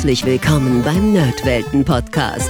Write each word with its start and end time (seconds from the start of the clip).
Herzlich 0.00 0.24
willkommen 0.24 0.82
beim 0.82 1.12
Nerdwelten 1.12 1.84
Podcast. 1.84 2.48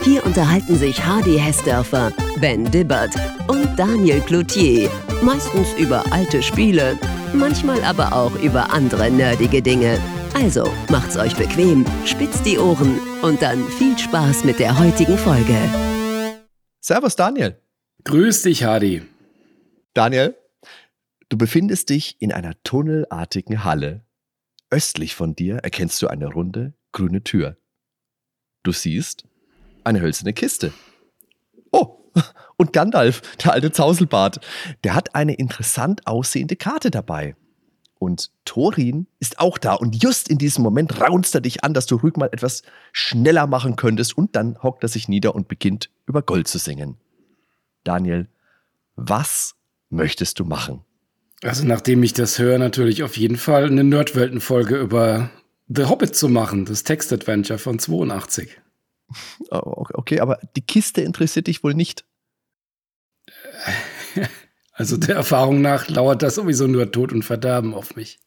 Hier 0.00 0.24
unterhalten 0.24 0.78
sich 0.78 1.04
Hardy 1.04 1.38
Hessdörfer, 1.38 2.14
Ben 2.40 2.64
Dibbert 2.64 3.14
und 3.46 3.78
Daniel 3.78 4.22
Cloutier. 4.22 4.88
Meistens 5.20 5.74
über 5.74 6.10
alte 6.10 6.42
Spiele, 6.42 6.98
manchmal 7.34 7.84
aber 7.84 8.14
auch 8.14 8.34
über 8.36 8.72
andere 8.72 9.10
nerdige 9.10 9.60
Dinge. 9.60 9.98
Also 10.32 10.66
macht's 10.88 11.18
euch 11.18 11.36
bequem, 11.36 11.84
spitzt 12.06 12.46
die 12.46 12.56
Ohren 12.56 12.98
und 13.20 13.42
dann 13.42 13.68
viel 13.68 13.98
Spaß 13.98 14.44
mit 14.44 14.58
der 14.58 14.78
heutigen 14.78 15.18
Folge. 15.18 15.58
Servus 16.80 17.16
Daniel. 17.16 17.60
Grüß 18.04 18.40
dich, 18.44 18.64
Hardy. 18.64 19.02
Daniel, 19.92 20.34
du 21.28 21.36
befindest 21.36 21.90
dich 21.90 22.16
in 22.18 22.32
einer 22.32 22.54
tunnelartigen 22.62 23.62
Halle 23.62 24.08
Östlich 24.70 25.14
von 25.14 25.34
dir 25.34 25.56
erkennst 25.56 26.00
du 26.02 26.08
eine 26.08 26.26
runde, 26.26 26.74
grüne 26.92 27.22
Tür. 27.22 27.56
Du 28.62 28.72
siehst 28.72 29.24
eine 29.84 30.00
hölzerne 30.00 30.32
Kiste. 30.32 30.72
Oh, 31.70 31.98
und 32.56 32.72
Gandalf, 32.72 33.22
der 33.42 33.52
alte 33.52 33.72
Zauselbart, 33.72 34.40
der 34.84 34.94
hat 34.94 35.14
eine 35.14 35.34
interessant 35.34 36.06
aussehende 36.06 36.56
Karte 36.56 36.90
dabei. 36.90 37.36
Und 37.98 38.30
Thorin 38.44 39.08
ist 39.18 39.40
auch 39.40 39.58
da 39.58 39.74
und 39.74 40.00
just 40.02 40.28
in 40.28 40.38
diesem 40.38 40.62
Moment 40.62 41.00
raunzt 41.00 41.34
er 41.34 41.40
dich 41.40 41.64
an, 41.64 41.74
dass 41.74 41.86
du 41.86 41.96
ruhig 41.96 42.16
mal 42.16 42.30
etwas 42.32 42.62
schneller 42.92 43.46
machen 43.48 43.74
könntest 43.74 44.16
und 44.16 44.36
dann 44.36 44.62
hockt 44.62 44.84
er 44.84 44.88
sich 44.88 45.08
nieder 45.08 45.34
und 45.34 45.48
beginnt 45.48 45.90
über 46.06 46.22
Gold 46.22 46.46
zu 46.46 46.58
singen. 46.58 46.96
Daniel, 47.82 48.28
was 48.94 49.56
möchtest 49.90 50.38
du 50.38 50.44
machen? 50.44 50.84
Also 51.42 51.64
nachdem 51.64 52.02
ich 52.02 52.12
das 52.12 52.38
höre, 52.38 52.58
natürlich 52.58 53.02
auf 53.02 53.16
jeden 53.16 53.36
Fall 53.36 53.66
eine 53.66 53.84
Nerdwelten-Folge 53.84 54.76
über 54.76 55.30
The 55.68 55.84
Hobbit 55.84 56.16
zu 56.16 56.28
machen, 56.28 56.64
das 56.64 56.82
Text-Adventure 56.82 57.58
von 57.58 57.78
82. 57.78 58.60
Okay, 59.50 60.20
aber 60.20 60.38
die 60.56 60.62
Kiste 60.62 61.02
interessiert 61.02 61.46
dich 61.46 61.62
wohl 61.62 61.74
nicht. 61.74 62.04
Also 64.78 64.96
der 64.96 65.16
Erfahrung 65.16 65.60
nach 65.60 65.88
lauert 65.88 66.22
das 66.22 66.36
sowieso 66.36 66.68
nur 66.68 66.92
Tod 66.92 67.12
und 67.12 67.24
Verderben 67.24 67.74
auf 67.74 67.96
mich. 67.96 68.20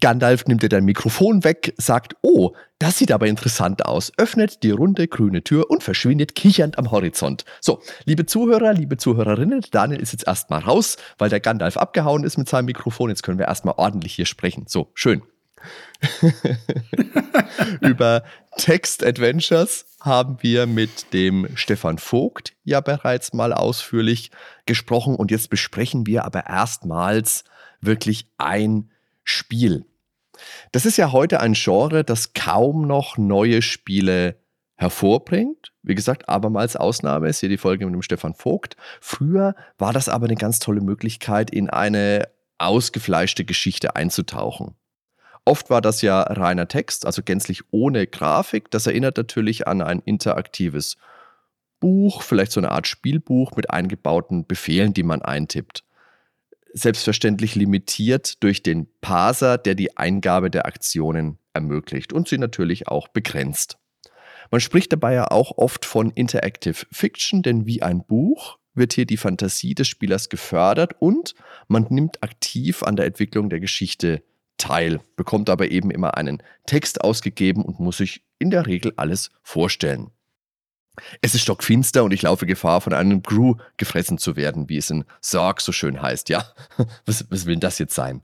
Gandalf 0.00 0.46
nimmt 0.46 0.62
dir 0.62 0.68
dein 0.68 0.84
Mikrofon 0.84 1.42
weg, 1.42 1.74
sagt, 1.78 2.14
oh, 2.22 2.54
das 2.78 2.98
sieht 2.98 3.10
aber 3.10 3.26
interessant 3.26 3.84
aus, 3.84 4.12
öffnet 4.18 4.62
die 4.62 4.70
runde 4.70 5.08
grüne 5.08 5.42
Tür 5.42 5.68
und 5.68 5.82
verschwindet 5.82 6.36
kichernd 6.36 6.78
am 6.78 6.92
Horizont. 6.92 7.44
So, 7.60 7.82
liebe 8.04 8.24
Zuhörer, 8.24 8.72
liebe 8.72 8.98
Zuhörerinnen, 8.98 9.62
Daniel 9.72 10.00
ist 10.00 10.12
jetzt 10.12 10.28
erstmal 10.28 10.60
raus, 10.60 10.96
weil 11.18 11.28
der 11.28 11.40
Gandalf 11.40 11.76
abgehauen 11.76 12.22
ist 12.22 12.38
mit 12.38 12.48
seinem 12.48 12.66
Mikrofon. 12.66 13.10
Jetzt 13.10 13.24
können 13.24 13.40
wir 13.40 13.46
erstmal 13.46 13.74
ordentlich 13.78 14.14
hier 14.14 14.26
sprechen. 14.26 14.66
So, 14.68 14.92
schön. 14.94 15.22
Über 17.80 18.22
Text 18.56 19.04
Adventures 19.04 19.86
haben 20.00 20.38
wir 20.40 20.66
mit 20.66 21.12
dem 21.12 21.48
Stefan 21.56 21.98
Vogt 21.98 22.54
ja 22.64 22.80
bereits 22.80 23.32
mal 23.32 23.52
ausführlich 23.52 24.30
gesprochen 24.66 25.16
und 25.16 25.30
jetzt 25.30 25.50
besprechen 25.50 26.06
wir 26.06 26.24
aber 26.24 26.46
erstmals 26.46 27.44
wirklich 27.80 28.30
ein 28.38 28.90
Spiel. 29.24 29.84
Das 30.72 30.86
ist 30.86 30.96
ja 30.96 31.10
heute 31.12 31.40
ein 31.40 31.54
Genre, 31.54 32.04
das 32.04 32.32
kaum 32.32 32.86
noch 32.86 33.18
neue 33.18 33.60
Spiele 33.60 34.36
hervorbringt. 34.76 35.72
Wie 35.82 35.96
gesagt, 35.96 36.28
abermals 36.28 36.76
Ausnahme 36.76 37.28
ist 37.28 37.40
hier 37.40 37.48
die 37.48 37.58
Folge 37.58 37.84
mit 37.84 37.94
dem 37.94 38.02
Stefan 38.02 38.34
Vogt. 38.34 38.76
Früher 39.00 39.56
war 39.76 39.92
das 39.92 40.08
aber 40.08 40.26
eine 40.26 40.36
ganz 40.36 40.60
tolle 40.60 40.80
Möglichkeit, 40.80 41.50
in 41.50 41.68
eine 41.68 42.28
ausgefleischte 42.58 43.44
Geschichte 43.44 43.96
einzutauchen. 43.96 44.77
Oft 45.48 45.70
war 45.70 45.80
das 45.80 46.02
ja 46.02 46.20
reiner 46.20 46.68
Text, 46.68 47.06
also 47.06 47.22
gänzlich 47.22 47.62
ohne 47.70 48.06
Grafik. 48.06 48.70
Das 48.70 48.86
erinnert 48.86 49.16
natürlich 49.16 49.66
an 49.66 49.80
ein 49.80 50.00
interaktives 50.00 50.98
Buch, 51.80 52.20
vielleicht 52.20 52.52
so 52.52 52.60
eine 52.60 52.70
Art 52.70 52.86
Spielbuch 52.86 53.52
mit 53.56 53.70
eingebauten 53.70 54.46
Befehlen, 54.46 54.92
die 54.92 55.04
man 55.04 55.22
eintippt 55.22 55.84
selbstverständlich 56.74 57.54
limitiert 57.54 58.42
durch 58.42 58.62
den 58.62 58.88
Parser, 59.00 59.56
der 59.56 59.74
die 59.74 59.96
Eingabe 59.96 60.50
der 60.50 60.66
Aktionen 60.66 61.38
ermöglicht 61.54 62.12
und 62.12 62.28
sie 62.28 62.36
natürlich 62.36 62.88
auch 62.88 63.08
begrenzt. 63.08 63.78
Man 64.50 64.60
spricht 64.60 64.92
dabei 64.92 65.14
ja 65.14 65.30
auch 65.30 65.56
oft 65.56 65.86
von 65.86 66.10
Interactive 66.10 66.84
Fiction, 66.92 67.40
denn 67.42 67.64
wie 67.64 67.80
ein 67.80 68.04
Buch 68.04 68.58
wird 68.74 68.92
hier 68.92 69.06
die 69.06 69.16
Fantasie 69.16 69.74
des 69.74 69.88
Spielers 69.88 70.28
gefördert 70.28 70.96
und 70.98 71.34
man 71.68 71.86
nimmt 71.88 72.22
aktiv 72.22 72.82
an 72.82 72.96
der 72.96 73.06
Entwicklung 73.06 73.48
der 73.48 73.60
Geschichte 73.60 74.22
teil, 74.58 75.00
bekommt 75.16 75.48
aber 75.50 75.70
eben 75.70 75.90
immer 75.90 76.16
einen 76.16 76.42
Text 76.66 77.00
ausgegeben 77.02 77.64
und 77.64 77.80
muss 77.80 77.98
sich 77.98 78.22
in 78.38 78.50
der 78.50 78.66
Regel 78.66 78.92
alles 78.96 79.30
vorstellen. 79.42 80.10
Es 81.22 81.34
ist 81.34 81.42
stockfinster 81.42 82.04
und 82.04 82.12
ich 82.12 82.22
laufe 82.22 82.46
Gefahr, 82.46 82.80
von 82.80 82.92
einem 82.92 83.22
Gru 83.22 83.54
gefressen 83.76 84.18
zu 84.18 84.36
werden, 84.36 84.68
wie 84.68 84.78
es 84.78 84.90
in 84.90 85.04
Sorg 85.20 85.60
so 85.60 85.72
schön 85.72 86.02
heißt, 86.02 86.28
ja? 86.28 86.44
Was, 87.06 87.24
was 87.30 87.46
will 87.46 87.54
denn 87.54 87.60
das 87.60 87.78
jetzt 87.78 87.94
sein? 87.94 88.22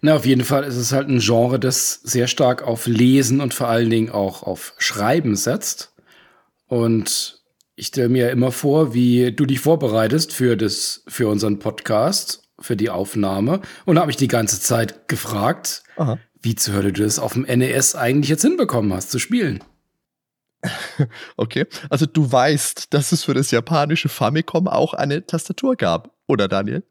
Na, 0.00 0.16
auf 0.16 0.26
jeden 0.26 0.44
Fall 0.44 0.64
ist 0.64 0.76
es 0.76 0.92
halt 0.92 1.08
ein 1.08 1.20
Genre, 1.20 1.58
das 1.58 1.94
sehr 2.02 2.26
stark 2.26 2.62
auf 2.62 2.86
Lesen 2.86 3.40
und 3.40 3.54
vor 3.54 3.68
allen 3.68 3.90
Dingen 3.90 4.10
auch 4.10 4.42
auf 4.42 4.74
Schreiben 4.78 5.36
setzt. 5.36 5.92
Und 6.66 7.42
ich 7.76 7.88
stelle 7.88 8.08
mir 8.08 8.30
immer 8.30 8.52
vor, 8.52 8.94
wie 8.94 9.32
du 9.32 9.46
dich 9.46 9.60
vorbereitest 9.60 10.32
für, 10.32 10.56
das, 10.56 11.02
für 11.06 11.28
unseren 11.28 11.58
Podcast, 11.58 12.42
für 12.60 12.76
die 12.76 12.90
Aufnahme. 12.90 13.60
Und 13.84 13.98
habe 13.98 14.10
ich 14.10 14.16
die 14.16 14.28
ganze 14.28 14.60
Zeit 14.60 15.08
gefragt, 15.08 15.82
Aha. 15.96 16.18
wie 16.40 16.54
zur 16.54 16.74
Hölle 16.74 16.92
du 16.92 17.02
das 17.02 17.18
auf 17.18 17.34
dem 17.34 17.42
NES 17.42 17.94
eigentlich 17.94 18.28
jetzt 18.28 18.42
hinbekommen 18.42 18.92
hast 18.92 19.10
zu 19.10 19.18
spielen. 19.18 19.62
Okay, 21.36 21.66
also 21.88 22.04
du 22.04 22.30
weißt, 22.30 22.92
dass 22.92 23.12
es 23.12 23.24
für 23.24 23.32
das 23.32 23.50
japanische 23.50 24.10
Famicom 24.10 24.68
auch 24.68 24.92
eine 24.92 25.26
Tastatur 25.26 25.74
gab, 25.74 26.14
oder 26.26 26.48
Daniel? 26.48 26.84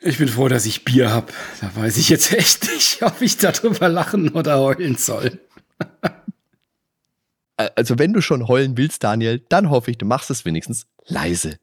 Ich 0.00 0.18
bin 0.18 0.28
froh, 0.28 0.48
dass 0.48 0.66
ich 0.66 0.84
Bier 0.84 1.10
habe. 1.10 1.32
Da 1.60 1.74
weiß 1.74 1.96
ich 1.96 2.08
jetzt 2.08 2.32
echt 2.38 2.64
nicht, 2.72 3.02
ob 3.02 3.20
ich 3.20 3.38
darüber 3.38 3.88
lachen 3.88 4.30
oder 4.30 4.58
heulen 4.58 4.96
soll. 4.96 5.40
also 7.56 7.98
wenn 7.98 8.12
du 8.12 8.20
schon 8.20 8.48
heulen 8.48 8.76
willst, 8.76 9.04
Daniel, 9.04 9.44
dann 9.48 9.70
hoffe 9.70 9.90
ich, 9.90 9.98
du 9.98 10.06
machst 10.06 10.30
es 10.30 10.44
wenigstens 10.44 10.86
leise. 11.06 11.56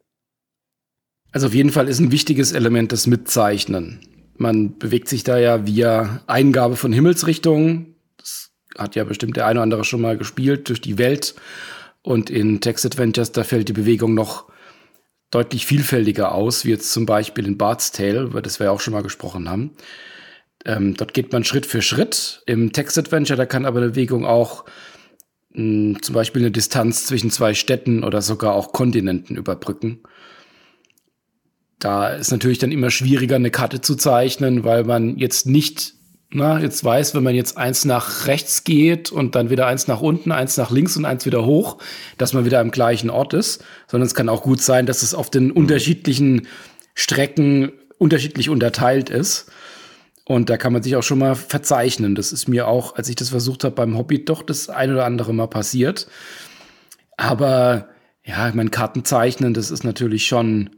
Also 1.32 1.48
auf 1.48 1.54
jeden 1.54 1.70
Fall 1.70 1.88
ist 1.88 2.00
ein 2.00 2.12
wichtiges 2.12 2.52
Element 2.52 2.92
das 2.92 3.08
Mitzeichnen. 3.08 4.00
Man 4.38 4.78
bewegt 4.78 5.10
sich 5.10 5.24
da 5.24 5.38
ja 5.38 5.66
via 5.66 6.22
Eingabe 6.28 6.76
von 6.76 6.94
Himmelsrichtungen, 6.94 7.96
hat 8.78 8.96
ja 8.96 9.04
bestimmt 9.04 9.36
der 9.36 9.46
eine 9.46 9.60
oder 9.60 9.64
andere 9.64 9.84
schon 9.84 10.02
mal 10.02 10.18
gespielt 10.18 10.70
durch 10.70 10.82
die 10.82 10.98
Welt. 10.98 11.36
Und 12.02 12.30
in 12.30 12.62
Text 12.62 12.86
Adventures, 12.86 13.32
da 13.34 13.44
fällt 13.44 13.68
die 13.68 13.74
Bewegung 13.74 14.14
noch 14.14 14.50
deutlich 15.32 15.66
vielfältiger 15.66 16.34
aus, 16.34 16.66
wie 16.66 16.70
jetzt 16.70 16.92
zum 16.92 17.06
Beispiel 17.06 17.46
in 17.46 17.58
Bart's 17.58 17.92
Tale, 17.92 18.22
über 18.22 18.42
das 18.42 18.60
wir 18.60 18.66
ja 18.66 18.72
auch 18.72 18.80
schon 18.80 18.94
mal 18.94 19.04
gesprochen 19.04 19.50
haben. 19.50 19.72
Ähm, 20.66 20.96
dort 20.96 21.14
geht 21.14 21.32
man 21.32 21.44
Schritt 21.44 21.66
für 21.66 21.82
Schritt. 21.82 22.42
Im 22.46 22.72
Text 22.72 22.98
Adventure, 22.98 23.38
da 23.38 23.46
kann 23.46 23.66
aber 23.66 23.80
eine 23.80 23.90
Bewegung 23.90 24.26
auch 24.26 24.66
mh, 25.52 25.96
hm, 25.96 26.02
zum 26.02 26.16
Beispiel 26.16 26.42
eine 26.42 26.52
Distanz 26.52 27.06
zwischen 27.06 27.32
zwei 27.32 27.54
Städten 27.54 28.04
oder 28.04 28.22
sogar 28.22 28.56
auch 28.56 28.72
Kontinenten 28.72 29.36
überbrücken. 29.36 30.02
Da 31.80 32.10
ist 32.10 32.32
natürlich 32.32 32.58
dann 32.60 32.72
immer 32.72 32.92
schwieriger, 32.92 33.38
eine 33.38 33.52
Karte 33.52 33.82
zu 33.82 33.96
zeichnen, 33.96 34.64
weil 34.64 34.84
man 34.84 35.18
jetzt 35.18 35.46
nicht 35.46 35.94
na, 36.32 36.60
jetzt 36.60 36.84
weiß, 36.84 37.16
wenn 37.16 37.24
man 37.24 37.34
jetzt 37.34 37.58
eins 37.58 37.86
nach 37.86 38.28
rechts 38.28 38.64
geht 38.64 39.12
und 39.12 39.34
dann 39.34 39.50
wieder 39.50 39.66
eins 39.66 39.88
nach 39.88 40.00
unten, 40.00 40.32
eins 40.32 40.58
nach 40.58 40.70
links 40.70 40.96
und 40.96 41.06
eins 41.06 41.26
wieder 41.26 41.44
hoch, 41.44 41.80
dass 42.20 42.34
man 42.34 42.46
wieder 42.46 42.60
am 42.60 42.70
gleichen 42.70 43.10
Ort 43.10 43.34
ist, 43.34 43.64
sondern 43.88 44.06
es 44.06 44.14
kann 44.14 44.30
auch 44.30 44.44
gut 44.44 44.62
sein, 44.62 44.86
dass 44.86 45.02
es 45.02 45.16
auf 45.16 45.32
den 45.32 45.50
unterschiedlichen 45.52 46.48
Strecken 46.94 47.72
unterschiedlich 47.98 48.50
unterteilt 48.50 49.10
ist. 49.10 49.52
Und 50.24 50.52
da 50.52 50.58
kann 50.58 50.72
man 50.72 50.84
sich 50.84 50.96
auch 50.96 51.04
schon 51.04 51.18
mal 51.18 51.34
verzeichnen. 51.34 52.14
Das 52.14 52.32
ist 52.32 52.48
mir 52.48 52.68
auch, 52.68 52.96
als 52.96 53.10
ich 53.10 53.16
das 53.16 53.30
versucht 53.30 53.64
habe 53.64 53.74
beim 53.74 53.98
Hobby, 53.98 54.24
doch 54.24 54.44
das 54.44 54.70
ein 54.70 54.92
oder 54.92 55.06
andere 55.06 55.34
mal 55.34 55.48
passiert. 55.48 56.08
Aber 57.18 57.90
ja, 58.24 58.52
mein 58.54 58.70
Kartenzeichnen, 58.70 59.56
das 59.56 59.72
ist 59.72 59.84
natürlich 59.84 60.28
schon 60.28 60.70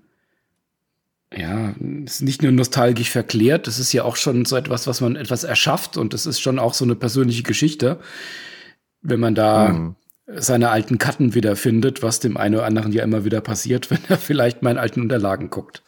ja, 1.33 1.73
ist 2.05 2.21
nicht 2.21 2.41
nur 2.41 2.51
nostalgisch 2.51 3.09
verklärt, 3.09 3.67
das 3.67 3.79
ist 3.79 3.93
ja 3.93 4.03
auch 4.03 4.17
schon 4.17 4.43
so 4.45 4.57
etwas, 4.57 4.87
was 4.87 4.99
man 4.99 5.15
etwas 5.15 5.43
erschafft 5.43 5.95
und 5.95 6.13
das 6.13 6.25
ist 6.25 6.41
schon 6.41 6.59
auch 6.59 6.73
so 6.73 6.83
eine 6.83 6.95
persönliche 6.95 7.43
Geschichte, 7.43 7.99
wenn 9.01 9.19
man 9.19 9.33
da 9.33 9.69
mhm. 9.69 9.95
seine 10.27 10.69
alten 10.69 10.97
Karten 10.97 11.33
wiederfindet, 11.33 12.03
was 12.03 12.19
dem 12.19 12.35
einen 12.35 12.55
oder 12.55 12.65
anderen 12.65 12.91
ja 12.91 13.03
immer 13.03 13.23
wieder 13.23 13.39
passiert, 13.39 13.89
wenn 13.91 14.03
er 14.09 14.17
vielleicht 14.17 14.61
meinen 14.61 14.77
alten 14.77 15.01
Unterlagen 15.01 15.49
guckt. 15.49 15.83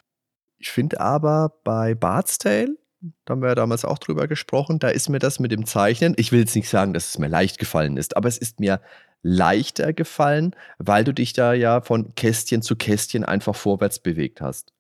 Ich 0.60 0.72
finde 0.72 1.02
aber 1.02 1.60
bei 1.66 1.94
Bart's 1.94 2.38
Tale, 2.38 2.78
da 3.26 3.34
haben 3.34 3.42
wir 3.42 3.50
ja 3.50 3.56
damals 3.56 3.84
auch 3.84 3.98
drüber 3.98 4.30
gesprochen, 4.30 4.80
da 4.80 4.88
ist 4.88 5.10
mir 5.10 5.20
das 5.20 5.42
mit 5.42 5.52
dem 5.52 5.66
Zeichnen, 5.66 6.14
ich 6.16 6.32
will 6.32 6.40
jetzt 6.40 6.56
nicht 6.56 6.70
sagen, 6.70 6.94
dass 6.94 7.10
es 7.10 7.20
mir 7.20 7.28
leicht 7.28 7.58
gefallen 7.58 7.98
ist, 7.98 8.16
aber 8.16 8.30
es 8.30 8.38
ist 8.38 8.62
mir 8.62 8.80
leichter 9.24 9.92
gefallen, 9.92 10.56
weil 10.78 11.04
du 11.04 11.14
dich 11.14 11.34
da 11.34 11.52
ja 11.52 11.82
von 11.82 12.16
Kästchen 12.16 12.62
zu 12.62 12.78
Kästchen 12.78 13.26
einfach 13.26 13.56
vorwärts 13.56 14.00
bewegt 14.00 14.40
hast. 14.40 14.72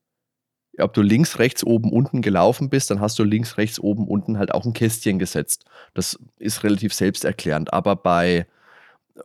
Ob 0.80 0.94
du 0.94 1.02
links, 1.02 1.40
rechts, 1.40 1.64
oben, 1.64 1.92
unten 1.92 2.22
gelaufen 2.22 2.70
bist, 2.70 2.90
dann 2.90 3.00
hast 3.00 3.20
du 3.20 3.24
links, 3.24 3.58
rechts, 3.58 3.80
oben, 3.80 4.08
unten 4.08 4.38
halt 4.38 4.54
auch 4.54 4.66
ein 4.66 4.74
Kästchen 4.74 5.20
gesetzt. 5.20 5.66
Das 5.94 6.18
ist 6.40 6.64
relativ 6.64 6.94
selbsterklärend. 6.94 7.74
Aber 7.74 7.96
bei 7.96 8.48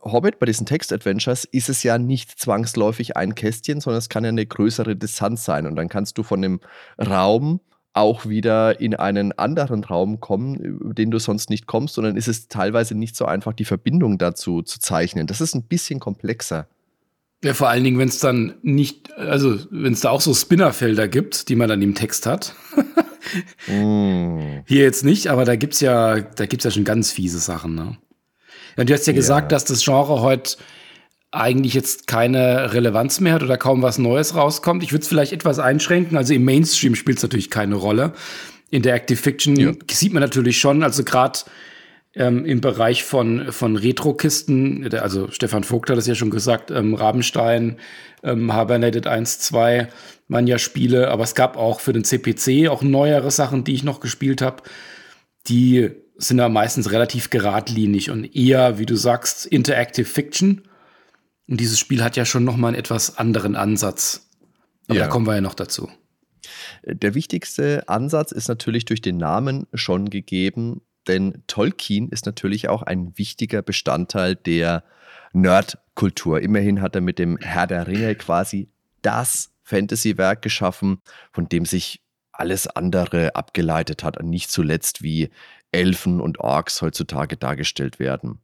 Hobbit, 0.03 0.37
bei 0.37 0.45
diesen 0.45 0.67
Text-Adventures, 0.67 1.45
ist 1.45 1.69
es 1.69 1.81
ja 1.81 1.97
nicht 1.97 2.39
zwangsläufig 2.39 3.17
ein 3.17 3.33
Kästchen, 3.33 3.81
sondern 3.81 3.97
es 3.97 4.09
kann 4.09 4.23
ja 4.23 4.29
eine 4.29 4.45
größere 4.45 4.95
Distanz 4.95 5.43
sein. 5.45 5.65
Und 5.65 5.75
dann 5.75 5.89
kannst 5.89 6.17
du 6.17 6.23
von 6.23 6.41
dem 6.41 6.59
Raum 6.99 7.59
auch 7.93 8.27
wieder 8.27 8.79
in 8.79 8.95
einen 8.95 9.31
anderen 9.37 9.83
Raum 9.83 10.19
kommen, 10.19 10.93
den 10.93 11.09
du 11.09 11.17
sonst 11.17 11.49
nicht 11.49 11.65
kommst. 11.65 11.97
Und 11.97 12.03
dann 12.03 12.15
ist 12.15 12.27
es 12.27 12.47
teilweise 12.47 12.93
nicht 12.93 13.15
so 13.15 13.25
einfach, 13.25 13.53
die 13.53 13.65
Verbindung 13.65 14.19
dazu 14.19 14.61
zu 14.61 14.79
zeichnen. 14.79 15.25
Das 15.25 15.41
ist 15.41 15.55
ein 15.55 15.63
bisschen 15.63 15.99
komplexer. 15.99 16.67
Ja, 17.43 17.53
vor 17.53 17.69
allen 17.69 17.83
Dingen, 17.83 17.97
wenn 17.97 18.09
es 18.09 18.19
dann 18.19 18.55
nicht, 18.63 19.13
also 19.13 19.57
wenn 19.71 19.93
es 19.93 20.01
da 20.01 20.09
auch 20.09 20.19
so 20.19 20.33
Spinnerfelder 20.33 21.07
gibt, 21.07 21.47
die 21.47 21.55
man 21.55 21.69
dann 21.69 21.81
im 21.81 21.95
Text 21.95 22.25
hat. 22.25 22.53
mm. 23.67 24.63
Hier 24.65 24.83
jetzt 24.83 25.05
nicht, 25.05 25.27
aber 25.27 25.45
da 25.45 25.55
gibt's 25.55 25.79
ja, 25.79 26.19
da 26.19 26.45
gibt's 26.45 26.65
ja 26.65 26.71
schon 26.71 26.83
ganz 26.83 27.11
fiese 27.11 27.39
Sachen, 27.39 27.75
ne? 27.75 27.97
Ja, 28.75 28.83
du 28.83 28.93
hast 28.93 29.07
ja, 29.07 29.13
ja 29.13 29.17
gesagt, 29.17 29.51
dass 29.51 29.65
das 29.65 29.83
Genre 29.83 30.21
heute 30.21 30.57
eigentlich 31.31 31.73
jetzt 31.73 32.07
keine 32.07 32.73
Relevanz 32.73 33.19
mehr 33.19 33.33
hat 33.33 33.43
oder 33.43 33.57
kaum 33.57 33.81
was 33.81 33.99
Neues 33.99 34.35
rauskommt. 34.35 34.83
Ich 34.83 34.91
würde 34.91 35.03
es 35.03 35.07
vielleicht 35.07 35.31
etwas 35.31 35.59
einschränken. 35.59 36.17
Also 36.17 36.33
im 36.33 36.43
Mainstream 36.43 36.95
spielt 36.95 37.17
es 37.17 37.23
natürlich 37.23 37.49
keine 37.49 37.75
Rolle. 37.75 38.13
In 38.71 38.81
der 38.81 38.95
Active 38.95 39.17
Fiction 39.17 39.55
ja. 39.55 39.73
sieht 39.91 40.13
man 40.13 40.21
natürlich 40.21 40.59
schon, 40.59 40.83
also 40.83 41.03
gerade 41.03 41.39
ähm, 42.19 42.43
im 42.43 42.59
Bereich 42.59 43.05
von, 43.05 43.51
von 43.51 43.77
Retro-Kisten, 43.77 44.93
also 44.93 45.31
Stefan 45.31 45.63
Vogt 45.63 45.89
hat 45.89 45.97
das 45.97 46.05
ja 46.05 46.15
schon 46.15 46.29
gesagt, 46.29 46.69
ähm, 46.69 46.93
Rabenstein, 46.93 47.77
ähm, 48.23 48.53
Hibernated 48.53 49.07
1, 49.07 49.39
2 49.39 49.87
waren 50.27 50.45
ja 50.45 50.59
Spiele, 50.59 51.09
aber 51.09 51.23
es 51.23 51.33
gab 51.33 51.55
auch 51.55 51.79
für 51.79 51.93
den 51.93 52.03
CPC 52.03 52.67
auch 52.67 52.81
neuere 52.81 53.31
Sachen, 53.31 53.63
die 53.63 53.73
ich 53.73 53.83
noch 53.83 54.01
gespielt 54.01 54.41
habe. 54.41 54.63
Die 55.47 55.91
sind 56.17 56.39
ja 56.39 56.49
meistens 56.49 56.91
relativ 56.91 57.29
geradlinig 57.29 58.11
und 58.11 58.35
eher, 58.35 58.77
wie 58.77 58.85
du 58.85 58.97
sagst, 58.97 59.45
Interactive 59.45 60.05
Fiction. 60.05 60.63
Und 61.47 61.61
dieses 61.61 61.79
Spiel 61.79 62.03
hat 62.03 62.17
ja 62.17 62.25
schon 62.25 62.43
noch 62.43 62.57
mal 62.57 62.67
einen 62.67 62.77
etwas 62.77 63.17
anderen 63.17 63.55
Ansatz. 63.55 64.29
Aber 64.89 64.99
ja. 64.99 65.05
da 65.05 65.09
kommen 65.09 65.25
wir 65.25 65.35
ja 65.35 65.41
noch 65.41 65.55
dazu. 65.55 65.89
Der 66.83 67.15
wichtigste 67.15 67.87
Ansatz 67.87 68.33
ist 68.33 68.49
natürlich 68.49 68.83
durch 68.83 69.01
den 69.01 69.17
Namen 69.17 69.67
schon 69.73 70.09
gegeben. 70.09 70.81
Denn 71.09 71.43
Tolkien 71.47 72.09
ist 72.09 72.27
natürlich 72.27 72.69
auch 72.69 72.83
ein 72.83 73.17
wichtiger 73.17 73.63
Bestandteil 73.63 74.35
der 74.35 74.83
Nerdkultur. 75.33 76.39
Immerhin 76.39 76.83
hat 76.83 76.93
er 76.93 77.01
mit 77.01 77.17
dem 77.17 77.37
Herr 77.39 77.65
der 77.65 77.87
Ringe 77.87 78.13
quasi 78.13 78.69
das 79.01 79.51
Fantasy-Werk 79.63 80.43
geschaffen, 80.43 81.01
von 81.31 81.49
dem 81.49 81.65
sich 81.65 82.01
alles 82.31 82.67
andere 82.67 83.35
abgeleitet 83.35 84.03
hat, 84.03 84.21
nicht 84.21 84.51
zuletzt 84.51 85.01
wie 85.01 85.31
Elfen 85.71 86.21
und 86.21 86.39
Orks 86.39 86.83
heutzutage 86.83 87.37
dargestellt 87.37 87.97
werden. 87.97 88.39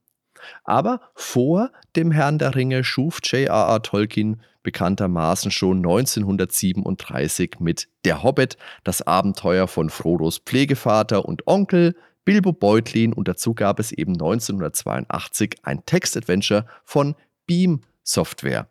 Aber 0.64 1.02
vor 1.14 1.72
dem 1.96 2.10
Herrn 2.10 2.40
der 2.40 2.56
Ringe 2.56 2.84
schuf 2.84 3.20
J.R.R. 3.24 3.84
Tolkien 3.84 4.42
bekanntermaßen 4.64 5.52
schon 5.52 5.78
1937 5.78 7.60
mit 7.60 7.90
Der 8.06 8.24
Hobbit 8.24 8.58
das 8.84 9.04
Abenteuer 9.04 9.68
von 9.68 9.92
Frodos 9.92 10.40
Pflegevater 10.40 11.26
und 11.26 11.46
Onkel, 11.46 11.96
Bilbo 12.26 12.52
Beutlin 12.52 13.14
und 13.14 13.28
dazu 13.28 13.54
gab 13.54 13.80
es 13.80 13.92
eben 13.92 14.14
1982 14.14 15.58
ein 15.64 15.86
Textadventure 15.86 16.66
von 16.84 17.16
Beam 17.46 17.82
Software. 18.04 18.68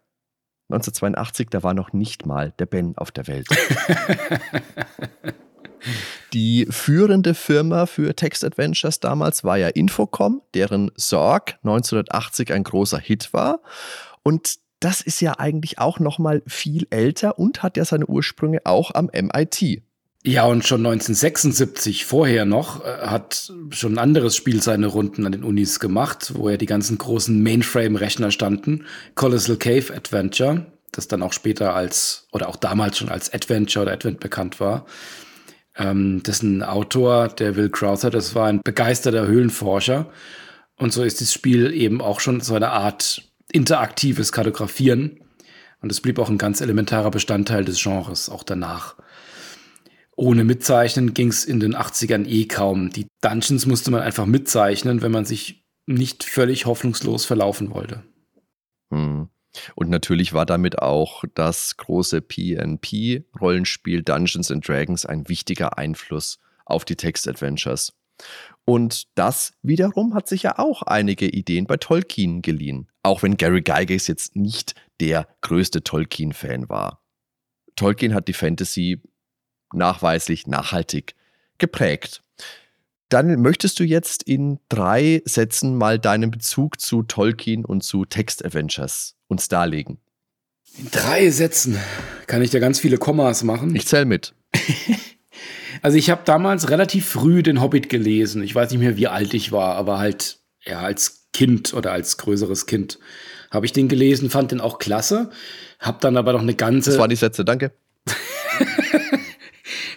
1982, 0.71 1.49
da 1.51 1.63
war 1.63 1.75
noch 1.75 1.93
nicht 1.93 2.27
mal 2.27 2.53
der 2.59 2.67
Ben 2.67 2.97
auf 2.97 3.11
der 3.13 3.27
Welt. 3.29 3.47
Die 6.33 6.67
führende 6.71 7.35
Firma 7.35 7.87
für 7.87 8.17
Textadventures 8.17 8.99
damals 8.99 9.45
war 9.45 9.57
ja 9.57 9.69
Infocom, 9.69 10.43
deren 10.55 10.91
Sorg 10.97 11.59
1980 11.63 12.53
ein 12.53 12.65
großer 12.65 12.99
Hit 12.99 13.33
war. 13.33 13.61
Und 14.23 14.57
das 14.81 15.01
ist 15.01 15.21
ja 15.21 15.39
eigentlich 15.39 15.79
auch 15.79 16.01
noch 16.01 16.19
mal 16.19 16.43
viel 16.47 16.87
älter 16.91 17.39
und 17.39 17.63
hat 17.63 17.77
ja 17.77 17.85
seine 17.85 18.07
Ursprünge 18.07 18.61
auch 18.65 18.93
am 18.95 19.11
MIT. 19.13 19.83
Ja, 20.27 20.47
und 20.47 20.67
schon 20.67 20.81
1976 20.81 22.07
vorher 22.07 22.47
noch 22.47 22.83
äh, 22.83 23.07
hat 23.07 23.53
schon 23.71 23.95
ein 23.95 23.99
anderes 23.99 24.35
Spiel 24.35 24.63
seine 24.63 24.87
Runden 24.87 25.27
an 25.27 25.33
den 25.33 25.45
Unis 25.45 25.81
gemacht, 25.81 26.33
wo 26.35 26.49
ja 26.49 26.57
die 26.57 26.65
ganzen 26.65 26.97
großen 26.97 27.43
Mainframe-Rechner 27.43 28.31
standen. 28.31 28.87
Colossal 29.17 29.59
Cave 29.59 29.93
Adventure, 29.95 30.65
das 30.93 31.09
dann 31.09 31.23
auch 31.23 31.35
später 31.35 31.75
als, 31.75 32.27
oder 32.33 32.49
auch 32.49 32.57
damals 32.57 32.97
schon 32.97 33.11
als 33.11 33.35
Adventure 33.35 33.83
oder 33.83 33.93
Advent 33.93 34.21
bekannt 34.21 34.61
war. 34.61 34.87
Ähm, 35.77 36.23
dessen 36.23 36.63
Autor, 36.63 37.29
der 37.29 37.57
Will 37.57 37.69
Crowther, 37.69 38.09
das 38.09 38.35
war 38.35 38.47
ein 38.47 38.63
begeisterter 38.65 39.27
Höhlenforscher. 39.27 40.11
Und 40.77 40.95
so 40.95 41.03
ist 41.03 41.21
das 41.21 41.35
Spiel 41.35 41.75
eben 41.75 42.01
auch 42.01 42.21
schon 42.21 42.41
so 42.41 42.55
eine 42.55 42.71
Art 42.71 43.29
interaktives 43.53 44.33
Kartografieren. 44.33 45.21
Und 45.83 45.93
es 45.93 46.01
blieb 46.01 46.19
auch 46.19 46.31
ein 46.31 46.39
ganz 46.39 46.63
elementarer 46.63 47.11
Bestandteil 47.11 47.67
des 47.67 47.83
Genres, 47.83 48.31
auch 48.31 48.43
danach. 48.43 48.97
Ohne 50.17 50.45
Mitzeichnen 50.45 51.15
ging 51.15 51.29
es 51.29 51.45
in 51.45 51.61
den 51.61 51.75
80ern 51.75 52.27
eh 52.27 52.47
kaum. 52.47 52.91
Die 52.91 53.07
Dungeons 53.21 53.67
musste 53.67 53.91
man 53.91 54.03
einfach 54.03 54.27
mitzeichnen, 54.27 55.03
wenn 55.03 55.13
man 55.13 55.25
sich 55.25 55.65
nicht 55.87 56.25
völlig 56.25 56.67
hoffnungslos 56.67 57.25
verlaufen 57.25 57.71
wollte. 57.71 58.05
Hm. 58.93 59.29
Und 59.75 59.89
natürlich 59.89 60.33
war 60.33 60.47
damit 60.47 60.81
auch 60.81 61.25
das 61.35 61.77
große 61.77 62.21
PNP-Rollenspiel 62.21 64.03
Dungeons 64.03 64.51
and 64.51 64.67
Dragons 64.67 65.07
ein 65.07 65.29
wichtiger 65.29 65.79
Einfluss 65.79 66.39
auf 66.65 66.85
die 66.85 66.97
Text-Adventures. 66.97 67.93
Und 68.65 69.09
das 69.17 69.53
wiederum 69.63 70.15
hat 70.15 70.29
sich 70.29 70.45
ja 70.45 70.59
auch 70.59 70.83
einige 70.83 71.29
Ideen 71.29 71.67
bei 71.67 71.77
Tolkien 71.77 72.43
geliehen, 72.43 72.89
auch 73.03 73.23
wenn 73.23 73.37
Gary 73.37 73.61
Gygax 73.61 74.07
jetzt 74.07 74.37
nicht 74.37 74.75
der 75.01 75.29
größte 75.43 75.83
Tolkien-Fan 75.85 76.69
war. 76.69 77.03
Tolkien 77.77 78.15
hat 78.15 78.29
die 78.29 78.33
Fantasy 78.33 79.03
nachweislich 79.75 80.47
nachhaltig 80.47 81.15
geprägt. 81.59 82.23
Dann 83.09 83.41
möchtest 83.41 83.79
du 83.79 83.85
jetzt 83.85 84.23
in 84.23 84.59
drei 84.69 85.23
Sätzen 85.25 85.77
mal 85.77 85.99
deinen 85.99 86.31
Bezug 86.31 86.81
zu 86.81 87.03
Tolkien 87.03 87.65
und 87.65 87.83
zu 87.83 88.05
Text-Adventures 88.05 89.15
uns 89.29 89.49
darlegen. 89.49 89.99
In 90.79 90.91
drei 90.91 91.31
Sätzen 91.31 91.79
kann 92.27 92.43
ich 92.43 92.51
da 92.51 92.59
ganz 92.59 92.81
viele 92.81 92.99
Kommas 92.99 93.45
machen. 93.45 93.77
Ich 93.77 93.87
zähl 93.87 94.05
mit. 94.05 94.35
also 95.83 95.97
ich 95.97 96.11
habe 96.11 96.23
damals 96.25 96.71
relativ 96.71 97.07
früh 97.07 97.43
den 97.43 97.61
Hobbit 97.61 97.89
gelesen. 97.89 98.43
Ich 98.43 98.55
weiß 98.55 98.71
nicht 98.71 98.81
mehr, 98.81 98.97
wie 98.97 99.07
alt 99.07 99.35
ich 99.35 99.53
war, 99.53 99.77
aber 99.77 99.99
halt 99.99 100.39
ja 100.65 100.81
als 100.81 101.29
Kind 101.33 101.75
oder 101.75 101.93
als 101.93 102.17
größeres 102.17 102.67
Kind 102.67 102.99
habe 103.51 103.67
ich 103.67 103.73
den 103.73 103.89
gelesen, 103.89 104.31
fand 104.31 104.51
den 104.51 104.61
auch 104.61 104.79
klasse. 104.79 105.31
Hab 105.79 106.01
dann 106.01 106.17
aber 106.17 106.33
noch 106.33 106.43
eine 106.43 106.55
ganze. 106.55 106.91
Das 106.91 106.99
waren 106.99 107.11
die 107.11 107.17
Sätze, 107.17 107.45
danke. 107.45 107.73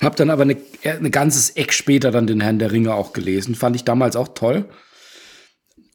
Hab 0.01 0.16
dann 0.16 0.30
aber 0.30 0.44
eine, 0.44 0.58
ein 0.84 1.12
ganzes 1.12 1.51
Eck 1.51 1.74
später 1.74 2.12
dann 2.12 2.27
den 2.27 2.42
Herrn 2.42 2.60
der 2.60 2.72
Ringe 2.72 2.94
auch 2.94 3.13
gelesen. 3.13 3.56
Fand 3.56 3.75
ich 3.75 3.84
damals 3.84 4.16
auch 4.16 4.30
toll. 4.30 4.66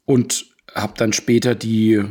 Und 0.05 0.45
hab 0.73 0.97
dann 0.97 1.13
später 1.13 1.55
die, 1.55 2.03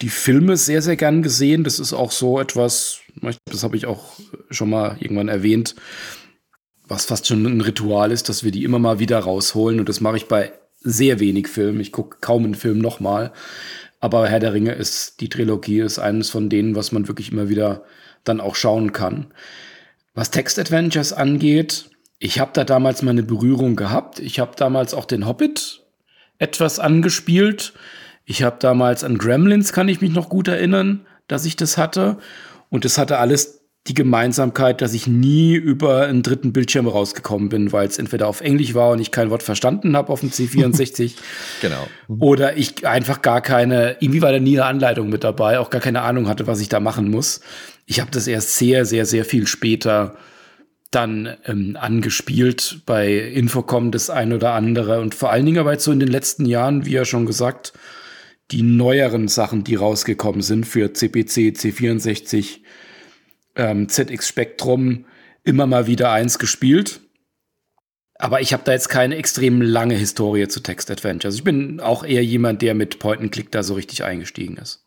die 0.00 0.08
Filme 0.08 0.56
sehr, 0.56 0.82
sehr 0.82 0.96
gern 0.96 1.22
gesehen. 1.22 1.64
Das 1.64 1.78
ist 1.78 1.92
auch 1.92 2.10
so 2.10 2.40
etwas, 2.40 3.00
das 3.44 3.62
habe 3.62 3.76
ich 3.76 3.86
auch 3.86 4.14
schon 4.50 4.70
mal 4.70 4.96
irgendwann 5.00 5.28
erwähnt, 5.28 5.76
was 6.88 7.04
fast 7.04 7.26
schon 7.26 7.44
ein 7.44 7.60
Ritual 7.60 8.10
ist, 8.10 8.28
dass 8.28 8.42
wir 8.42 8.50
die 8.50 8.64
immer 8.64 8.80
mal 8.80 8.98
wieder 8.98 9.20
rausholen. 9.20 9.78
Und 9.78 9.88
das 9.88 10.00
mache 10.00 10.16
ich 10.16 10.26
bei 10.26 10.52
sehr 10.80 11.20
wenig 11.20 11.46
Filmen. 11.46 11.80
Ich 11.80 11.92
gucke 11.92 12.18
kaum 12.20 12.44
einen 12.44 12.54
Film 12.54 12.78
nochmal. 12.78 13.32
Aber 14.00 14.26
Herr 14.28 14.40
der 14.40 14.54
Ringe 14.54 14.72
ist, 14.72 15.20
die 15.20 15.28
Trilogie 15.28 15.80
ist 15.80 15.98
eines 15.98 16.30
von 16.30 16.48
denen, 16.48 16.74
was 16.74 16.90
man 16.90 17.06
wirklich 17.06 17.30
immer 17.30 17.48
wieder 17.48 17.84
dann 18.24 18.40
auch 18.40 18.56
schauen 18.56 18.92
kann. 18.92 19.32
Was 20.14 20.30
Text-Adventures 20.30 21.12
angeht, 21.12 21.90
ich 22.18 22.38
habe 22.38 22.50
da 22.52 22.64
damals 22.64 23.02
mal 23.02 23.12
eine 23.12 23.22
Berührung 23.22 23.76
gehabt. 23.76 24.18
Ich 24.18 24.38
habe 24.40 24.52
damals 24.56 24.92
auch 24.92 25.06
den 25.06 25.26
Hobbit 25.26 25.82
etwas 26.38 26.78
angespielt. 26.78 27.72
Ich 28.24 28.42
habe 28.42 28.56
damals 28.58 29.04
an 29.04 29.18
Gremlins, 29.18 29.72
kann 29.72 29.88
ich 29.88 30.00
mich 30.00 30.12
noch 30.12 30.28
gut 30.28 30.48
erinnern, 30.48 31.06
dass 31.28 31.46
ich 31.46 31.56
das 31.56 31.78
hatte. 31.78 32.18
Und 32.68 32.84
es 32.84 32.98
hatte 32.98 33.18
alles 33.18 33.59
die 33.86 33.94
Gemeinsamkeit, 33.94 34.82
dass 34.82 34.92
ich 34.92 35.06
nie 35.06 35.54
über 35.54 36.02
einen 36.06 36.22
dritten 36.22 36.52
Bildschirm 36.52 36.86
rausgekommen 36.86 37.48
bin, 37.48 37.72
weil 37.72 37.88
es 37.88 37.98
entweder 37.98 38.28
auf 38.28 38.42
Englisch 38.42 38.74
war 38.74 38.90
und 38.90 39.00
ich 39.00 39.10
kein 39.10 39.30
Wort 39.30 39.42
verstanden 39.42 39.96
habe 39.96 40.12
auf 40.12 40.20
dem 40.20 40.30
C64. 40.30 41.14
genau. 41.62 41.86
Oder 42.06 42.58
ich 42.58 42.86
einfach 42.86 43.22
gar 43.22 43.40
keine, 43.40 43.96
irgendwie 44.00 44.20
war 44.20 44.32
da 44.32 44.38
nie 44.38 44.58
eine 44.58 44.66
Anleitung 44.66 45.08
mit 45.08 45.24
dabei, 45.24 45.58
auch 45.58 45.70
gar 45.70 45.80
keine 45.80 46.02
Ahnung 46.02 46.28
hatte, 46.28 46.46
was 46.46 46.60
ich 46.60 46.68
da 46.68 46.78
machen 46.78 47.10
muss. 47.10 47.40
Ich 47.86 48.00
habe 48.00 48.10
das 48.10 48.26
erst 48.26 48.56
sehr, 48.56 48.84
sehr, 48.84 49.06
sehr 49.06 49.24
viel 49.24 49.46
später 49.46 50.14
dann 50.90 51.36
ähm, 51.46 51.76
angespielt 51.80 52.82
bei 52.84 53.14
Infocom 53.14 53.92
das 53.92 54.10
ein 54.10 54.32
oder 54.32 54.52
andere 54.52 55.00
und 55.00 55.14
vor 55.14 55.30
allen 55.30 55.46
Dingen 55.46 55.58
aber 55.58 55.72
jetzt 55.72 55.84
so 55.84 55.92
in 55.92 56.00
den 56.00 56.08
letzten 56.08 56.44
Jahren, 56.44 56.84
wie 56.84 56.92
ja 56.92 57.04
schon 57.04 57.26
gesagt, 57.26 57.72
die 58.50 58.62
neueren 58.62 59.28
Sachen, 59.28 59.62
die 59.62 59.76
rausgekommen 59.76 60.42
sind 60.42 60.66
für 60.66 60.92
CPC, 60.92 61.54
C64, 61.56 62.58
ähm, 63.60 63.88
ZX 63.88 64.26
Spectrum, 64.26 65.04
immer 65.44 65.66
mal 65.66 65.86
wieder 65.86 66.10
eins 66.10 66.38
gespielt. 66.38 67.00
Aber 68.14 68.40
ich 68.40 68.52
habe 68.52 68.62
da 68.64 68.72
jetzt 68.72 68.88
keine 68.88 69.16
extrem 69.16 69.62
lange 69.62 69.94
Historie 69.94 70.48
zu 70.48 70.60
Text-Adventures. 70.60 71.36
Ich 71.36 71.44
bin 71.44 71.80
auch 71.80 72.04
eher 72.04 72.24
jemand, 72.24 72.62
der 72.62 72.74
mit 72.74 72.98
Point-and-Click 72.98 73.50
da 73.50 73.62
so 73.62 73.74
richtig 73.74 74.04
eingestiegen 74.04 74.56
ist. 74.56 74.84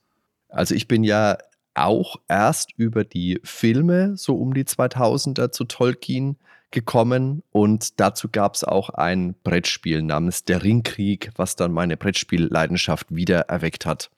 Also 0.49 0.75
ich 0.75 0.87
bin 0.87 1.03
ja 1.03 1.37
auch 1.73 2.17
erst 2.27 2.73
über 2.77 3.03
die 3.03 3.39
Filme 3.43 4.15
so 4.17 4.35
um 4.35 4.53
die 4.53 4.65
2000er 4.65 5.51
zu 5.51 5.63
Tolkien 5.63 6.37
gekommen 6.69 7.43
und 7.51 7.99
dazu 7.99 8.29
gab 8.31 8.55
es 8.55 8.63
auch 8.63 8.89
ein 8.89 9.35
Brettspiel 9.43 10.03
namens 10.03 10.43
Der 10.43 10.63
Ringkrieg, 10.63 11.31
was 11.35 11.55
dann 11.55 11.71
meine 11.71 11.97
Brettspielleidenschaft 11.97 13.15
wieder 13.15 13.41
erweckt 13.41 13.85
hat. 13.85 14.11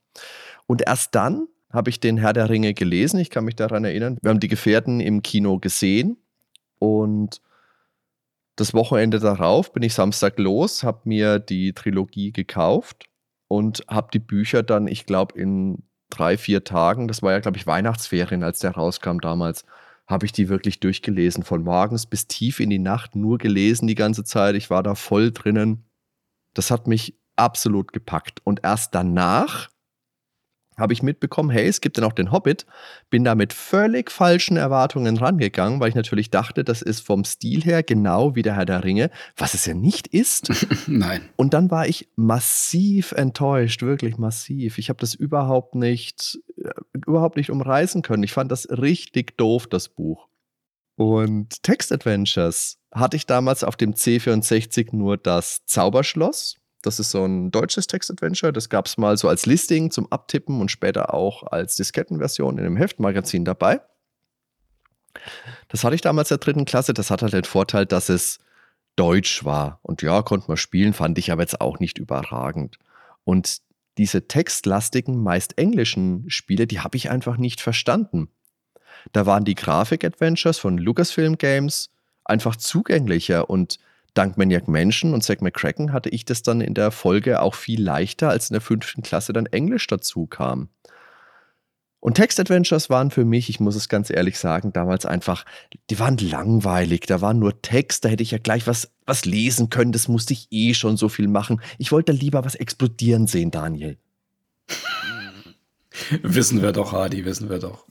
Und 0.65 0.81
erst 0.85 1.15
dann 1.15 1.47
habe 1.75 1.89
ich 1.89 2.00
den 2.00 2.17
Herr 2.17 2.34
der 2.34 2.50
Ringe 2.50 2.74
gelesen. 2.74 3.20
Ich 3.20 3.29
kann 3.29 3.46
mich 3.46 3.55
daran 3.55 3.86
erinnern. 3.86 4.17
Wir 4.22 4.29
haben 4.29 4.39
die 4.39 4.48
Gefährten 4.48 5.00
im 5.00 5.22
Kino 5.22 5.60
gesehen 5.60 6.17
und 6.79 7.41
das 8.55 8.74
Wochenende 8.74 9.20
darauf 9.20 9.74
bin 9.74 9.84
ich 9.84 9.94
Samstag 9.94 10.39
los, 10.39 10.84
habe 10.84 11.01
mir 11.03 11.39
die 11.39 11.74
Trilogie 11.74 12.32
gekauft 12.32 13.05
und 13.48 13.84
habe 13.89 14.08
die 14.13 14.20
Bücher 14.20 14.63
dann, 14.63 14.88
ich 14.88 15.05
glaube, 15.05 15.38
in 15.38 15.84
drei, 16.10 16.38
vier 16.38 16.63
Tagen, 16.63 17.08
das 17.08 17.22
war 17.22 17.34
ja, 17.34 17.39
glaube 17.39 17.58
ich, 17.58 17.67
Weihnachtsferien, 17.67 18.44
als 18.44 18.60
der 18.60 18.72
rauskam 18.72 19.20
damals, 19.20 19.65
habe 20.08 20.25
ich 20.25 20.32
die 20.32 20.50
wirklich 20.50 20.79
durchgelesen. 20.79 21.44
Von 21.44 21.63
morgens 21.63 22.05
bis 22.05 22.27
tief 22.27 22.60
in 22.60 22.70
die 22.70 22.79
Nacht 22.79 23.15
nur 23.15 23.38
gelesen 23.38 23.88
die 23.88 23.96
ganze 23.96 24.24
Zeit. 24.24 24.55
Ich 24.55 24.70
war 24.70 24.84
da 24.84 24.96
voll 24.96 25.32
drinnen. 25.32 25.84
Das 26.53 26.70
hat 26.72 26.88
mich 26.88 27.17
absolut 27.36 27.91
gepackt. 27.91 28.39
Und 28.44 28.62
erst 28.63 28.94
danach 28.94 29.70
habe 30.77 30.94
ich 30.94 31.03
mitbekommen, 31.03 31.50
hey, 31.50 31.67
es 31.67 31.82
gibt 31.82 31.98
ja 31.98 32.03
noch 32.03 32.13
den 32.13 32.32
Hobbit. 32.32 32.65
Bin 33.10 33.24
da 33.24 33.36
mit 33.36 33.53
völlig 33.53 34.12
falschen 34.12 34.58
Erwartungen 34.58 35.17
rangegangen, 35.17 35.79
weil 35.79 35.89
ich 35.89 35.96
natürlich 35.96 36.29
dachte, 36.29 36.63
das 36.63 36.82
ist 36.82 37.01
vom 37.01 37.24
Stil 37.24 37.63
her 37.63 37.84
genau 37.84 38.36
wie 38.36 38.41
der 38.41 38.55
Herr 38.55 38.65
der 38.65 38.84
Ringe, 38.84 39.10
was 39.38 39.53
es 39.53 39.65
ja 39.65 39.74
nicht 39.74 40.08
ist. 40.08 40.51
Nein. 40.88 41.22
Und 41.36 41.53
dann 41.53 41.72
war 41.72 41.88
ich 41.88 42.10
massiv 42.15 43.12
enttäuscht, 43.13 43.82
wirklich 43.82 44.17
massiv. 44.17 44.77
Ich 44.77 44.89
habe 44.89 45.00
das 45.00 45.13
überhaupt 45.13 45.75
nicht, 45.75 46.39
äh, 46.58 46.70
überhaupt 47.05 47.38
nicht 47.38 47.50
umreißen 47.50 48.01
können. 48.01 48.24
Ich 48.24 48.34
fand 48.34 48.51
das 48.51 48.67
richtig 48.70 49.38
doof, 49.38 49.67
das 49.67 49.89
Buch. 49.89 50.27
Und 50.98 51.62
Text 51.63 51.91
Adventures 51.91 52.77
hatte 52.94 53.17
ich 53.17 53.25
damals 53.25 53.63
auf 53.63 53.75
dem 53.75 53.94
C64 53.94 54.96
nur 54.96 55.17
das 55.17 55.65
Zauberschloss 55.65 56.55
das 56.86 57.00
ist 57.00 57.12
so 57.12 57.25
ein 57.25 57.51
deutsches 57.51 57.88
Text-Adventure. 57.88 58.54
Das 58.54 58.70
gab 58.70 58.86
es 58.86 58.98
mal 58.98 59.18
so 59.18 59.27
als 59.27 59.46
Listing 59.46 59.92
zum 59.92 60.12
Abtippen 60.12 60.62
und 60.62 60.72
später 60.72 61.13
auch 61.13 61.44
als 61.44 61.75
Diskettenversion 61.75 62.58
in 62.58 62.65
einem 62.65 62.77
Heftmagazin 62.77 63.46
dabei. 63.46 63.82
Das 65.70 65.84
hatte 65.84 65.96
ich 65.96 66.01
damals 66.01 66.30
in 66.30 66.36
der 66.36 66.44
dritten 66.44 66.65
Klasse. 66.65 66.94
Das 66.94 67.12
hat 67.12 67.22
halt 67.22 67.34
den 67.34 67.44
Vorteil, 67.44 67.86
dass 67.86 68.10
es 68.10 68.39
deutsch 68.96 69.44
war. 69.44 69.80
Und 69.82 70.01
ja, 70.01 70.22
konnte 70.22 70.48
man 70.48 70.58
spielen, 70.58 70.94
fand 70.94 71.18
ich 71.18 71.32
aber 71.32 71.42
jetzt 71.42 71.62
auch 71.62 71.80
nicht 71.80 71.98
überragend. 71.98 72.77
Und 73.24 73.62
diese 73.98 74.27
textlastigen, 74.27 75.22
meist 75.22 75.58
englischen 75.58 76.30
Spiele, 76.30 76.68
die 76.68 76.82
habe 76.82 76.98
ich 76.98 77.10
einfach 77.10 77.38
nicht 77.38 77.62
verstanden. 77.62 78.30
Da 79.12 79.25
waren 79.25 79.46
die 79.46 79.56
Grafik-Adventures 79.56 80.58
von 80.58 80.77
Lucasfilm 80.77 81.38
Games 81.38 81.92
einfach 82.24 82.56
zugänglicher 82.56 83.50
und 83.50 83.80
dank 84.15 84.38
Maniac 84.38 84.67
Mansion 84.67 85.13
und 85.13 85.22
Zack 85.22 85.41
McCracken 85.41 85.93
hatte 85.93 86.10
ich 86.10 86.25
das 86.25 86.41
dann 86.41 86.62
in 86.62 86.74
der 86.74 86.91
Folge 86.91 87.41
auch 87.41 87.53
viel 87.53 87.81
leichter, 87.81 88.29
als 88.29 88.50
in 88.50 88.55
der 88.55 88.62
fünften 88.62 89.03
Klasse 89.03 89.34
dann 89.34 89.45
Englisch 89.45 89.86
dazu 89.88 90.25
kam. 90.25 90.69
Und 92.00 92.13
Text-Adventures 92.13 92.91
waren 92.91 93.10
für 93.10 93.25
mich, 93.25 93.50
ich 93.50 93.60
muss 93.60 93.75
es 93.75 93.89
ganz 93.89 94.12
ehrlich 94.12 94.38
sagen, 94.38 94.72
damals 94.72 95.07
einfach, 95.07 95.43
die 95.89 95.98
waren 95.98 96.17
langweilig. 96.17 97.07
Da 97.07 97.19
war 97.19 97.34
nur 97.34 97.63
Text, 97.63 98.05
da 98.05 98.10
hätte 98.10 98.22
ich 98.22 98.29
ja 98.29 98.38
gleich 98.38 98.67
was, 98.67 98.91
was 99.07 99.25
lesen 99.25 99.72
können. 99.72 99.91
Das 99.91 100.07
musste 100.07 100.34
ich 100.34 100.48
eh 100.51 100.75
schon 100.75 100.98
so 100.98 101.10
viel 101.10 101.27
machen. 101.27 101.62
Ich 101.79 101.91
wollte 101.91 102.12
lieber 102.12 102.45
was 102.45 102.53
explodieren 102.53 103.25
sehen, 103.25 103.50
Daniel. 103.50 103.98
wissen 106.22 106.62
wir 106.62 106.74
doch, 106.74 106.91
Hardy, 106.91 107.25
wissen 107.25 107.50
wir 107.50 107.57
doch. 107.57 107.88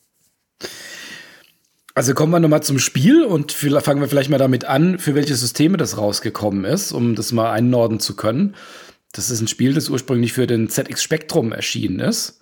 Also 1.96 2.12
kommen 2.12 2.32
wir 2.32 2.40
nochmal 2.40 2.62
zum 2.64 2.80
Spiel 2.80 3.22
und 3.22 3.52
fangen 3.52 4.00
wir 4.00 4.08
vielleicht 4.08 4.30
mal 4.30 4.38
damit 4.38 4.64
an, 4.64 4.98
für 4.98 5.14
welche 5.14 5.36
Systeme 5.36 5.76
das 5.76 5.96
rausgekommen 5.96 6.64
ist, 6.64 6.90
um 6.90 7.14
das 7.14 7.30
mal 7.30 7.52
einnorden 7.52 8.00
zu 8.00 8.16
können. 8.16 8.56
Das 9.12 9.30
ist 9.30 9.40
ein 9.40 9.46
Spiel, 9.46 9.74
das 9.74 9.88
ursprünglich 9.88 10.32
für 10.32 10.48
den 10.48 10.68
ZX 10.68 11.00
Spectrum 11.00 11.52
erschienen 11.52 12.00
ist, 12.00 12.40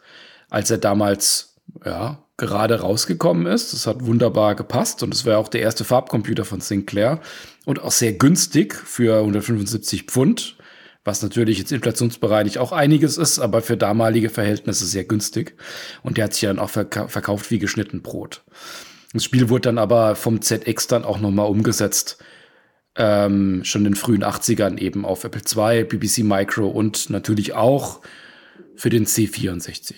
als 0.48 0.70
er 0.70 0.78
damals 0.78 1.56
ja, 1.84 2.24
gerade 2.38 2.80
rausgekommen 2.80 3.46
ist. 3.46 3.74
Das 3.74 3.86
hat 3.86 4.06
wunderbar 4.06 4.54
gepasst 4.54 5.02
und 5.02 5.12
es 5.12 5.26
war 5.26 5.36
auch 5.36 5.48
der 5.48 5.60
erste 5.60 5.84
Farbcomputer 5.84 6.46
von 6.46 6.62
Sinclair 6.62 7.20
und 7.66 7.82
auch 7.82 7.92
sehr 7.92 8.14
günstig 8.14 8.74
für 8.74 9.18
175 9.18 10.04
Pfund, 10.04 10.56
was 11.04 11.22
natürlich 11.22 11.58
jetzt 11.58 11.72
inflationsbereinigt 11.72 12.56
auch 12.56 12.72
einiges 12.72 13.18
ist, 13.18 13.38
aber 13.38 13.60
für 13.60 13.76
damalige 13.76 14.30
Verhältnisse 14.30 14.86
sehr 14.86 15.04
günstig. 15.04 15.56
Und 16.02 16.16
der 16.16 16.24
hat 16.24 16.32
sich 16.32 16.48
dann 16.48 16.58
auch 16.58 16.70
verkauft 16.70 17.50
wie 17.50 17.58
geschnitten 17.58 18.00
Brot. 18.00 18.44
Das 19.12 19.24
Spiel 19.24 19.48
wurde 19.48 19.62
dann 19.62 19.78
aber 19.78 20.16
vom 20.16 20.40
ZX 20.40 20.86
dann 20.86 21.04
auch 21.04 21.20
nochmal 21.20 21.48
umgesetzt. 21.48 22.22
Ähm, 22.94 23.64
schon 23.64 23.82
in 23.82 23.92
den 23.92 23.96
frühen 23.96 24.22
80ern 24.22 24.78
eben 24.78 25.04
auf 25.04 25.24
Apple 25.24 25.40
II, 25.40 25.84
BBC 25.84 26.18
Micro 26.18 26.68
und 26.68 27.08
natürlich 27.08 27.54
auch 27.54 28.00
für 28.76 28.90
den 28.90 29.06
C64. 29.06 29.94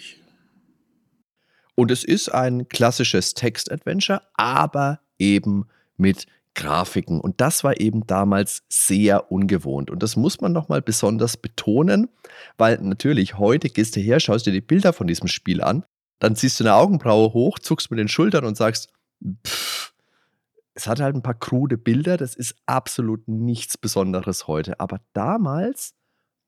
Und 1.75 1.91
es 1.91 2.05
ist 2.05 2.29
ein 2.29 2.69
klassisches 2.69 3.35
Text-Adventure, 3.35 4.23
aber 4.35 5.01
eben 5.19 5.67
mit 5.97 6.27
Grafiken. 6.55 7.21
Und 7.21 7.41
das 7.41 7.65
war 7.65 7.81
eben 7.81 8.07
damals 8.07 8.63
sehr 8.69 9.33
ungewohnt. 9.33 9.91
Und 9.91 10.03
das 10.03 10.15
muss 10.15 10.41
man 10.41 10.53
nochmal 10.53 10.83
besonders 10.83 11.37
betonen, 11.37 12.09
weil 12.57 12.79
natürlich 12.81 13.39
heute 13.39 13.71
gehst 13.71 13.97
du 13.97 14.01
her, 14.01 14.21
schaust 14.21 14.47
dir 14.47 14.53
die 14.53 14.61
Bilder 14.61 14.93
von 14.93 15.09
diesem 15.09 15.27
Spiel 15.27 15.61
an, 15.61 15.85
dann 16.21 16.37
ziehst 16.37 16.61
du 16.61 16.65
eine 16.65 16.75
Augenbraue 16.75 17.33
hoch, 17.33 17.59
zuckst 17.59 17.91
mit 17.91 17.99
den 17.99 18.09
Schultern 18.09 18.45
und 18.45 18.57
sagst, 18.57 18.94
pff, 19.47 19.95
es 20.75 20.87
hat 20.87 21.01
halt 21.01 21.15
ein 21.15 21.23
paar 21.23 21.39
krude 21.39 21.79
Bilder, 21.79 22.17
das 22.17 22.35
ist 22.35 22.57
absolut 22.67 23.29
nichts 23.29 23.79
Besonderes 23.79 24.49
heute. 24.49 24.81
Aber 24.81 25.01
damals 25.13 25.95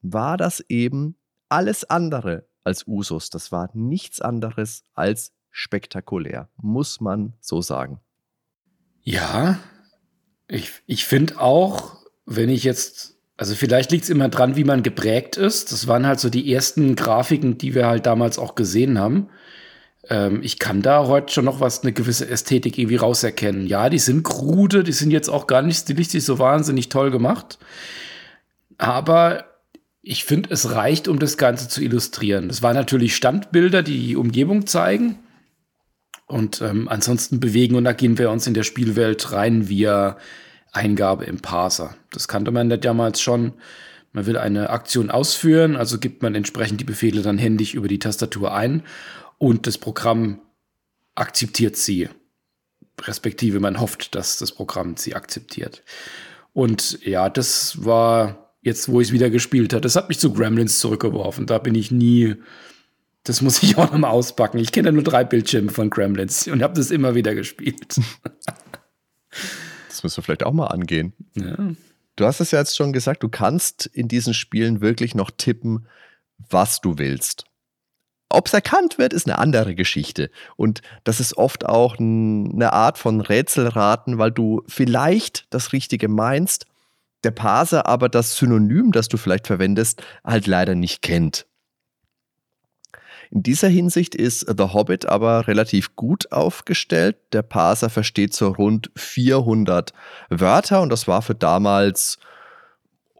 war 0.02 0.36
das 0.36 0.60
eben 0.68 1.16
alles 1.48 1.84
andere 1.84 2.46
als 2.64 2.86
Usus. 2.86 3.30
Das 3.30 3.52
war 3.52 3.70
nichts 3.74 4.20
anderes 4.20 4.84
als 4.94 5.32
spektakulär, 5.50 6.48
muss 6.56 7.00
man 7.00 7.34
so 7.40 7.62
sagen. 7.62 8.00
Ja, 9.02 9.58
ich, 10.48 10.72
ich 10.86 11.04
finde 11.04 11.40
auch, 11.40 11.96
wenn 12.26 12.48
ich 12.48 12.64
jetzt, 12.64 13.16
also 13.36 13.54
vielleicht 13.54 13.92
liegt 13.92 14.04
es 14.04 14.10
immer 14.10 14.28
dran, 14.28 14.56
wie 14.56 14.64
man 14.64 14.82
geprägt 14.82 15.36
ist. 15.36 15.70
Das 15.70 15.86
waren 15.86 16.06
halt 16.06 16.18
so 16.18 16.28
die 16.28 16.52
ersten 16.52 16.96
Grafiken, 16.96 17.56
die 17.56 17.74
wir 17.74 17.86
halt 17.86 18.06
damals 18.06 18.38
auch 18.38 18.56
gesehen 18.56 18.98
haben. 18.98 19.28
Ähm, 20.08 20.40
ich 20.42 20.58
kann 20.58 20.82
da 20.82 21.06
heute 21.06 21.32
schon 21.32 21.44
noch 21.44 21.60
was, 21.60 21.82
eine 21.82 21.92
gewisse 21.92 22.28
Ästhetik 22.28 22.78
irgendwie 22.78 22.96
rauserkennen. 22.96 23.66
Ja, 23.66 23.88
die 23.88 23.98
sind 23.98 24.22
krude, 24.22 24.84
die 24.84 24.92
sind 24.92 25.10
jetzt 25.10 25.28
auch 25.28 25.46
gar 25.46 25.62
nicht 25.62 25.78
stilistisch 25.78 26.24
so 26.24 26.38
wahnsinnig 26.38 26.88
toll 26.88 27.10
gemacht. 27.10 27.58
Aber 28.78 29.44
ich 30.02 30.24
finde, 30.24 30.50
es 30.52 30.70
reicht, 30.70 31.08
um 31.08 31.18
das 31.18 31.36
Ganze 31.36 31.68
zu 31.68 31.82
illustrieren. 31.82 32.48
Das 32.48 32.62
waren 32.62 32.76
natürlich 32.76 33.16
Standbilder, 33.16 33.82
die 33.82 33.98
die 33.98 34.16
Umgebung 34.16 34.66
zeigen. 34.66 35.18
Und 36.26 36.60
ähm, 36.60 36.88
ansonsten 36.88 37.40
bewegen 37.40 37.76
und 37.76 37.86
agieren 37.86 38.18
wir 38.18 38.30
uns 38.30 38.46
in 38.46 38.54
der 38.54 38.64
Spielwelt 38.64 39.32
rein 39.32 39.68
via 39.68 40.16
Eingabe 40.72 41.24
im 41.24 41.40
Parser. 41.40 41.96
Das 42.10 42.28
kannte 42.28 42.50
man 42.50 42.70
ja 42.70 42.76
damals 42.76 43.20
schon. 43.20 43.54
Man 44.12 44.26
will 44.26 44.38
eine 44.38 44.70
Aktion 44.70 45.10
ausführen, 45.10 45.76
also 45.76 45.98
gibt 45.98 46.22
man 46.22 46.34
entsprechend 46.34 46.80
die 46.80 46.84
Befehle 46.84 47.22
dann 47.22 47.38
händisch 47.38 47.74
über 47.74 47.86
die 47.86 47.98
Tastatur 47.98 48.54
ein 48.54 48.82
und 49.38 49.66
das 49.66 49.78
Programm 49.78 50.40
akzeptiert 51.14 51.76
sie. 51.76 52.08
Respektive 53.02 53.60
man 53.60 53.80
hofft, 53.80 54.14
dass 54.14 54.38
das 54.38 54.52
Programm 54.52 54.96
sie 54.96 55.14
akzeptiert. 55.14 55.82
Und 56.52 57.04
ja, 57.04 57.28
das 57.28 57.84
war 57.84 58.54
jetzt, 58.62 58.88
wo 58.88 59.00
ich 59.00 59.08
es 59.08 59.12
wieder 59.12 59.28
gespielt 59.30 59.72
habe. 59.72 59.82
Das 59.82 59.96
hat 59.96 60.08
mich 60.08 60.18
zu 60.18 60.32
Gremlins 60.32 60.78
zurückgeworfen. 60.78 61.46
Da 61.46 61.58
bin 61.58 61.74
ich 61.74 61.90
nie. 61.90 62.36
Das 63.24 63.42
muss 63.42 63.62
ich 63.62 63.76
auch 63.78 63.92
noch 63.92 63.98
mal 63.98 64.10
auspacken. 64.10 64.58
Ich 64.58 64.72
kenne 64.72 64.88
ja 64.88 64.92
nur 64.92 65.04
drei 65.04 65.24
Bildschirme 65.24 65.70
von 65.70 65.90
Gremlins 65.90 66.48
und 66.48 66.62
habe 66.62 66.74
das 66.74 66.90
immer 66.90 67.14
wieder 67.14 67.34
gespielt. 67.34 68.00
das 69.88 70.02
müssen 70.02 70.16
wir 70.16 70.22
vielleicht 70.22 70.44
auch 70.44 70.52
mal 70.52 70.68
angehen. 70.68 71.12
Ja. 71.34 71.56
Du 72.16 72.24
hast 72.24 72.40
es 72.40 72.50
ja 72.50 72.58
jetzt 72.58 72.74
schon 72.74 72.94
gesagt, 72.94 73.22
du 73.22 73.28
kannst 73.28 73.86
in 73.86 74.08
diesen 74.08 74.32
Spielen 74.32 74.80
wirklich 74.80 75.14
noch 75.14 75.30
tippen, 75.30 75.86
was 76.38 76.80
du 76.80 76.98
willst. 76.98 77.44
Ob 78.28 78.46
es 78.48 78.54
erkannt 78.54 78.98
wird, 78.98 79.12
ist 79.12 79.26
eine 79.26 79.38
andere 79.38 79.74
Geschichte. 79.74 80.30
Und 80.56 80.82
das 81.04 81.20
ist 81.20 81.36
oft 81.36 81.64
auch 81.64 81.98
eine 81.98 82.72
Art 82.72 82.98
von 82.98 83.20
Rätselraten, 83.20 84.18
weil 84.18 84.32
du 84.32 84.62
vielleicht 84.66 85.46
das 85.50 85.72
Richtige 85.72 86.08
meinst, 86.08 86.66
der 87.24 87.30
Parser 87.30 87.86
aber 87.86 88.08
das 88.08 88.36
Synonym, 88.36 88.92
das 88.92 89.08
du 89.08 89.16
vielleicht 89.16 89.46
verwendest, 89.46 90.02
halt 90.24 90.46
leider 90.46 90.74
nicht 90.74 91.02
kennt. 91.02 91.46
In 93.30 93.42
dieser 93.42 93.68
Hinsicht 93.68 94.14
ist 94.14 94.46
The 94.56 94.72
Hobbit 94.72 95.06
aber 95.06 95.48
relativ 95.48 95.96
gut 95.96 96.30
aufgestellt. 96.30 97.16
Der 97.32 97.42
Parser 97.42 97.90
versteht 97.90 98.34
so 98.34 98.48
rund 98.48 98.90
400 98.96 99.92
Wörter 100.30 100.82
und 100.82 100.90
das 100.90 101.08
war 101.08 101.22
für 101.22 101.34
damals 101.34 102.18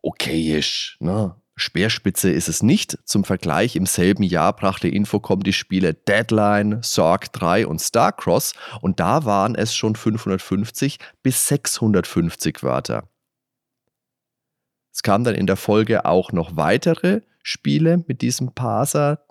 okayisch. 0.03 0.97
Ne? 1.01 1.35
Speerspitze 1.59 2.31
ist 2.31 2.49
es 2.49 2.63
nicht. 2.63 2.99
Zum 3.05 3.25
Vergleich, 3.25 3.77
im 3.77 3.87
selben 3.87 4.23
Jahr 4.23 4.55
brachte 4.55 4.89
Infocom 4.89 5.43
die 5.43 5.55
Spiele 5.55 5.95
Deadline, 5.95 6.83
Sorg 6.83 7.33
3 7.33 7.67
und 7.67 7.81
Starcross 7.81 8.53
und 8.83 9.01
da 9.01 9.25
waren 9.25 9.55
es 9.55 9.75
schon 9.75 9.97
550 9.97 10.99
bis 11.23 11.49
650 11.49 12.63
Wörter. 12.63 13.09
Es 14.93 15.03
kamen 15.03 15.25
dann 15.25 15.35
in 15.35 15.47
der 15.47 15.57
Folge 15.57 16.05
auch 16.05 16.33
noch 16.33 16.57
weitere 16.57 17.23
Spiele 17.43 18.05
mit 18.07 18.23
diesem 18.23 18.53
Parser, 18.53 19.27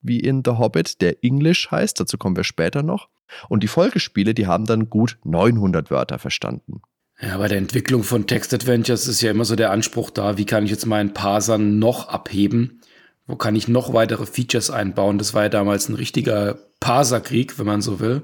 wie 0.00 0.20
in 0.20 0.42
The 0.44 0.52
Hobbit, 0.52 1.00
der 1.00 1.24
English 1.24 1.70
heißt, 1.70 1.98
dazu 1.98 2.18
kommen 2.18 2.36
wir 2.36 2.44
später 2.44 2.82
noch. 2.82 3.08
Und 3.48 3.62
die 3.62 3.68
Folgespiele, 3.68 4.32
die 4.32 4.46
haben 4.46 4.64
dann 4.64 4.88
gut 4.90 5.18
900 5.24 5.90
Wörter 5.90 6.18
verstanden. 6.18 6.82
Ja, 7.20 7.36
bei 7.36 7.48
der 7.48 7.58
Entwicklung 7.58 8.04
von 8.04 8.26
Text-Adventures 8.26 9.08
ist 9.08 9.20
ja 9.22 9.32
immer 9.32 9.44
so 9.44 9.56
der 9.56 9.72
Anspruch 9.72 10.10
da, 10.10 10.38
wie 10.38 10.46
kann 10.46 10.64
ich 10.64 10.70
jetzt 10.70 10.86
meinen 10.86 11.14
Parser 11.14 11.58
noch 11.58 12.08
abheben? 12.08 12.80
Wo 13.26 13.36
kann 13.36 13.56
ich 13.56 13.66
noch 13.68 13.92
weitere 13.92 14.24
Features 14.24 14.70
einbauen? 14.70 15.18
Das 15.18 15.34
war 15.34 15.42
ja 15.42 15.48
damals 15.48 15.88
ein 15.88 15.94
richtiger 15.94 16.58
Parserkrieg, 16.80 17.58
wenn 17.58 17.66
man 17.66 17.82
so 17.82 18.00
will. 18.00 18.22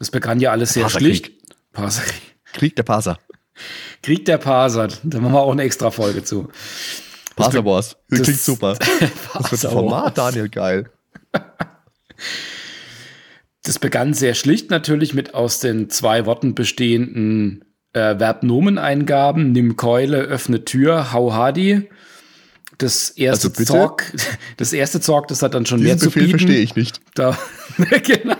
Es 0.00 0.10
begann 0.10 0.40
ja 0.40 0.50
alles 0.50 0.72
sehr 0.72 0.90
schlicht. 0.90 1.30
Parserkrieg. 1.72 2.20
Krieg 2.52 2.76
der 2.76 2.82
Parser. 2.82 3.18
Krieg 4.02 4.24
der 4.24 4.38
Parser. 4.38 4.88
Da 5.04 5.20
machen 5.20 5.32
wir 5.32 5.40
auch 5.40 5.52
eine 5.52 5.62
extra 5.62 5.90
Folge 5.90 6.24
zu. 6.24 6.48
Parser 7.36 7.64
Wars. 7.64 7.96
Das 8.08 8.22
klingt 8.22 8.40
super. 8.40 8.76
das 9.34 9.52
wird 9.52 9.72
Format, 9.72 10.18
Daniel, 10.18 10.48
geil. 10.48 10.90
Das 13.62 13.78
begann 13.78 14.14
sehr 14.14 14.34
schlicht 14.34 14.70
natürlich 14.70 15.14
mit 15.14 15.34
aus 15.34 15.60
den 15.60 15.90
zwei 15.90 16.26
Worten 16.26 16.54
bestehenden 16.54 17.64
äh, 17.92 18.16
Verbnomeneingaben, 18.16 19.52
nimm 19.52 19.76
Keule, 19.76 20.18
öffne 20.18 20.64
Tür, 20.64 21.12
hau 21.12 21.32
Hadi. 21.32 21.88
Das 22.78 23.10
erste 23.10 23.48
also 23.48 23.64
Zorg, 23.64 24.12
das 24.56 24.72
erste 24.72 25.00
Zorg, 25.00 25.28
das 25.28 25.42
hat 25.42 25.54
dann 25.54 25.66
schon 25.66 25.80
Diesen 25.80 25.88
mehr 25.88 25.96
Befehl 25.96 26.10
zu 26.10 26.18
bieten. 26.18 26.30
verstehe 26.38 26.62
ich 26.62 26.76
nicht. 26.76 27.00
Da, 27.14 27.36
genau. 28.02 28.36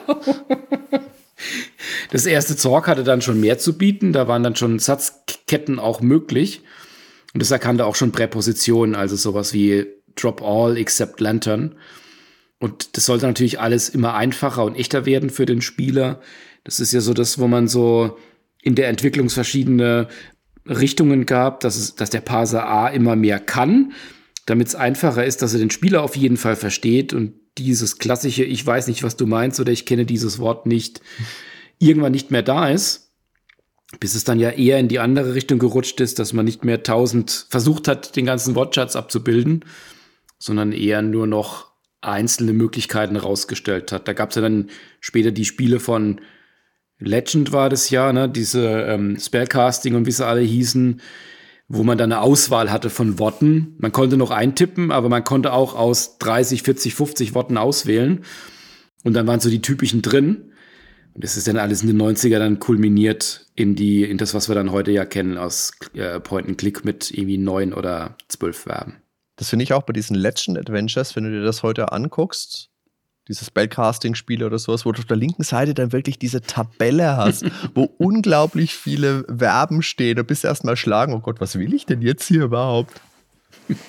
Das 2.10 2.26
erste 2.26 2.56
Zorg 2.56 2.88
hatte 2.88 3.04
dann 3.04 3.22
schon 3.22 3.40
mehr 3.40 3.58
zu 3.58 3.76
bieten. 3.76 4.12
Da 4.12 4.28
waren 4.28 4.42
dann 4.42 4.56
schon 4.56 4.78
Satzketten 4.78 5.78
auch 5.78 6.00
möglich. 6.00 6.62
Und 7.32 7.40
das 7.42 7.50
erkannte 7.50 7.86
auch 7.86 7.94
schon 7.94 8.12
Präpositionen, 8.12 8.94
also 8.94 9.14
sowas 9.16 9.52
wie 9.52 9.86
Drop 10.16 10.42
All 10.42 10.76
except 10.76 11.20
Lantern. 11.20 11.76
Und 12.58 12.96
das 12.96 13.06
sollte 13.06 13.26
natürlich 13.26 13.60
alles 13.60 13.88
immer 13.88 14.14
einfacher 14.14 14.64
und 14.64 14.74
echter 14.74 15.06
werden 15.06 15.30
für 15.30 15.46
den 15.46 15.62
Spieler. 15.62 16.20
Das 16.64 16.80
ist 16.80 16.92
ja 16.92 17.00
so 17.00 17.14
das, 17.14 17.38
wo 17.38 17.46
man 17.46 17.68
so 17.68 18.18
in 18.62 18.74
der 18.74 18.88
Entwicklung 18.88 19.30
verschiedene 19.30 20.08
Richtungen 20.66 21.26
gab, 21.26 21.60
dass, 21.60 21.76
es, 21.76 21.94
dass 21.94 22.10
der 22.10 22.20
Parser 22.20 22.68
A 22.68 22.88
immer 22.88 23.16
mehr 23.16 23.40
kann, 23.40 23.92
damit 24.46 24.68
es 24.68 24.74
einfacher 24.74 25.24
ist, 25.24 25.42
dass 25.42 25.52
er 25.52 25.58
den 25.58 25.70
Spieler 25.70 26.02
auf 26.02 26.16
jeden 26.16 26.36
Fall 26.36 26.56
versteht 26.56 27.12
und 27.12 27.34
dieses 27.58 27.98
klassische, 27.98 28.44
ich 28.44 28.64
weiß 28.64 28.86
nicht, 28.88 29.02
was 29.02 29.16
du 29.16 29.26
meinst 29.26 29.60
oder 29.60 29.72
ich 29.72 29.86
kenne 29.86 30.06
dieses 30.06 30.38
Wort 30.38 30.66
nicht, 30.66 31.00
irgendwann 31.78 32.12
nicht 32.12 32.30
mehr 32.30 32.42
da 32.42 32.68
ist, 32.68 33.12
bis 33.98 34.14
es 34.14 34.24
dann 34.24 34.38
ja 34.38 34.50
eher 34.50 34.78
in 34.78 34.88
die 34.88 35.00
andere 35.00 35.34
Richtung 35.34 35.58
gerutscht 35.58 36.00
ist, 36.00 36.18
dass 36.18 36.32
man 36.32 36.44
nicht 36.44 36.64
mehr 36.64 36.82
tausend 36.82 37.46
versucht 37.50 37.88
hat, 37.88 38.14
den 38.16 38.26
ganzen 38.26 38.54
Wortschatz 38.54 38.94
abzubilden, 38.94 39.64
sondern 40.38 40.72
eher 40.72 41.02
nur 41.02 41.26
noch 41.26 41.70
einzelne 42.00 42.52
Möglichkeiten 42.52 43.16
rausgestellt 43.16 43.92
hat. 43.92 44.08
Da 44.08 44.12
gab 44.12 44.30
es 44.30 44.36
ja 44.36 44.42
dann 44.42 44.70
später 45.00 45.32
die 45.32 45.44
Spiele 45.44 45.80
von 45.80 46.20
Legend 47.00 47.52
war 47.52 47.68
das 47.68 47.90
ja, 47.90 48.12
ne? 48.12 48.28
diese 48.28 48.66
ähm, 48.66 49.18
Spellcasting 49.18 49.94
und 49.94 50.06
wie 50.06 50.12
sie 50.12 50.26
alle 50.26 50.42
hießen, 50.42 51.00
wo 51.68 51.82
man 51.82 51.96
dann 51.96 52.12
eine 52.12 52.20
Auswahl 52.20 52.70
hatte 52.70 52.90
von 52.90 53.18
Worten. 53.18 53.74
Man 53.78 53.92
konnte 53.92 54.16
noch 54.16 54.30
eintippen, 54.30 54.90
aber 54.90 55.08
man 55.08 55.24
konnte 55.24 55.52
auch 55.52 55.74
aus 55.74 56.18
30, 56.18 56.62
40, 56.62 56.94
50 56.94 57.34
Worten 57.34 57.56
auswählen. 57.56 58.24
Und 59.04 59.14
dann 59.14 59.26
waren 59.26 59.40
so 59.40 59.48
die 59.48 59.62
typischen 59.62 60.02
drin. 60.02 60.52
Und 61.14 61.24
das 61.24 61.36
ist 61.36 61.48
dann 61.48 61.56
alles 61.56 61.82
in 61.82 61.88
den 61.88 62.00
90er 62.00 62.38
dann 62.38 62.58
kulminiert 62.58 63.46
in 63.54 63.74
die, 63.74 64.04
in 64.04 64.18
das, 64.18 64.34
was 64.34 64.48
wir 64.48 64.54
dann 64.54 64.70
heute 64.70 64.90
ja 64.90 65.04
kennen 65.04 65.38
aus 65.38 65.72
äh, 65.94 66.20
Point 66.20 66.48
and 66.48 66.58
Click 66.58 66.84
mit 66.84 67.10
irgendwie 67.10 67.38
neun 67.38 67.72
oder 67.72 68.16
zwölf 68.28 68.58
Verben. 68.58 68.96
Das 69.36 69.48
finde 69.48 69.62
ich 69.62 69.72
auch 69.72 69.82
bei 69.82 69.92
diesen 69.92 70.16
Legend 70.16 70.58
Adventures, 70.58 71.16
wenn 71.16 71.24
du 71.24 71.30
dir 71.30 71.42
das 71.42 71.62
heute 71.62 71.92
anguckst, 71.92 72.68
diese 73.30 73.44
Spellcasting-Spiele 73.44 74.44
oder 74.44 74.58
sowas, 74.58 74.84
wo 74.84 74.92
du 74.92 74.98
auf 74.98 75.06
der 75.06 75.16
linken 75.16 75.44
Seite 75.44 75.72
dann 75.72 75.92
wirklich 75.92 76.18
diese 76.18 76.40
Tabelle 76.40 77.16
hast, 77.16 77.44
wo 77.74 77.84
unglaublich 77.84 78.74
viele 78.74 79.24
Verben 79.24 79.82
stehen 79.82 80.18
und 80.18 80.26
bist 80.26 80.44
erstmal 80.44 80.76
schlagen, 80.76 81.14
oh 81.14 81.20
Gott, 81.20 81.40
was 81.40 81.56
will 81.56 81.72
ich 81.72 81.86
denn 81.86 82.02
jetzt 82.02 82.26
hier 82.26 82.42
überhaupt? 82.42 83.00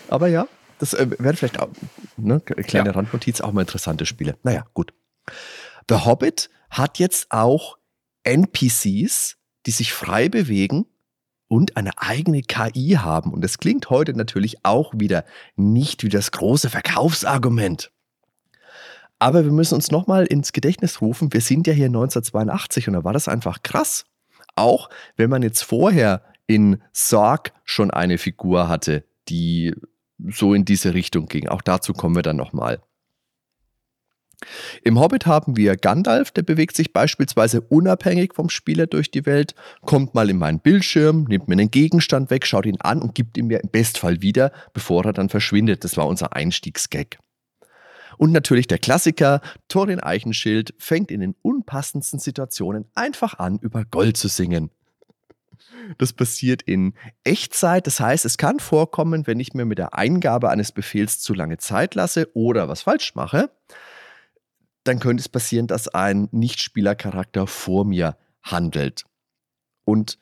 Aber 0.10 0.27
ja, 0.27 0.47
das 0.77 0.93
äh, 0.93 1.08
wäre 1.17 1.36
vielleicht 1.36 1.60
auch, 1.60 1.69
ne, 2.17 2.39
kleine 2.39 2.89
ja. 2.89 2.95
Randnotiz, 2.95 3.41
auch 3.41 3.51
mal 3.51 3.62
interessante 3.62 4.06
Spiele. 4.06 4.38
Naja, 4.43 4.65
gut. 4.75 4.93
The 5.89 6.06
Hobbit 6.06 6.51
hat 6.69 6.99
jetzt 6.99 7.32
auch 7.32 7.77
NPCs, 8.23 9.38
die 9.65 9.71
sich 9.71 9.91
frei 9.91 10.30
bewegen 10.30 10.86
und 11.47 11.77
eine 11.77 11.97
eigene 11.97 12.43
KI 12.43 12.97
haben. 12.99 13.34
Und 13.34 13.41
das 13.41 13.58
klingt 13.58 13.89
heute 13.89 14.13
natürlich 14.13 14.63
auch 14.63 14.93
wieder 14.95 15.25
nicht 15.56 16.04
wie 16.04 16.10
das 16.10 16.32
große 16.32 16.69
Verkaufsargument. 16.69 17.91
Aber 19.21 19.43
wir 19.43 19.51
müssen 19.51 19.75
uns 19.75 19.91
nochmal 19.91 20.25
ins 20.25 20.51
Gedächtnis 20.51 20.99
rufen, 20.99 21.31
wir 21.31 21.41
sind 21.41 21.67
ja 21.67 21.73
hier 21.73 21.86
1982 21.86 22.88
und 22.88 22.95
da 22.95 23.03
war 23.03 23.13
das 23.13 23.27
einfach 23.27 23.62
krass. 23.62 24.07
Auch 24.55 24.89
wenn 25.15 25.29
man 25.29 25.43
jetzt 25.43 25.62
vorher 25.62 26.23
in 26.47 26.81
Sark 26.91 27.53
schon 27.63 27.91
eine 27.91 28.17
Figur 28.17 28.67
hatte, 28.67 29.03
die 29.29 29.75
so 30.17 30.55
in 30.55 30.65
diese 30.65 30.95
Richtung 30.95 31.27
ging. 31.27 31.47
Auch 31.49 31.62
dazu 31.62 31.93
kommen 31.93 32.15
wir 32.15 32.23
dann 32.23 32.36
nochmal. 32.36 32.81
Im 34.84 34.99
Hobbit 34.99 35.27
haben 35.27 35.55
wir 35.55 35.77
Gandalf, 35.77 36.31
der 36.31 36.41
bewegt 36.41 36.75
sich 36.75 36.91
beispielsweise 36.91 37.62
unabhängig 37.62 38.34
vom 38.34 38.49
Spieler 38.49 38.88
durch 38.88 39.12
die 39.12 39.27
Welt, 39.27 39.53
kommt 39.81 40.15
mal 40.15 40.31
in 40.31 40.38
meinen 40.38 40.62
Bildschirm, 40.62 41.25
nimmt 41.25 41.47
mir 41.47 41.53
einen 41.53 41.69
Gegenstand 41.69 42.31
weg, 42.31 42.47
schaut 42.47 42.65
ihn 42.65 42.81
an 42.81 43.03
und 43.03 43.13
gibt 43.13 43.38
ihn 43.38 43.45
mir 43.45 43.60
im 43.62 43.69
Bestfall 43.69 44.23
wieder, 44.23 44.51
bevor 44.73 45.05
er 45.05 45.13
dann 45.13 45.29
verschwindet. 45.29 45.84
Das 45.84 45.95
war 45.95 46.07
unser 46.07 46.36
Einstiegsgag. 46.36 47.19
Und 48.17 48.32
natürlich 48.32 48.67
der 48.67 48.80
Klassiker, 48.80 49.41
Thorin 49.67 50.00
Eichenschild 50.00 50.74
fängt 50.78 51.12
in 51.12 51.21
den 51.21 51.36
unpassendsten 51.41 52.19
Situationen 52.19 52.86
einfach 52.95 53.39
an, 53.39 53.58
über 53.60 53.86
Gold 53.86 54.17
zu 54.17 54.28
singen. 54.28 54.69
Das 55.97 56.13
passiert 56.13 56.62
in 56.62 56.93
Echtzeit, 57.24 57.88
das 57.88 58.00
heißt, 58.00 58.26
es 58.26 58.38
kann 58.38 58.60
vorkommen, 58.60 59.28
wenn 59.28 59.39
ich 59.39 59.54
mir 59.54 59.65
mit 59.65 59.78
der 59.78 59.93
Eingabe 59.93 60.50
eines 60.50 60.71
Befehls 60.71 61.19
zu 61.19 61.34
lange 61.34 61.58
Zeit 61.58 61.95
lasse 61.95 62.30
oder 62.34 62.67
was 62.67 62.84
falsch 62.84 63.15
mache, 63.15 63.52
dann 64.84 65.00
könnte 65.00 65.21
es 65.21 65.30
passieren, 65.30 65.67
dass 65.67 65.88
ein 65.88 66.28
Nichtspielercharakter 66.32 67.47
vor 67.47 67.86
mir 67.86 68.17
handelt. 68.41 69.06
Und 69.86 70.17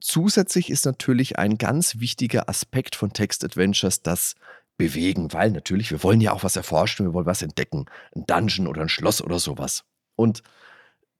zusätzlich 0.00 0.70
ist 0.70 0.84
natürlich 0.84 1.38
ein 1.38 1.56
ganz 1.56 2.00
wichtiger 2.00 2.48
Aspekt 2.48 2.96
von 2.96 3.12
Text 3.12 3.44
Adventures 3.44 4.02
das 4.02 4.34
bewegen, 4.80 5.30
weil 5.34 5.50
natürlich, 5.50 5.90
wir 5.90 6.02
wollen 6.02 6.22
ja 6.22 6.32
auch 6.32 6.42
was 6.42 6.56
erforschen, 6.56 7.04
wir 7.04 7.12
wollen 7.12 7.26
was 7.26 7.42
entdecken. 7.42 7.84
Ein 8.16 8.24
Dungeon 8.26 8.66
oder 8.66 8.80
ein 8.80 8.88
Schloss 8.88 9.22
oder 9.22 9.38
sowas. 9.38 9.84
Und 10.16 10.42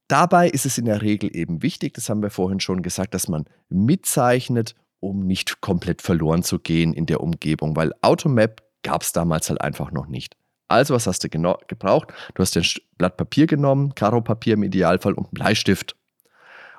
dabei 0.09 0.49
ist 0.49 0.64
es 0.64 0.79
in 0.79 0.87
der 0.87 1.03
Regel 1.03 1.37
eben 1.37 1.62
wichtig, 1.62 1.92
das 1.92 2.09
haben 2.09 2.23
wir 2.23 2.31
vorhin 2.31 2.61
schon 2.61 2.81
gesagt, 2.81 3.12
dass 3.12 3.29
man 3.29 3.44
mitzeichnet, 3.68 4.75
um 4.99 5.27
nicht 5.27 5.61
komplett 5.61 6.01
verloren 6.01 6.42
zu 6.42 6.59
gehen 6.59 6.94
in 6.94 7.05
der 7.05 7.20
Umgebung, 7.20 7.77
weil 7.77 7.92
Automap 8.01 8.62
gab 8.83 9.03
es 9.03 9.12
damals 9.12 9.51
halt 9.51 9.61
einfach 9.61 9.90
noch 9.90 10.07
nicht. 10.07 10.37
Also, 10.68 10.94
was 10.94 11.07
hast 11.07 11.23
du 11.23 11.29
gebraucht? 11.29 12.14
Du 12.35 12.42
hast 12.42 12.57
ein 12.57 12.64
Blatt 12.96 13.18
Papier 13.18 13.46
genommen, 13.46 13.94
Karo-Papier 13.94 14.55
im 14.55 14.62
Idealfall 14.62 15.12
und 15.12 15.27
einen 15.27 15.35
Bleistift. 15.35 15.96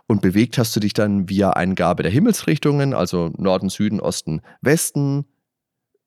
Und 0.08 0.24
bewegt 0.24 0.58
hast 0.58 0.76
du 0.76 0.80
dich 0.80 0.94
dann 0.94 1.30
via 1.30 1.52
Eingabe 1.52 2.02
der 2.02 2.12
Himmelsrichtungen, 2.12 2.96
also 2.96 3.32
Norden, 3.38 3.70
Süden, 3.70 4.00
Osten, 4.00 4.41
Westen, 4.62 5.26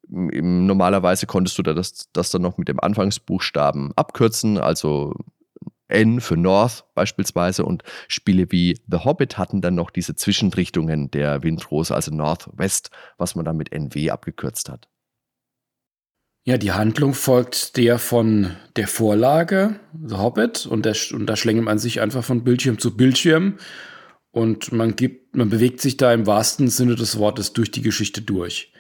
Normalerweise 0.08 1.26
konntest 1.26 1.58
du 1.58 1.62
das, 1.62 2.10
das 2.12 2.30
dann 2.30 2.42
noch 2.42 2.58
mit 2.58 2.68
dem 2.68 2.80
Anfangsbuchstaben 2.80 3.92
abkürzen, 3.96 4.58
also 4.58 5.14
N 5.88 6.20
für 6.20 6.36
North 6.36 6.84
beispielsweise 6.94 7.64
und 7.64 7.82
Spiele 8.08 8.50
wie 8.50 8.78
The 8.90 8.98
Hobbit 8.98 9.38
hatten 9.38 9.60
dann 9.60 9.74
noch 9.74 9.90
diese 9.90 10.14
Zwischenrichtungen 10.14 11.10
der 11.10 11.42
Windrose, 11.42 11.94
also 11.94 12.14
North-West, 12.14 12.90
was 13.18 13.34
man 13.34 13.44
dann 13.44 13.56
mit 13.56 13.72
NW 13.72 14.10
abgekürzt 14.10 14.68
hat. 14.68 14.88
Ja, 16.46 16.58
die 16.58 16.72
Handlung 16.72 17.14
folgt 17.14 17.78
der 17.78 17.98
von 17.98 18.54
der 18.76 18.86
Vorlage, 18.86 19.80
The 20.06 20.16
Hobbit, 20.16 20.66
und, 20.66 20.84
der, 20.84 20.94
und 21.12 21.26
da 21.26 21.36
schlängelt 21.36 21.64
man 21.64 21.78
sich 21.78 22.02
einfach 22.02 22.22
von 22.22 22.44
Bildschirm 22.44 22.78
zu 22.78 22.94
Bildschirm 22.96 23.56
und 24.30 24.72
man 24.72 24.94
gibt, 24.96 25.34
man 25.36 25.48
bewegt 25.48 25.80
sich 25.80 25.96
da 25.96 26.12
im 26.12 26.26
wahrsten 26.26 26.68
Sinne 26.68 26.96
des 26.96 27.18
Wortes 27.18 27.54
durch 27.54 27.70
die 27.70 27.82
Geschichte 27.82 28.20
durch. 28.20 28.72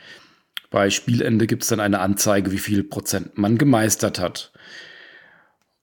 Bei 0.74 0.90
Spielende 0.90 1.46
gibt 1.46 1.62
es 1.62 1.68
dann 1.68 1.78
eine 1.78 2.00
Anzeige, 2.00 2.50
wie 2.50 2.58
viel 2.58 2.82
Prozent 2.82 3.38
man 3.38 3.58
gemeistert 3.58 4.18
hat. 4.18 4.50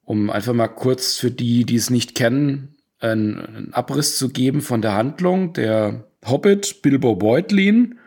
Um 0.04 0.28
einfach 0.28 0.52
mal 0.52 0.68
kurz 0.68 1.16
für 1.16 1.30
die, 1.30 1.64
die 1.64 1.76
es 1.76 1.88
nicht 1.88 2.14
kennen, 2.14 2.76
einen 3.00 3.72
Abriss 3.72 4.18
zu 4.18 4.28
geben 4.28 4.60
von 4.60 4.82
der 4.82 4.92
Handlung. 4.92 5.54
Der 5.54 6.04
Hobbit 6.26 6.82
Bilbo 6.82 7.16
Beutlin, 7.16 8.00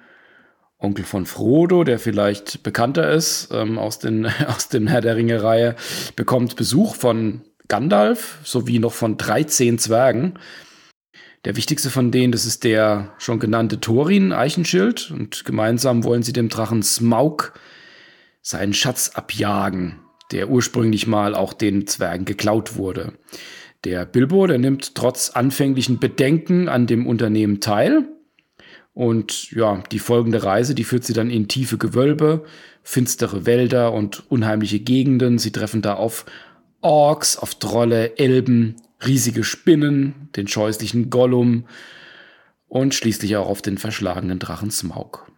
Onkel 0.77 1.05
von 1.05 1.25
Frodo, 1.25 1.83
der 1.83 1.97
vielleicht 1.97 2.61
bekannter 2.61 3.09
ist 3.09 3.49
ähm, 3.51 3.79
aus, 3.79 3.97
den, 3.97 4.27
aus 4.47 4.69
dem 4.69 4.85
Herr 4.85 5.01
der 5.01 5.15
Ringe-Reihe, 5.15 5.75
bekommt 6.15 6.55
Besuch 6.55 6.93
von 6.93 7.41
Gandalf 7.67 8.37
sowie 8.43 8.77
noch 8.77 8.93
von 8.93 9.17
13 9.17 9.79
Zwergen. 9.79 10.37
Der 11.45 11.55
wichtigste 11.55 11.91
von 11.91 12.09
denen, 12.09 12.31
das 12.31 12.47
ist 12.47 12.63
der 12.63 13.13
schon 13.19 13.39
genannte 13.39 13.79
Thorin 13.79 14.33
Eichenschild 14.33 15.11
und 15.11 15.45
gemeinsam 15.45 16.03
wollen 16.03 16.23
sie 16.23 16.33
dem 16.33 16.49
Drachen 16.49 16.81
Smaug 16.81 17.53
seinen 18.41 18.73
Schatz 18.73 19.11
abjagen, 19.13 19.99
der 20.31 20.49
ursprünglich 20.49 21.05
mal 21.05 21.35
auch 21.35 21.53
den 21.53 21.85
Zwergen 21.85 22.25
geklaut 22.25 22.77
wurde. 22.77 23.13
Der 23.83 24.07
Bilbo, 24.07 24.47
der 24.47 24.57
nimmt 24.57 24.95
trotz 24.95 25.29
anfänglichen 25.29 25.99
Bedenken 25.99 26.67
an 26.67 26.87
dem 26.87 27.05
Unternehmen 27.05 27.61
teil. 27.61 28.09
Und 28.95 29.51
ja, 29.51 29.83
die 29.91 29.99
folgende 29.99 30.43
Reise, 30.43 30.73
die 30.73 30.83
führt 30.83 31.03
sie 31.03 31.13
dann 31.13 31.29
in 31.29 31.47
tiefe 31.47 31.77
Gewölbe, 31.77 32.45
finstere 32.81 33.45
Wälder 33.45 33.93
und 33.93 34.23
unheimliche 34.31 34.79
Gegenden. 34.79 35.37
Sie 35.37 35.51
treffen 35.51 35.83
da 35.83 35.93
auf 35.93 36.25
Orks, 36.81 37.37
auf 37.37 37.55
Trolle, 37.55 38.17
Elben, 38.17 38.77
riesige 39.05 39.43
Spinnen, 39.43 40.29
den 40.35 40.47
scheußlichen 40.47 41.09
Gollum 41.09 41.67
und 42.67 42.93
schließlich 42.93 43.35
auch 43.37 43.47
auf 43.47 43.61
den 43.61 43.77
verschlagenen 43.77 44.39
Drachen 44.39 44.71
Smaug. 44.71 45.31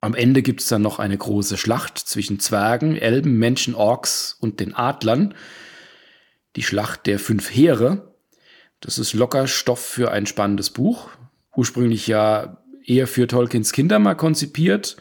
Am 0.00 0.14
Ende 0.14 0.42
gibt 0.42 0.60
es 0.60 0.68
dann 0.68 0.82
noch 0.82 0.98
eine 0.98 1.18
große 1.18 1.56
Schlacht 1.56 1.98
zwischen 1.98 2.38
Zwergen, 2.38 2.96
Elben, 2.96 3.36
Menschen, 3.38 3.74
Orks 3.74 4.36
und 4.38 4.60
den 4.60 4.74
Adlern. 4.74 5.34
Die 6.54 6.62
Schlacht 6.62 7.06
der 7.06 7.18
fünf 7.18 7.52
Heere. 7.52 8.14
Das 8.80 8.98
ist 8.98 9.12
locker 9.12 9.48
Stoff 9.48 9.80
für 9.80 10.12
ein 10.12 10.26
spannendes 10.26 10.70
Buch. 10.70 11.08
Ursprünglich 11.56 12.06
ja 12.06 12.62
eher 12.84 13.08
für 13.08 13.26
Tolkiens 13.26 13.72
Kinder 13.72 13.98
mal 13.98 14.14
konzipiert. 14.14 14.96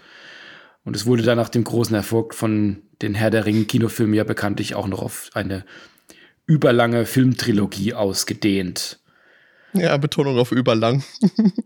Und 0.84 0.96
es 0.96 1.06
wurde 1.06 1.22
dann 1.22 1.38
nach 1.38 1.50
dem 1.50 1.64
großen 1.64 1.96
Erfolg 1.96 2.34
von 2.34 2.82
den 3.02 3.14
Herr 3.14 3.30
der 3.30 3.46
Ringe 3.46 3.66
Kinofilmen 3.66 4.16
ja 4.16 4.24
bekanntlich 4.24 4.74
auch 4.74 4.88
noch 4.88 5.04
auf 5.04 5.30
eine 5.34 5.64
überlange 6.48 7.06
Filmtrilogie 7.06 7.94
ausgedehnt. 7.94 9.00
Ja, 9.74 9.98
Betonung 9.98 10.40
auf 10.40 10.52
überlang. 10.52 11.04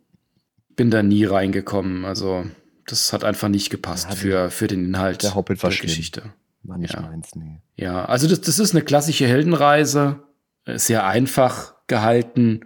Bin 0.76 0.92
da 0.92 1.04
nie 1.04 1.24
reingekommen. 1.24 2.04
Also, 2.04 2.46
das 2.88 3.14
hat 3.14 3.24
einfach 3.24 3.48
nicht 3.48 3.70
gepasst 3.70 4.10
ja, 4.10 4.16
für, 4.16 4.52
für 4.52 4.68
den 4.68 4.84
Inhalt 4.84 5.24
der, 5.24 5.36
Hobbit 5.36 5.64
der 5.64 5.70
Geschichte. 5.70 6.24
War 6.64 6.78
nicht 6.78 6.94
ja. 6.94 7.02
meins, 7.02 7.36
nee. 7.36 7.62
Ja, 7.76 8.06
also 8.06 8.28
das, 8.28 8.42
das 8.42 8.60
ist 8.60 8.74
eine 8.74 8.84
klassische 8.84 9.28
Heldenreise, 9.28 10.20
sehr 10.66 11.06
einfach 11.06 11.74
gehalten. 11.88 12.62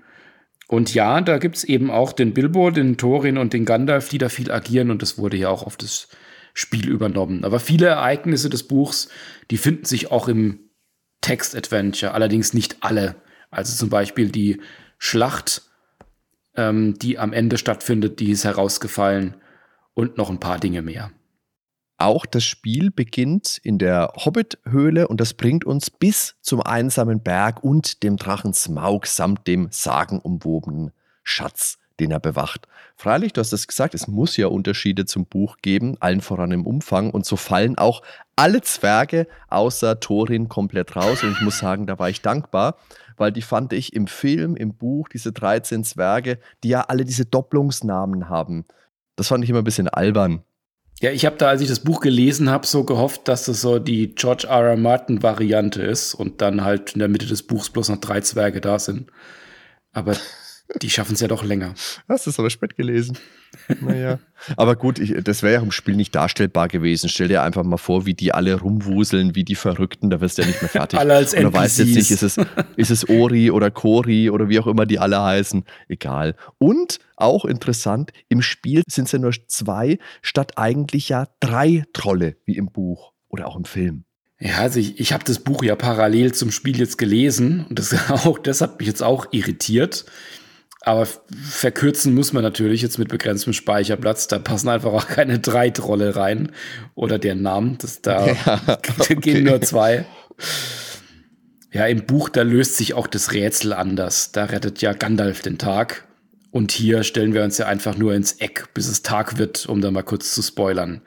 Und 0.67 0.93
ja, 0.93 1.21
da 1.21 1.38
gibt 1.38 1.58
es 1.58 1.63
eben 1.63 1.91
auch 1.91 2.12
den 2.12 2.34
Bilbo, 2.34 2.71
den 2.71 2.97
Thorin 2.97 3.38
und 3.38 3.54
den 3.54 3.65
Gandalf, 3.65 4.10
die 4.10 4.17
da 4.17 4.30
viel 4.30 4.51
agieren 4.51 4.89
und 4.89 5.01
das 5.01 5.17
wurde 5.17 5.38
ja 5.38 5.49
auch 5.49 5.63
auf 5.63 5.78
das 5.78 6.08
Spiel 6.54 6.89
übernommen. 6.89 7.43
Aber 7.43 7.60
viele 7.60 7.88
Ereignisse 7.88 8.49
des 8.49 8.63
Buchs, 8.63 9.10
die 9.51 9.58
finden 9.58 9.86
sich 9.86 10.12
auch 10.12 10.28
im 10.28 10.64
Text-Adventure, 11.26 12.14
allerdings 12.14 12.54
nicht 12.54 12.78
alle. 12.82 13.16
Also 13.50 13.76
zum 13.76 13.90
Beispiel 13.90 14.30
die 14.30 14.62
Schlacht, 15.00 15.64
ähm, 16.56 17.00
die 17.00 17.18
am 17.18 17.34
Ende 17.34 17.58
stattfindet, 17.58 18.20
die 18.20 18.30
ist 18.30 18.44
herausgefallen 18.44 19.34
und 19.96 20.18
noch 20.18 20.30
ein 20.30 20.40
paar 20.40 20.60
Dinge 20.60 20.84
mehr. 20.84 21.10
Auch 21.98 22.28
das 22.28 22.44
Spiel 22.44 22.92
beginnt 22.92 23.58
in 23.64 23.80
der 23.80 24.14
Hobbit-Höhle 24.18 25.08
und 25.08 25.20
das 25.20 25.34
bringt 25.34 25.66
uns 25.66 25.90
bis 25.90 26.36
zum 26.42 26.62
einsamen 26.62 27.24
Berg 27.24 27.64
und 27.64 28.04
dem 28.04 28.18
Drachen 28.18 28.54
Smaug 28.54 29.08
samt 29.08 29.48
dem 29.48 29.70
sagenumwobenen 29.72 30.92
Schatz, 31.24 31.80
den 32.00 32.12
er 32.12 32.20
bewacht. 32.20 32.68
Freilich, 32.96 33.34
du 33.34 33.42
hast 33.42 33.54
es 33.54 33.68
gesagt, 33.68 33.94
es 33.94 34.08
muss 34.08 34.38
ja 34.38 34.48
Unterschiede 34.48 35.06
zum 35.06 35.26
Buch 35.26 35.58
geben, 35.62 35.98
allen 36.00 36.22
voran 36.22 36.52
im 36.52 36.66
Umfang 36.66 37.12
und 37.12 37.26
so 37.26 37.36
fallen 37.36 37.78
auch 37.78 38.02
alle 38.36 38.62
Zwerge 38.62 39.28
außer 39.50 40.00
Thorin 40.00 40.50
komplett 40.50 40.96
raus 40.96 41.24
und 41.24 41.32
ich 41.32 41.42
muss 41.42 41.60
sagen, 41.60 41.88
da 41.88 42.00
war 42.00 42.10
ich 42.10 42.22
dankbar, 42.22 42.78
weil 43.18 43.32
die 43.32 43.42
fand 43.42 43.74
ich 43.74 43.94
im 43.94 44.08
Film, 44.08 44.56
im 44.56 44.76
Buch, 44.76 45.08
diese 45.10 45.32
13 45.32 45.84
Zwerge, 45.84 46.40
die 46.64 46.70
ja 46.70 46.82
alle 46.82 47.06
diese 47.06 47.26
Doppelungsnamen 47.26 48.30
haben. 48.30 48.66
Das 49.16 49.30
fand 49.30 49.44
ich 49.44 49.50
immer 49.50 49.60
ein 49.60 49.66
bisschen 49.66 49.88
albern. 49.88 50.44
Ja, 51.02 51.12
ich 51.12 51.26
habe 51.26 51.36
da, 51.36 51.50
als 51.50 51.62
ich 51.62 51.68
das 51.68 51.82
Buch 51.82 52.00
gelesen 52.00 52.50
habe, 52.50 52.66
so 52.66 52.86
gehofft, 52.86 53.28
dass 53.28 53.46
das 53.46 53.60
so 53.60 53.80
die 53.80 54.16
George 54.16 54.48
R. 54.48 54.64
R. 54.64 54.78
Martin 54.78 55.22
Variante 55.22 55.82
ist 55.82 56.14
und 56.14 56.42
dann 56.42 56.64
halt 56.64 56.94
in 56.94 57.00
der 57.00 57.10
Mitte 57.10 57.26
des 57.26 57.44
Buchs 57.44 57.70
bloß 57.70 57.90
noch 57.90 57.98
drei 57.98 58.22
Zwerge 58.22 58.62
da 58.62 58.80
sind. 58.80 59.12
Aber 59.92 60.16
die 60.82 60.90
schaffen 60.90 61.14
es 61.14 61.20
ja 61.20 61.28
doch 61.28 61.44
länger. 61.44 61.74
Hast 62.08 62.26
du 62.26 62.30
es 62.30 62.40
aber 62.40 62.50
spät 62.50 62.76
gelesen? 62.76 63.18
Naja. 63.82 64.20
Aber 64.58 64.76
gut, 64.76 65.00
ich, 65.00 65.14
das 65.24 65.44
wäre 65.44 65.56
ja 65.56 65.62
im 65.62 65.72
Spiel 65.72 65.96
nicht 65.96 66.14
darstellbar 66.14 66.68
gewesen. 66.68 67.10
Stell 67.10 67.28
dir 67.28 67.42
einfach 67.42 67.64
mal 67.64 67.78
vor, 67.78 68.06
wie 68.06 68.14
die 68.14 68.34
alle 68.34 68.60
rumwuseln, 68.60 69.36
wie 69.36 69.44
die 69.44 69.56
Verrückten, 69.56 70.10
da 70.10 70.22
wirst 70.22 70.38
du 70.38 70.42
ja 70.42 70.48
nicht 70.48 70.62
mehr 70.62 70.70
fertig. 70.70 71.00
alle 71.00 71.16
als 71.16 71.34
Oder 71.34 71.54
weißt 71.54 71.80
jetzt 71.80 71.96
nicht, 71.96 72.12
ist 72.12 72.24
es, 72.24 72.38
ist 72.76 72.92
es 72.92 73.10
Ori 73.10 73.52
oder 73.52 73.72
Kori 73.72 74.30
oder 74.30 74.50
wie 74.50 74.60
auch 74.60 74.68
immer 74.68 74.86
die 74.86 75.00
alle 75.00 75.22
heißen. 75.22 75.64
Egal. 75.88 76.36
Und 76.58 77.00
auch 77.16 77.46
interessant, 77.46 78.12
im 78.28 78.42
Spiel 78.42 78.84
sind 78.88 79.06
es 79.06 79.14
ja 79.14 79.20
nur 79.20 79.34
zwei, 79.48 80.00
statt 80.22 80.58
eigentlich 80.58 81.10
ja 81.10 81.28
drei 81.40 81.86
Trolle, 81.94 82.36
wie 82.46 82.58
im 82.58 82.68
Buch 82.68 83.14
oder 83.30 83.48
auch 83.48 83.56
im 83.56 83.66
Film. 83.66 84.06
Ja, 84.40 84.58
also 84.58 84.80
ich, 84.80 85.00
ich 85.00 85.14
habe 85.14 85.24
das 85.24 85.40
Buch 85.40 85.64
ja 85.64 85.76
parallel 85.76 86.34
zum 86.34 86.52
Spiel 86.52 86.78
jetzt 86.78 86.98
gelesen 86.98 87.66
und 87.70 87.80
das 87.80 87.94
auch, 88.10 88.38
das 88.38 88.62
hat 88.62 88.80
mich 88.80 88.88
jetzt 88.88 89.04
auch 89.04 89.28
irritiert. 89.32 90.06
Aber 90.86 91.08
verkürzen 91.43 92.13
muss 92.13 92.32
man 92.32 92.43
natürlich 92.43 92.84
jetzt 92.84 93.00
mit 93.00 93.10
begrenztem 93.10 93.54
Speicherplatz. 93.54 94.28
Da 94.28 94.38
passen 94.38 94.69
einfach 94.69 94.93
auch 94.93 95.08
keine 95.08 95.39
drei 95.39 95.71
Trolle 95.71 96.15
rein 96.15 96.52
oder 96.93 97.17
deren 97.17 97.41
Namen. 97.41 97.80
Das, 97.80 98.04
da 98.04 98.28
ja, 98.28 98.62
okay. 99.00 99.15
gehen 99.15 99.45
nur 99.45 99.62
zwei. 99.62 100.06
Ja, 101.71 101.88
im 101.88 102.06
Buch, 102.06 102.30
da 102.30 102.43
löst 102.43 102.78
sich 102.78 102.93
auch 102.93 103.08
das 103.08 103.34
Rätsel 103.34 103.74
anders. 103.74 104.32
Da 104.32 104.45
rettet 104.45 104.80
ja 104.84 104.93
Gandalf 104.93 105.41
den 105.41 105.58
Tag. 105.58 106.06
Und 106.52 106.71
hier 106.71 107.04
stellen 107.04 107.34
wir 107.34 107.43
uns 107.43 107.58
ja 107.58 107.65
einfach 107.65 107.98
nur 107.98 108.13
ins 108.13 108.34
Eck, 108.34 108.67
bis 108.76 108.88
es 108.88 109.02
Tag 109.02 109.39
wird, 109.39 109.65
um 109.65 109.82
da 109.82 109.89
mal 109.89 110.04
kurz 110.04 110.36
zu 110.36 110.43
spoilern. 110.43 111.02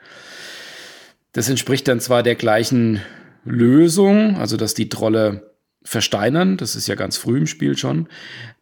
Das 1.31 1.49
entspricht 1.49 1.87
dann 1.87 2.01
zwar 2.01 2.21
der 2.21 2.35
gleichen 2.35 3.01
Lösung, 3.45 4.35
also 4.35 4.57
dass 4.57 4.73
die 4.73 4.89
Trolle 4.89 5.48
versteinern. 5.83 6.57
Das 6.57 6.75
ist 6.75 6.87
ja 6.87 6.95
ganz 6.95 7.17
früh 7.17 7.37
im 7.37 7.47
Spiel 7.47 7.77
schon, 7.77 8.07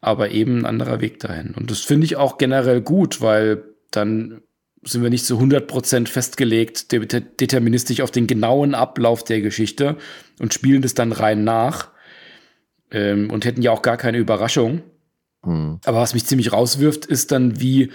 aber 0.01 0.31
eben 0.31 0.59
ein 0.59 0.65
anderer 0.65 1.01
Weg 1.01 1.19
dahin. 1.19 1.53
Und 1.55 1.71
das 1.71 1.79
finde 1.79 2.05
ich 2.05 2.15
auch 2.15 2.37
generell 2.37 2.81
gut, 2.81 3.21
weil 3.21 3.63
dann 3.91 4.41
sind 4.83 5.03
wir 5.03 5.09
nicht 5.09 5.25
zu 5.25 5.37
100% 5.39 6.07
festgelegt, 6.07 6.91
deterministisch 6.91 8.01
auf 8.01 8.11
den 8.11 8.27
genauen 8.27 8.73
Ablauf 8.75 9.23
der 9.23 9.41
Geschichte 9.41 9.97
und 10.39 10.53
spielen 10.53 10.81
das 10.81 10.93
dann 10.93 11.11
rein 11.11 11.43
nach 11.43 11.89
ähm, 12.91 13.29
und 13.29 13.45
hätten 13.45 13.61
ja 13.61 13.71
auch 13.71 13.81
gar 13.81 13.97
keine 13.97 14.17
Überraschung. 14.17 14.83
Mhm. 15.43 15.79
Aber 15.83 15.99
was 15.99 16.13
mich 16.13 16.25
ziemlich 16.25 16.53
rauswirft, 16.53 17.05
ist 17.05 17.31
dann, 17.31 17.59
wie 17.59 17.91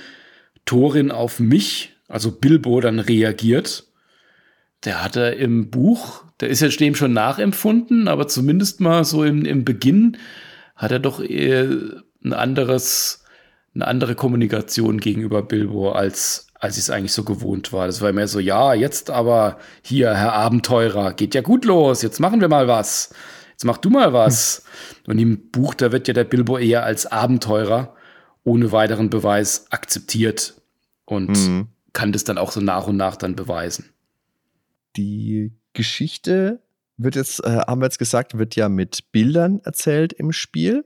Thorin 0.64 1.10
auf 1.10 1.40
mich, 1.40 1.96
also 2.08 2.30
Bilbo, 2.30 2.80
dann 2.80 2.98
reagiert. 2.98 3.84
Der 4.84 5.02
hatte 5.02 5.20
im 5.20 5.70
Buch 5.70 6.24
der 6.42 6.50
ist 6.50 6.60
jetzt 6.60 6.80
dem 6.80 6.96
schon 6.96 7.12
nachempfunden, 7.12 8.08
aber 8.08 8.26
zumindest 8.26 8.80
mal 8.80 9.04
so 9.04 9.22
im, 9.22 9.44
im 9.44 9.64
Beginn 9.64 10.16
hat 10.74 10.90
er 10.90 10.98
doch 10.98 11.20
ein 11.20 12.32
anderes, 12.32 13.22
eine 13.76 13.86
andere 13.86 14.16
Kommunikation 14.16 14.98
gegenüber 14.98 15.42
Bilbo, 15.42 15.92
als, 15.92 16.48
als 16.54 16.78
ich 16.78 16.82
es 16.82 16.90
eigentlich 16.90 17.12
so 17.12 17.22
gewohnt 17.22 17.72
war. 17.72 17.86
Das 17.86 18.00
war 18.00 18.12
mehr 18.12 18.26
so, 18.26 18.40
ja, 18.40 18.74
jetzt 18.74 19.08
aber 19.08 19.58
hier, 19.82 20.12
Herr 20.14 20.32
Abenteurer, 20.32 21.12
geht 21.12 21.36
ja 21.36 21.42
gut 21.42 21.64
los, 21.64 22.02
jetzt 22.02 22.18
machen 22.18 22.40
wir 22.40 22.48
mal 22.48 22.66
was. 22.66 23.14
Jetzt 23.52 23.64
mach 23.64 23.78
du 23.78 23.90
mal 23.90 24.12
was. 24.12 24.64
Hm. 25.04 25.12
Und 25.12 25.18
im 25.20 25.50
Buch, 25.52 25.74
da 25.74 25.92
wird 25.92 26.08
ja 26.08 26.14
der 26.14 26.24
Bilbo 26.24 26.58
eher 26.58 26.82
als 26.82 27.06
Abenteurer 27.06 27.94
ohne 28.42 28.72
weiteren 28.72 29.10
Beweis 29.10 29.66
akzeptiert 29.70 30.60
und 31.04 31.28
mhm. 31.28 31.68
kann 31.92 32.10
das 32.10 32.24
dann 32.24 32.38
auch 32.38 32.50
so 32.50 32.60
nach 32.60 32.88
und 32.88 32.96
nach 32.96 33.14
dann 33.14 33.36
beweisen. 33.36 33.92
Die 34.96 35.52
Geschichte 35.72 36.60
wird 36.96 37.16
jetzt, 37.16 37.44
äh, 37.44 37.60
haben 37.66 37.80
wir 37.80 37.86
jetzt 37.86 37.98
gesagt, 37.98 38.38
wird 38.38 38.56
ja 38.56 38.68
mit 38.68 39.12
Bildern 39.12 39.60
erzählt 39.64 40.12
im 40.12 40.32
Spiel. 40.32 40.84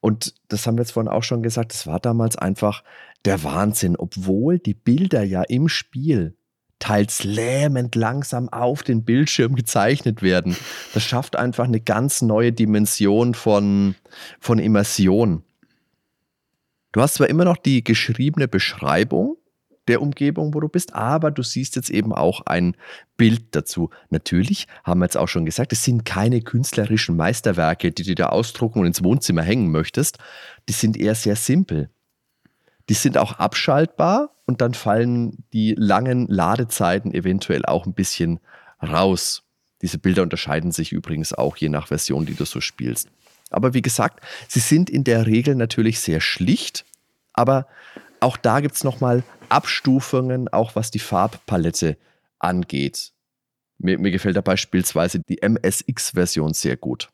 Und 0.00 0.34
das 0.48 0.66
haben 0.66 0.76
wir 0.76 0.82
jetzt 0.82 0.92
vorhin 0.92 1.10
auch 1.10 1.22
schon 1.22 1.42
gesagt, 1.42 1.72
das 1.72 1.86
war 1.86 2.00
damals 2.00 2.36
einfach 2.36 2.82
der 3.24 3.44
Wahnsinn, 3.44 3.96
obwohl 3.96 4.58
die 4.58 4.74
Bilder 4.74 5.22
ja 5.22 5.42
im 5.42 5.68
Spiel 5.68 6.36
teils 6.80 7.22
lähmend 7.22 7.94
langsam 7.94 8.48
auf 8.48 8.82
den 8.82 9.04
Bildschirm 9.04 9.54
gezeichnet 9.54 10.20
werden. 10.20 10.56
Das 10.94 11.04
schafft 11.04 11.36
einfach 11.36 11.64
eine 11.64 11.80
ganz 11.80 12.22
neue 12.22 12.52
Dimension 12.52 13.34
von, 13.34 13.94
von 14.40 14.58
Immersion. 14.58 15.44
Du 16.90 17.00
hast 17.00 17.14
zwar 17.14 17.28
immer 17.28 17.44
noch 17.44 17.56
die 17.56 17.84
geschriebene 17.84 18.48
Beschreibung, 18.48 19.36
der 19.88 20.00
Umgebung, 20.00 20.54
wo 20.54 20.60
du 20.60 20.68
bist, 20.68 20.94
aber 20.94 21.30
du 21.30 21.42
siehst 21.42 21.76
jetzt 21.76 21.90
eben 21.90 22.12
auch 22.12 22.42
ein 22.46 22.76
Bild 23.16 23.54
dazu. 23.56 23.90
Natürlich 24.10 24.68
haben 24.84 25.00
wir 25.00 25.06
jetzt 25.06 25.16
auch 25.16 25.28
schon 25.28 25.44
gesagt, 25.44 25.72
es 25.72 25.84
sind 25.84 26.04
keine 26.04 26.40
künstlerischen 26.40 27.16
Meisterwerke, 27.16 27.90
die 27.90 28.04
du 28.04 28.14
da 28.14 28.26
ausdrucken 28.26 28.80
und 28.80 28.86
ins 28.86 29.02
Wohnzimmer 29.02 29.42
hängen 29.42 29.70
möchtest. 29.70 30.18
Die 30.68 30.72
sind 30.72 30.96
eher 30.96 31.14
sehr 31.14 31.36
simpel. 31.36 31.90
Die 32.88 32.94
sind 32.94 33.18
auch 33.18 33.32
abschaltbar 33.34 34.30
und 34.46 34.60
dann 34.60 34.74
fallen 34.74 35.44
die 35.52 35.74
langen 35.76 36.26
Ladezeiten 36.28 37.12
eventuell 37.12 37.64
auch 37.64 37.86
ein 37.86 37.94
bisschen 37.94 38.40
raus. 38.82 39.44
Diese 39.82 39.98
Bilder 39.98 40.22
unterscheiden 40.22 40.70
sich 40.70 40.92
übrigens 40.92 41.32
auch 41.32 41.56
je 41.56 41.68
nach 41.68 41.88
Version, 41.88 42.26
die 42.26 42.34
du 42.34 42.44
so 42.44 42.60
spielst. 42.60 43.08
Aber 43.50 43.74
wie 43.74 43.82
gesagt, 43.82 44.24
sie 44.48 44.60
sind 44.60 44.90
in 44.90 45.04
der 45.04 45.26
Regel 45.26 45.54
natürlich 45.54 46.00
sehr 46.00 46.20
schlicht, 46.20 46.84
aber 47.32 47.66
auch 48.20 48.36
da 48.36 48.60
gibt 48.60 48.76
es 48.76 48.84
nochmal 48.84 49.22
Abstufungen, 49.52 50.48
auch 50.48 50.74
was 50.74 50.90
die 50.90 50.98
Farbpalette 50.98 51.96
angeht. 52.38 53.12
Mir, 53.78 53.98
mir 53.98 54.10
gefällt 54.10 54.36
da 54.36 54.40
beispielsweise 54.40 55.20
die 55.20 55.42
MSX-Version 55.42 56.54
sehr 56.54 56.76
gut. 56.76 57.10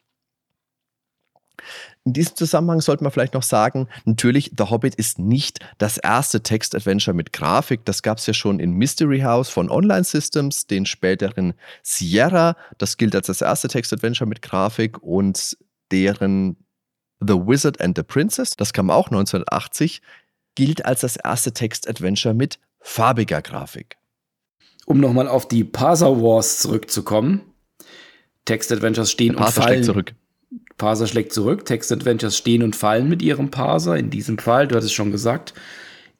In 2.05 2.13
diesem 2.13 2.37
Zusammenhang 2.37 2.81
sollte 2.81 3.03
man 3.03 3.13
vielleicht 3.13 3.35
noch 3.35 3.43
sagen, 3.43 3.89
natürlich, 4.05 4.53
The 4.57 4.65
Hobbit 4.65 4.95
ist 4.95 5.19
nicht 5.19 5.59
das 5.79 5.99
erste 5.99 6.43
Text-Adventure 6.43 7.15
mit 7.15 7.33
Grafik. 7.33 7.85
Das 7.85 8.03
gab 8.03 8.19
es 8.19 8.27
ja 8.27 8.35
schon 8.35 8.61
in 8.61 8.73
Mystery 8.73 9.21
House 9.21 9.49
von 9.51 9.71
Online 9.71 10.05
Systems, 10.05 10.67
den 10.67 10.87
späteren 10.87 11.55
Sierra. 11.83 12.57
Das 12.79 12.97
gilt 12.97 13.15
als 13.15 13.27
das 13.27 13.43
erste 13.43 13.69
Text-Adventure 13.69 14.29
mit 14.29 14.41
Grafik 14.41 15.03
und 15.03 15.59
deren 15.91 16.57
The 17.21 17.35
Wizard 17.35 17.81
and 17.81 17.97
the 17.97 18.05
Princess, 18.05 18.57
das 18.57 18.73
kam 18.73 18.91
auch 18.91 19.09
1980, 19.09 20.01
gilt 20.59 20.85
als 20.85 21.03
das 21.03 21.15
erste 21.15 21.53
Text-Adventure 21.53 22.35
mit 22.35 22.59
farbiger 22.81 23.43
Grafik. 23.43 23.97
Um 24.87 24.99
nochmal 24.99 25.29
auf 25.29 25.47
die 25.47 25.63
Parser 25.63 26.21
Wars 26.21 26.59
zurückzukommen. 26.59 27.43
Text-Adventures 28.45 29.09
stehen 29.09 29.37
und 29.37 29.49
fallen. 29.51 29.69
Schlägt 29.69 29.85
zurück. 29.85 30.15
Parser 30.77 31.07
schlägt 31.07 31.33
zurück. 31.33 31.65
Text-Adventures 31.65 32.37
stehen 32.37 32.65
und 32.65 32.75
fallen 32.75 33.09
mit 33.09 33.23
ihrem 33.23 33.53
Parser. 33.53 33.97
In 33.97 34.11
diesem 34.11 34.37
Fall, 34.37 34.67
du 34.67 34.75
hattest 34.75 34.91
es 34.91 34.95
schon 34.95 35.13
gesagt, 35.13 35.55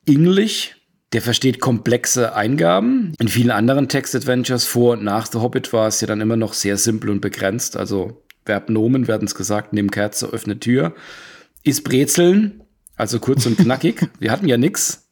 English, 0.07 0.77
der 1.13 1.23
versteht 1.23 1.59
komplexe 1.59 2.37
Eingaben. 2.37 3.15
In 3.19 3.27
vielen 3.27 3.51
anderen 3.51 3.89
Text-Adventures 3.89 4.67
vor 4.67 4.93
und 4.93 5.03
nach 5.03 5.27
The 5.27 5.39
Hobbit 5.39 5.73
war 5.73 5.89
es 5.89 6.01
ja 6.01 6.07
dann 6.07 6.21
immer 6.21 6.37
noch 6.37 6.53
sehr 6.53 6.77
simpel 6.77 7.11
und 7.11 7.21
begrenzt. 7.21 7.77
Also 7.77 8.23
Verbnomen 8.45 9.09
werden 9.09 9.27
es 9.27 9.35
gesagt, 9.35 9.73
nimm 9.73 9.91
Kerze, 9.91 10.29
öffne 10.29 10.61
Tür. 10.61 10.95
Ist 11.65 11.83
Brezeln, 11.83 12.63
also 12.99 13.21
kurz 13.21 13.47
und 13.47 13.57
knackig. 13.57 14.11
Wir 14.19 14.31
hatten 14.31 14.49
ja 14.49 14.59
nichts. 14.59 15.09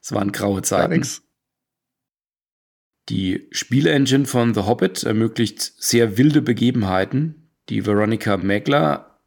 Es 0.00 0.12
waren 0.12 0.32
graue 0.32 0.62
Zeiten. 0.62 1.06
Die 3.08 3.46
Spielengine 3.52 4.24
von 4.24 4.54
The 4.54 4.62
Hobbit 4.62 5.04
ermöglicht 5.04 5.60
sehr 5.60 6.16
wilde 6.16 6.42
Begebenheiten. 6.42 7.50
Die 7.68 7.86
Veronica 7.86 8.36
Megler, 8.36 9.20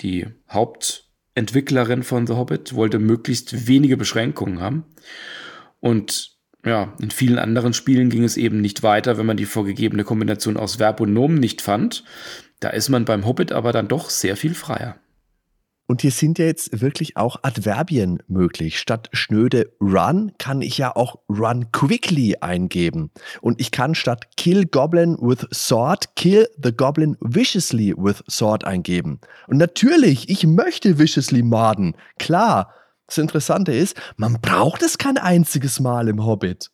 die 0.00 0.26
Hauptentwicklerin 0.48 2.02
von 2.02 2.26
The 2.26 2.34
Hobbit, 2.34 2.74
wollte 2.74 2.98
möglichst 2.98 3.66
wenige 3.66 3.96
Beschränkungen 3.96 4.60
haben. 4.60 4.84
Und 5.80 6.38
ja, 6.64 6.94
in 7.00 7.10
vielen 7.10 7.38
anderen 7.38 7.74
Spielen 7.74 8.08
ging 8.08 8.22
es 8.22 8.36
eben 8.36 8.60
nicht 8.60 8.82
weiter, 8.82 9.18
wenn 9.18 9.26
man 9.26 9.36
die 9.36 9.46
vorgegebene 9.46 10.04
Kombination 10.04 10.56
aus 10.56 10.78
Verb 10.78 11.00
und 11.00 11.12
Nomen 11.12 11.38
nicht 11.38 11.60
fand. 11.60 12.04
Da 12.60 12.68
ist 12.70 12.88
man 12.88 13.04
beim 13.04 13.26
Hobbit 13.26 13.50
aber 13.50 13.72
dann 13.72 13.88
doch 13.88 14.10
sehr 14.10 14.36
viel 14.36 14.54
freier. 14.54 15.01
Und 15.86 16.02
hier 16.02 16.10
sind 16.10 16.38
ja 16.38 16.46
jetzt 16.46 16.80
wirklich 16.80 17.16
auch 17.16 17.36
Adverbien 17.42 18.22
möglich. 18.26 18.78
Statt 18.78 19.08
schnöde 19.12 19.72
run 19.80 20.32
kann 20.38 20.62
ich 20.62 20.78
ja 20.78 20.94
auch 20.96 21.16
run 21.28 21.70
quickly 21.72 22.36
eingeben. 22.40 23.10
Und 23.40 23.60
ich 23.60 23.70
kann 23.70 23.94
statt 23.94 24.36
kill 24.36 24.64
goblin 24.64 25.18
with 25.20 25.46
sword 25.52 26.16
kill 26.16 26.48
the 26.62 26.72
goblin 26.74 27.16
viciously 27.20 27.94
with 27.96 28.22
sword 28.30 28.64
eingeben. 28.64 29.20
Und 29.48 29.58
natürlich, 29.58 30.28
ich 30.28 30.46
möchte 30.46 30.98
viciously 30.98 31.42
morden. 31.42 31.94
Klar. 32.18 32.72
Das 33.08 33.18
Interessante 33.18 33.72
ist, 33.72 33.94
man 34.16 34.38
braucht 34.40 34.82
es 34.82 34.96
kein 34.96 35.18
einziges 35.18 35.80
Mal 35.80 36.08
im 36.08 36.24
Hobbit 36.24 36.71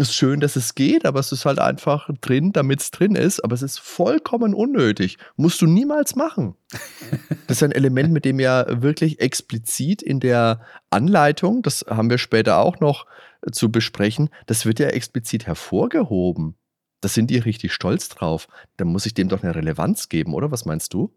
ist 0.00 0.14
schön, 0.14 0.40
dass 0.40 0.56
es 0.56 0.74
geht, 0.74 1.04
aber 1.04 1.20
es 1.20 1.30
ist 1.30 1.44
halt 1.44 1.58
einfach 1.58 2.10
drin, 2.20 2.52
damit 2.52 2.80
es 2.80 2.90
drin 2.90 3.14
ist. 3.14 3.44
Aber 3.44 3.54
es 3.54 3.62
ist 3.62 3.78
vollkommen 3.78 4.54
unnötig. 4.54 5.18
Musst 5.36 5.60
du 5.62 5.66
niemals 5.66 6.16
machen. 6.16 6.56
Das 7.46 7.56
ist 7.56 7.62
ein 7.64 7.72
Element, 7.72 8.12
mit 8.12 8.24
dem 8.24 8.38
ja 8.38 8.64
wirklich 8.80 9.18
explizit 9.18 10.02
in 10.02 10.20
der 10.20 10.60
Anleitung, 10.88 11.62
das 11.62 11.84
haben 11.88 12.08
wir 12.08 12.18
später 12.18 12.58
auch 12.58 12.78
noch 12.78 13.06
zu 13.50 13.72
besprechen, 13.72 14.30
das 14.46 14.66
wird 14.66 14.78
ja 14.78 14.86
explizit 14.86 15.48
hervorgehoben. 15.48 16.54
Da 17.00 17.08
sind 17.08 17.28
die 17.28 17.38
richtig 17.38 17.72
stolz 17.72 18.08
drauf. 18.08 18.46
Da 18.76 18.84
muss 18.84 19.04
ich 19.04 19.14
dem 19.14 19.28
doch 19.28 19.42
eine 19.42 19.56
Relevanz 19.56 20.08
geben, 20.08 20.32
oder? 20.32 20.52
Was 20.52 20.64
meinst 20.64 20.94
du? 20.94 21.12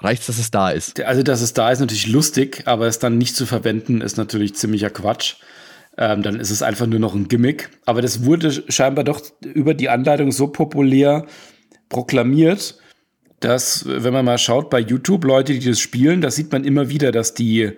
Reicht 0.00 0.26
dass 0.28 0.38
es 0.38 0.50
da 0.50 0.70
ist? 0.70 0.98
Also, 1.00 1.22
dass 1.22 1.42
es 1.42 1.52
da 1.52 1.70
ist, 1.70 1.80
natürlich 1.80 2.06
lustig, 2.06 2.62
aber 2.64 2.86
es 2.86 2.98
dann 2.98 3.18
nicht 3.18 3.36
zu 3.36 3.44
verwenden, 3.44 4.00
ist 4.00 4.16
natürlich 4.16 4.54
ziemlicher 4.54 4.90
Quatsch 4.90 5.36
ähm, 5.98 6.22
dann 6.22 6.40
ist 6.40 6.50
es 6.50 6.62
einfach 6.62 6.86
nur 6.86 6.98
noch 6.98 7.14
ein 7.14 7.28
Gimmick. 7.28 7.70
Aber 7.84 8.02
das 8.02 8.24
wurde 8.24 8.64
scheinbar 8.68 9.04
doch 9.04 9.20
über 9.42 9.74
die 9.74 9.88
Anleitung 9.88 10.32
so 10.32 10.48
populär 10.48 11.26
proklamiert, 11.88 12.78
dass, 13.40 13.84
wenn 13.86 14.12
man 14.12 14.24
mal 14.24 14.38
schaut 14.38 14.70
bei 14.70 14.80
YouTube, 14.80 15.24
Leute, 15.24 15.52
die 15.52 15.68
das 15.68 15.80
spielen, 15.80 16.20
da 16.20 16.30
sieht 16.30 16.52
man 16.52 16.64
immer 16.64 16.88
wieder, 16.88 17.12
dass 17.12 17.34
die 17.34 17.72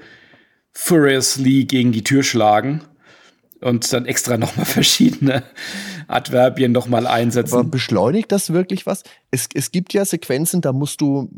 furiously 0.73 1.65
gegen 1.65 1.93
die 1.93 2.05
Tür 2.05 2.23
schlagen 2.23 2.83
und 3.61 3.91
dann 3.93 4.07
extra 4.07 4.37
nochmal 4.37 4.67
verschiedene 4.67 5.43
Adverbien 6.07 6.73
nochmal 6.73 7.07
einsetzen. 7.07 7.55
Aber 7.55 7.65
beschleunigt 7.65 8.31
das 8.31 8.53
wirklich 8.53 8.87
was? 8.87 9.03
Es, 9.31 9.49
es 9.55 9.73
gibt 9.73 9.95
ja 9.95 10.05
Sequenzen, 10.05 10.61
da 10.61 10.73
musst 10.73 11.01
du, 11.01 11.31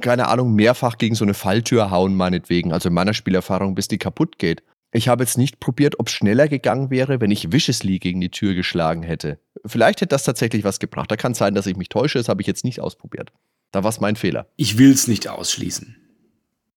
keine 0.00 0.28
Ahnung, 0.28 0.54
mehrfach 0.54 0.98
gegen 0.98 1.14
so 1.14 1.24
eine 1.24 1.34
Falltür 1.34 1.90
hauen, 1.90 2.14
meinetwegen. 2.14 2.72
Also 2.72 2.88
in 2.88 2.94
meiner 2.94 3.14
Spielerfahrung, 3.14 3.74
bis 3.74 3.88
die 3.88 3.98
kaputt 3.98 4.38
geht. 4.38 4.62
Ich 4.96 5.08
habe 5.08 5.24
jetzt 5.24 5.36
nicht 5.36 5.58
probiert, 5.58 5.98
ob 5.98 6.06
es 6.06 6.14
schneller 6.14 6.46
gegangen 6.46 6.88
wäre, 6.88 7.20
wenn 7.20 7.32
ich 7.32 7.50
Viciously 7.50 7.98
gegen 7.98 8.20
die 8.20 8.30
Tür 8.30 8.54
geschlagen 8.54 9.02
hätte. 9.02 9.40
Vielleicht 9.66 10.00
hätte 10.00 10.10
das 10.10 10.22
tatsächlich 10.22 10.62
was 10.62 10.78
gebracht. 10.78 11.10
Da 11.10 11.16
kann 11.16 11.34
sein, 11.34 11.56
dass 11.56 11.66
ich 11.66 11.76
mich 11.76 11.88
täusche. 11.88 12.18
Das 12.18 12.28
habe 12.28 12.42
ich 12.42 12.46
jetzt 12.46 12.64
nicht 12.64 12.80
ausprobiert. 12.80 13.32
Da 13.72 13.82
war 13.82 13.90
es 13.90 13.98
mein 13.98 14.14
Fehler. 14.14 14.46
Ich 14.54 14.78
will 14.78 14.92
es 14.92 15.08
nicht 15.08 15.26
ausschließen. 15.26 15.96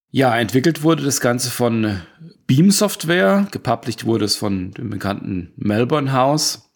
Ja, 0.10 0.36
entwickelt 0.36 0.82
wurde 0.82 1.04
das 1.04 1.22
Ganze 1.22 1.52
von 1.52 2.02
Beam 2.48 2.72
Software. 2.72 3.48
Gepublished 3.52 4.06
wurde 4.06 4.26
es 4.26 4.36
von 4.36 4.72
dem 4.72 4.90
bekannten 4.90 5.54
Melbourne 5.56 6.12
House. 6.12 6.72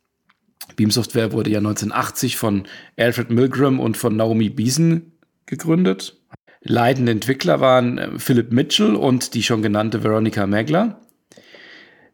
Beam 0.75 0.91
Software 0.91 1.31
wurde 1.31 1.49
ja 1.49 1.57
1980 1.57 2.37
von 2.37 2.67
Alfred 2.97 3.31
Milgram 3.31 3.79
und 3.79 3.97
von 3.97 4.15
Naomi 4.15 4.49
Beeson 4.49 5.13
gegründet. 5.47 6.21
Leitende 6.61 7.13
Entwickler 7.13 7.59
waren 7.61 7.97
äh, 7.97 8.19
Philip 8.19 8.51
Mitchell 8.51 8.93
und 8.93 9.33
die 9.33 9.41
schon 9.41 9.63
genannte 9.63 10.03
Veronica 10.03 10.45
Megler. 10.45 11.01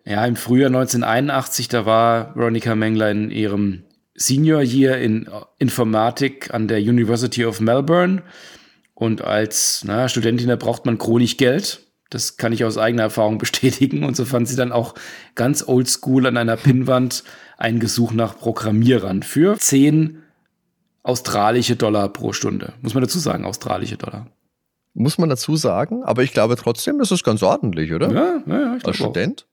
Ja, 0.08 0.26
im 0.26 0.38
Frühjahr 0.38 0.68
1981, 0.68 1.68
da 1.68 1.86
war 1.86 2.34
Veronica 2.34 2.76
Mengler 2.76 3.12
in 3.12 3.30
ihrem 3.30 3.84
Senior 4.16 4.62
Year 4.62 4.98
in 5.00 5.30
Informatik 5.60 6.54
an 6.54 6.70
der 6.70 6.80
University 6.80 7.44
of 7.44 7.60
Melbourne. 7.60 8.24
Und 8.94 9.22
als 9.22 9.84
na, 9.86 10.08
Studentin, 10.08 10.48
da 10.48 10.56
braucht 10.56 10.86
man 10.86 10.98
chronisch 10.98 11.36
Geld. 11.36 11.82
Das 12.10 12.38
kann 12.38 12.54
ich 12.54 12.64
aus 12.64 12.78
eigener 12.78 13.04
Erfahrung 13.04 13.38
bestätigen. 13.38 14.06
Und 14.06 14.16
so 14.16 14.24
fand 14.24 14.48
sie 14.48 14.56
dann 14.56 14.72
auch 14.72 14.96
ganz 15.36 15.68
oldschool 15.68 16.26
an 16.26 16.38
einer 16.38 16.56
Pinnwand 16.56 17.26
ein 17.58 17.82
Gesuch 17.82 18.14
nach 18.14 18.38
Programmierern 18.38 19.24
für 19.24 19.58
10 19.58 20.24
australische 21.04 21.76
Dollar 21.76 22.08
pro 22.08 22.32
Stunde. 22.32 22.74
Muss 22.82 22.94
man 22.94 23.04
dazu 23.04 23.20
sagen, 23.20 23.44
australische 23.44 23.98
Dollar. 23.98 24.28
Muss 24.94 25.18
man 25.18 25.28
dazu 25.28 25.58
sagen, 25.58 26.04
aber 26.04 26.24
ich 26.24 26.32
glaube 26.32 26.56
trotzdem, 26.56 26.98
das 26.98 27.12
ist 27.12 27.26
ganz 27.26 27.44
ordentlich, 27.44 27.92
oder? 27.94 28.10
Ja, 28.10 28.44
ja, 28.48 28.60
ja. 28.62 28.78
Als 28.84 28.96
Student. 28.96 29.47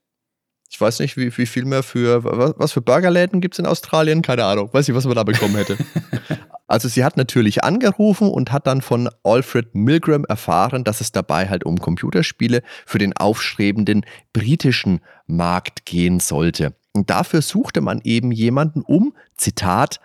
Ich 0.69 0.81
weiß 0.81 0.99
nicht, 0.99 1.15
wie, 1.15 1.35
wie 1.37 1.45
viel 1.45 1.65
mehr 1.65 1.83
für, 1.83 2.23
was, 2.23 2.53
was 2.57 2.71
für 2.71 2.81
Burgerläden 2.81 3.39
gibt 3.39 3.55
es 3.55 3.59
in 3.59 3.65
Australien? 3.65 4.21
Keine 4.21 4.45
Ahnung. 4.45 4.73
Weiß 4.73 4.87
nicht, 4.87 4.97
was 4.97 5.05
man 5.05 5.15
da 5.15 5.23
bekommen 5.23 5.55
hätte. 5.55 5.77
also 6.67 6.87
sie 6.87 7.03
hat 7.03 7.17
natürlich 7.17 7.63
angerufen 7.63 8.29
und 8.29 8.51
hat 8.51 8.67
dann 8.67 8.81
von 8.81 9.09
Alfred 9.23 9.75
Milgram 9.75 10.25
erfahren, 10.25 10.83
dass 10.83 11.01
es 11.01 11.11
dabei 11.11 11.49
halt 11.49 11.65
um 11.65 11.79
Computerspiele 11.79 12.61
für 12.85 12.97
den 12.97 13.15
aufstrebenden 13.15 14.05
britischen 14.33 15.01
Markt 15.27 15.85
gehen 15.85 16.19
sollte. 16.19 16.73
Und 16.93 17.09
dafür 17.09 17.41
suchte 17.41 17.81
man 17.81 18.01
eben 18.03 18.31
jemanden, 18.31 18.81
um, 18.81 19.13
Zitat, 19.37 19.99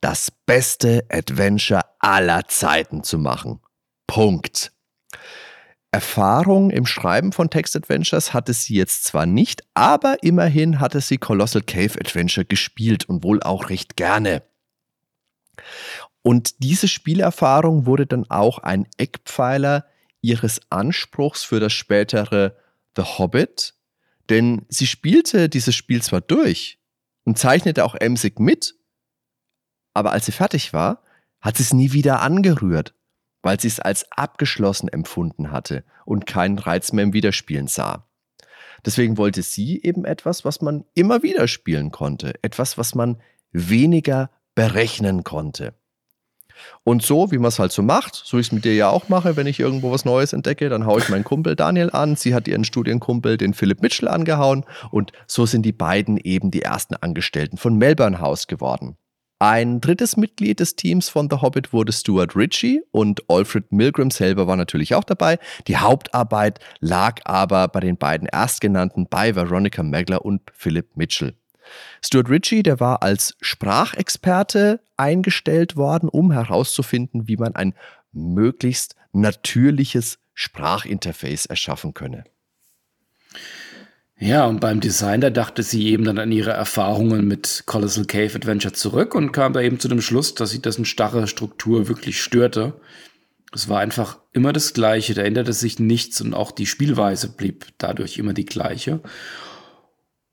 das 0.00 0.30
beste 0.30 1.04
Adventure 1.10 1.80
aller 1.98 2.46
Zeiten 2.48 3.02
zu 3.02 3.18
machen. 3.18 3.60
Punkt. 4.06 4.72
Erfahrung 5.92 6.70
im 6.70 6.84
Schreiben 6.84 7.32
von 7.32 7.48
Text-Adventures 7.48 8.34
hatte 8.34 8.52
sie 8.52 8.74
jetzt 8.74 9.04
zwar 9.04 9.24
nicht, 9.24 9.64
aber 9.74 10.22
immerhin 10.22 10.80
hatte 10.80 11.00
sie 11.00 11.18
Colossal 11.18 11.62
Cave 11.62 11.98
Adventure 11.98 12.44
gespielt 12.44 13.08
und 13.08 13.24
wohl 13.24 13.42
auch 13.42 13.70
recht 13.70 13.96
gerne. 13.96 14.42
Und 16.22 16.62
diese 16.62 16.88
Spielerfahrung 16.88 17.86
wurde 17.86 18.06
dann 18.06 18.28
auch 18.28 18.58
ein 18.58 18.86
Eckpfeiler 18.98 19.86
ihres 20.20 20.60
Anspruchs 20.70 21.44
für 21.44 21.60
das 21.60 21.72
spätere 21.72 22.56
The 22.96 23.02
Hobbit, 23.02 23.74
Denn 24.28 24.66
sie 24.68 24.86
spielte 24.86 25.48
dieses 25.48 25.74
Spiel 25.74 26.02
zwar 26.02 26.20
durch 26.20 26.80
und 27.24 27.38
zeichnete 27.38 27.84
auch 27.84 27.94
emsig 27.94 28.40
mit, 28.40 28.74
aber 29.94 30.12
als 30.12 30.26
sie 30.26 30.32
fertig 30.32 30.72
war, 30.72 31.02
hat 31.40 31.56
sie 31.56 31.62
es 31.62 31.72
nie 31.72 31.92
wieder 31.92 32.22
angerührt, 32.22 32.94
weil 33.46 33.60
sie 33.60 33.68
es 33.68 33.78
als 33.78 34.10
abgeschlossen 34.10 34.88
empfunden 34.88 35.52
hatte 35.52 35.84
und 36.04 36.26
keinen 36.26 36.58
Reiz 36.58 36.92
mehr 36.92 37.04
im 37.04 37.12
Wiederspielen 37.12 37.68
sah. 37.68 38.08
Deswegen 38.84 39.18
wollte 39.18 39.42
sie 39.42 39.80
eben 39.84 40.04
etwas, 40.04 40.44
was 40.44 40.60
man 40.60 40.84
immer 40.94 41.22
wieder 41.22 41.46
spielen 41.46 41.92
konnte, 41.92 42.34
etwas, 42.42 42.76
was 42.76 42.96
man 42.96 43.22
weniger 43.52 44.30
berechnen 44.56 45.22
konnte. 45.22 45.74
Und 46.82 47.04
so, 47.04 47.30
wie 47.30 47.38
man 47.38 47.50
es 47.50 47.60
halt 47.60 47.70
so 47.70 47.82
macht, 47.82 48.16
so 48.16 48.36
ich 48.36 48.48
es 48.48 48.52
mit 48.52 48.64
dir 48.64 48.74
ja 48.74 48.88
auch 48.88 49.08
mache, 49.08 49.36
wenn 49.36 49.46
ich 49.46 49.60
irgendwo 49.60 49.92
was 49.92 50.04
Neues 50.04 50.32
entdecke, 50.32 50.68
dann 50.68 50.84
haue 50.84 50.98
ich 50.98 51.08
meinen 51.08 51.22
Kumpel 51.22 51.54
Daniel 51.54 51.90
an. 51.90 52.16
Sie 52.16 52.34
hat 52.34 52.48
ihren 52.48 52.64
Studienkumpel, 52.64 53.36
den 53.36 53.54
Philipp 53.54 53.80
Mitchell, 53.80 54.08
angehauen. 54.08 54.64
Und 54.90 55.12
so 55.28 55.46
sind 55.46 55.62
die 55.62 55.72
beiden 55.72 56.16
eben 56.16 56.50
die 56.50 56.62
ersten 56.62 56.96
Angestellten 56.96 57.58
von 57.58 57.76
Melbourne 57.76 58.18
House 58.18 58.48
geworden. 58.48 58.96
Ein 59.38 59.82
drittes 59.82 60.16
Mitglied 60.16 60.60
des 60.60 60.76
Teams 60.76 61.10
von 61.10 61.28
The 61.30 61.36
Hobbit 61.42 61.74
wurde 61.74 61.92
Stuart 61.92 62.34
Ritchie 62.34 62.80
und 62.90 63.20
Alfred 63.28 63.70
Milgram 63.70 64.10
selber 64.10 64.46
war 64.46 64.56
natürlich 64.56 64.94
auch 64.94 65.04
dabei. 65.04 65.38
Die 65.66 65.76
Hauptarbeit 65.76 66.58
lag 66.80 67.20
aber 67.24 67.68
bei 67.68 67.80
den 67.80 67.98
beiden 67.98 68.26
Erstgenannten 68.28 69.08
bei 69.08 69.34
Veronica 69.34 69.82
Megler 69.82 70.24
und 70.24 70.40
Philip 70.54 70.96
Mitchell. 70.96 71.34
Stuart 72.02 72.30
Ritchie, 72.30 72.62
der 72.62 72.80
war 72.80 73.02
als 73.02 73.36
Sprachexperte 73.42 74.80
eingestellt 74.96 75.76
worden, 75.76 76.08
um 76.08 76.32
herauszufinden, 76.32 77.28
wie 77.28 77.36
man 77.36 77.54
ein 77.54 77.74
möglichst 78.12 78.96
natürliches 79.12 80.18
Sprachinterface 80.32 81.44
erschaffen 81.44 81.92
könne. 81.92 82.24
Ja, 84.18 84.46
und 84.46 84.60
beim 84.60 84.80
Design, 84.80 85.20
da 85.20 85.28
dachte 85.28 85.62
sie 85.62 85.88
eben 85.88 86.04
dann 86.04 86.18
an 86.18 86.32
ihre 86.32 86.50
Erfahrungen 86.50 87.28
mit 87.28 87.64
Colossal 87.66 88.06
Cave 88.06 88.34
Adventure 88.34 88.72
zurück 88.72 89.14
und 89.14 89.32
kam 89.32 89.52
da 89.52 89.60
eben 89.60 89.78
zu 89.78 89.88
dem 89.88 90.00
Schluss, 90.00 90.34
dass 90.34 90.50
sie 90.50 90.62
dessen 90.62 90.86
starre 90.86 91.26
Struktur 91.26 91.88
wirklich 91.88 92.22
störte. 92.22 92.80
Es 93.52 93.68
war 93.68 93.80
einfach 93.80 94.18
immer 94.32 94.54
das 94.54 94.72
Gleiche, 94.72 95.12
da 95.12 95.22
änderte 95.22 95.52
sich 95.52 95.78
nichts 95.78 96.20
und 96.22 96.32
auch 96.32 96.50
die 96.50 96.66
Spielweise 96.66 97.28
blieb 97.28 97.66
dadurch 97.76 98.16
immer 98.16 98.32
die 98.32 98.46
gleiche. 98.46 99.00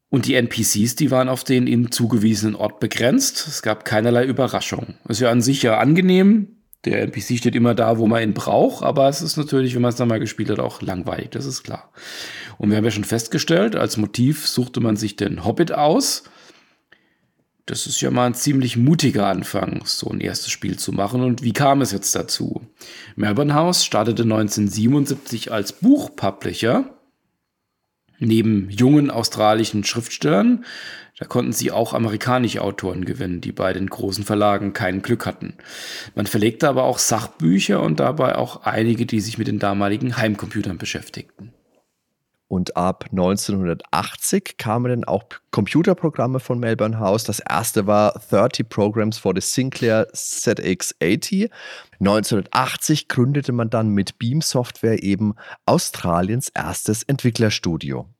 Und 0.09 0.27
die 0.27 0.35
NPCs, 0.35 0.95
die 0.95 1.11
waren 1.11 1.27
auf 1.27 1.43
den 1.43 1.67
ihnen 1.67 1.91
zugewiesenen 1.91 2.55
Ort 2.55 2.79
begrenzt. 2.79 3.47
Es 3.47 3.63
gab 3.63 3.83
keinerlei 3.83 4.25
Überraschung. 4.25 4.95
Ist 5.09 5.21
ja 5.21 5.31
an 5.31 5.41
sich 5.41 5.63
ja 5.63 5.79
angenehm. 5.79 6.62
Der 6.85 7.01
NPC 7.01 7.37
steht 7.37 7.55
immer 7.55 7.75
da, 7.75 7.97
wo 7.97 8.07
man 8.07 8.21
ihn 8.21 8.33
braucht, 8.33 8.83
aber 8.83 9.07
es 9.07 9.21
ist 9.21 9.37
natürlich, 9.37 9.73
wenn 9.73 9.81
man 9.81 9.89
es 9.89 9.95
dann 9.95 10.09
mal 10.09 10.19
gespielt 10.19 10.49
hat, 10.49 10.59
auch 10.59 10.81
langweilig, 10.81 11.29
das 11.29 11.45
ist 11.45 11.63
klar. 11.63 11.91
Und 12.57 12.69
wir 12.69 12.77
haben 12.77 12.83
ja 12.83 12.91
schon 12.91 13.05
festgestellt, 13.05 13.75
als 13.75 13.97
Motiv 13.97 14.47
suchte 14.47 14.81
man 14.81 14.97
sich 14.97 15.15
den 15.15 15.45
Hobbit 15.45 15.71
aus. 15.71 16.23
Das 17.65 17.87
ist 17.87 18.01
ja 18.01 18.11
mal 18.11 18.25
ein 18.25 18.33
ziemlich 18.33 18.75
mutiger 18.75 19.27
Anfang, 19.27 19.83
so 19.85 20.09
ein 20.09 20.19
erstes 20.19 20.51
Spiel 20.51 20.77
zu 20.77 20.91
machen. 20.91 21.23
Und 21.23 21.43
wie 21.43 21.53
kam 21.53 21.79
es 21.79 21.93
jetzt 21.93 22.13
dazu? 22.13 22.61
Melbourne 23.15 23.53
House 23.53 23.85
startete 23.85 24.23
1977 24.23 25.53
als 25.53 25.71
Buchpublisher. 25.71 26.89
Neben 28.19 28.69
jungen 28.69 29.09
australischen 29.09 29.83
Schriftstellern, 29.83 30.65
da 31.19 31.25
konnten 31.25 31.53
sie 31.53 31.71
auch 31.71 31.93
amerikanische 31.93 32.61
Autoren 32.61 33.05
gewinnen, 33.05 33.39
die 33.39 33.51
bei 33.51 33.71
den 33.71 33.87
großen 33.87 34.23
Verlagen 34.23 34.73
kein 34.73 35.01
Glück 35.01 35.25
hatten. 35.25 35.55
Man 36.15 36.25
verlegte 36.25 36.67
aber 36.67 36.83
auch 36.83 36.97
Sachbücher 36.97 37.81
und 37.81 37.99
dabei 37.99 38.35
auch 38.35 38.63
einige, 38.63 39.05
die 39.05 39.19
sich 39.21 39.37
mit 39.37 39.47
den 39.47 39.59
damaligen 39.59 40.17
Heimcomputern 40.17 40.77
beschäftigten. 40.77 41.53
Und 42.47 42.77
ab 42.77 43.05
1980 43.11 44.57
kamen 44.57 44.89
dann 44.89 45.03
auch 45.05 45.23
Computerprogramme 45.49 46.39
von 46.39 46.59
Melbourne 46.59 46.99
House. 46.99 47.23
Das 47.23 47.39
erste 47.39 47.87
war 47.87 48.13
30 48.29 48.69
Programs 48.69 49.17
for 49.17 49.33
the 49.33 49.41
Sinclair 49.41 50.07
ZX80. 50.13 51.49
1980 51.99 53.07
gründete 53.07 53.53
man 53.53 53.71
dann 53.71 53.89
mit 53.89 54.19
Beam 54.19 54.41
Software 54.41 55.01
eben 55.01 55.33
Australiens 55.65 56.49
erstes 56.49 57.01
Entwicklerstudio. 57.01 58.12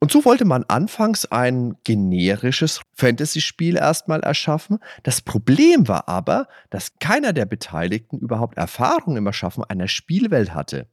Und 0.00 0.12
so 0.12 0.24
wollte 0.24 0.44
man 0.44 0.64
anfangs 0.64 1.26
ein 1.26 1.76
generisches 1.82 2.80
Fantasy-Spiel 2.94 3.76
erstmal 3.76 4.20
erschaffen. 4.20 4.78
Das 5.02 5.20
Problem 5.20 5.88
war 5.88 6.08
aber, 6.08 6.46
dass 6.70 6.98
keiner 7.00 7.32
der 7.32 7.46
Beteiligten 7.46 8.18
überhaupt 8.18 8.56
Erfahrung 8.56 9.16
im 9.16 9.26
Erschaffen 9.26 9.64
einer 9.64 9.88
Spielwelt 9.88 10.54
hatte. 10.54 10.86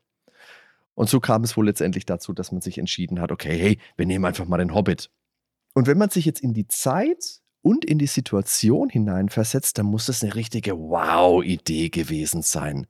Und 0.95 1.09
so 1.09 1.19
kam 1.19 1.43
es 1.43 1.55
wohl 1.55 1.65
letztendlich 1.65 2.05
dazu, 2.05 2.33
dass 2.33 2.51
man 2.51 2.61
sich 2.61 2.77
entschieden 2.77 3.19
hat, 3.19 3.31
okay, 3.31 3.57
hey, 3.57 3.79
wir 3.97 4.05
nehmen 4.05 4.25
einfach 4.25 4.45
mal 4.45 4.57
den 4.57 4.73
Hobbit. 4.73 5.11
Und 5.73 5.87
wenn 5.87 5.97
man 5.97 6.09
sich 6.09 6.25
jetzt 6.25 6.41
in 6.41 6.53
die 6.53 6.67
Zeit 6.67 7.41
und 7.61 7.83
in 7.83 7.99
die 7.99 8.07
Situation 8.07 8.89
hineinversetzt, 8.89 9.77
dann 9.77 9.87
muss 9.87 10.05
das 10.05 10.23
eine 10.23 10.35
richtige 10.35 10.77
Wow-Idee 10.77 11.89
gewesen 11.89 12.41
sein. 12.41 12.87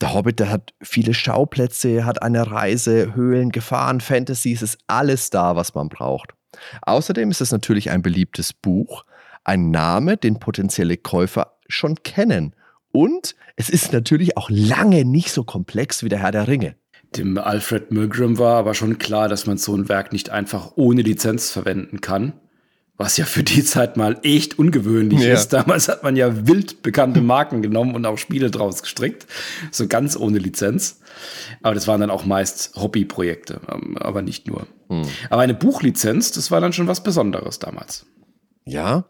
Der 0.00 0.14
Hobbit, 0.14 0.40
der 0.40 0.50
hat 0.50 0.72
viele 0.80 1.12
Schauplätze, 1.12 2.04
hat 2.06 2.22
eine 2.22 2.50
Reise, 2.50 3.14
Höhlen, 3.14 3.50
Gefahren, 3.50 4.00
Fantasy, 4.00 4.52
es 4.52 4.62
ist 4.62 4.78
alles 4.86 5.28
da, 5.30 5.56
was 5.56 5.74
man 5.74 5.88
braucht. 5.88 6.32
Außerdem 6.82 7.30
ist 7.30 7.40
es 7.40 7.52
natürlich 7.52 7.90
ein 7.90 8.02
beliebtes 8.02 8.52
Buch, 8.52 9.04
ein 9.44 9.70
Name, 9.70 10.16
den 10.16 10.38
potenzielle 10.38 10.96
Käufer 10.96 11.58
schon 11.68 12.02
kennen. 12.02 12.56
Und 12.92 13.36
es 13.56 13.68
ist 13.68 13.92
natürlich 13.92 14.36
auch 14.36 14.48
lange 14.50 15.04
nicht 15.04 15.32
so 15.32 15.44
komplex 15.44 16.02
wie 16.02 16.08
der 16.08 16.20
Herr 16.20 16.32
der 16.32 16.48
Ringe. 16.48 16.76
Dem 17.16 17.38
Alfred 17.38 17.90
Milgram 17.90 18.38
war 18.38 18.56
aber 18.56 18.74
schon 18.74 18.98
klar, 18.98 19.28
dass 19.28 19.46
man 19.46 19.58
so 19.58 19.76
ein 19.76 19.88
Werk 19.88 20.12
nicht 20.12 20.30
einfach 20.30 20.72
ohne 20.76 21.02
Lizenz 21.02 21.50
verwenden 21.50 22.00
kann. 22.00 22.34
Was 23.00 23.16
ja 23.16 23.24
für 23.24 23.42
die 23.42 23.64
Zeit 23.64 23.96
mal 23.96 24.18
echt 24.24 24.58
ungewöhnlich 24.58 25.22
ja. 25.22 25.32
ist. 25.32 25.54
Damals 25.54 25.88
hat 25.88 26.02
man 26.02 26.16
ja 26.16 26.46
wild 26.46 26.82
bekannte 26.82 27.22
Marken 27.22 27.62
genommen 27.62 27.94
und 27.94 28.04
auch 28.04 28.18
Spiele 28.18 28.50
draus 28.50 28.82
gestrickt. 28.82 29.26
So 29.70 29.88
ganz 29.88 30.18
ohne 30.18 30.36
Lizenz. 30.36 31.00
Aber 31.62 31.74
das 31.74 31.88
waren 31.88 32.02
dann 32.02 32.10
auch 32.10 32.26
meist 32.26 32.76
Hobbyprojekte, 32.76 33.62
ähm, 33.72 33.96
aber 33.96 34.20
nicht 34.20 34.46
nur. 34.46 34.66
Hm. 34.90 35.04
Aber 35.30 35.40
eine 35.40 35.54
Buchlizenz, 35.54 36.32
das 36.32 36.50
war 36.50 36.60
dann 36.60 36.74
schon 36.74 36.88
was 36.88 37.02
Besonderes 37.02 37.58
damals. 37.58 38.04
Ja. 38.66 39.06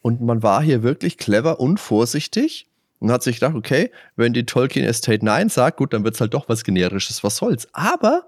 Und 0.00 0.20
man 0.20 0.42
war 0.42 0.60
hier 0.60 0.82
wirklich 0.82 1.16
clever 1.16 1.60
und 1.60 1.78
vorsichtig 1.78 2.66
und 2.98 3.12
hat 3.12 3.22
sich 3.22 3.36
gedacht, 3.36 3.54
okay, 3.54 3.92
wenn 4.16 4.32
die 4.32 4.46
Tolkien 4.46 4.84
Estate 4.84 5.24
Nein 5.24 5.48
sagt, 5.48 5.76
gut, 5.76 5.92
dann 5.92 6.02
wird 6.02 6.16
es 6.16 6.20
halt 6.20 6.34
doch 6.34 6.48
was 6.48 6.64
Generisches, 6.64 7.22
was 7.22 7.36
soll's. 7.36 7.68
Aber 7.72 8.24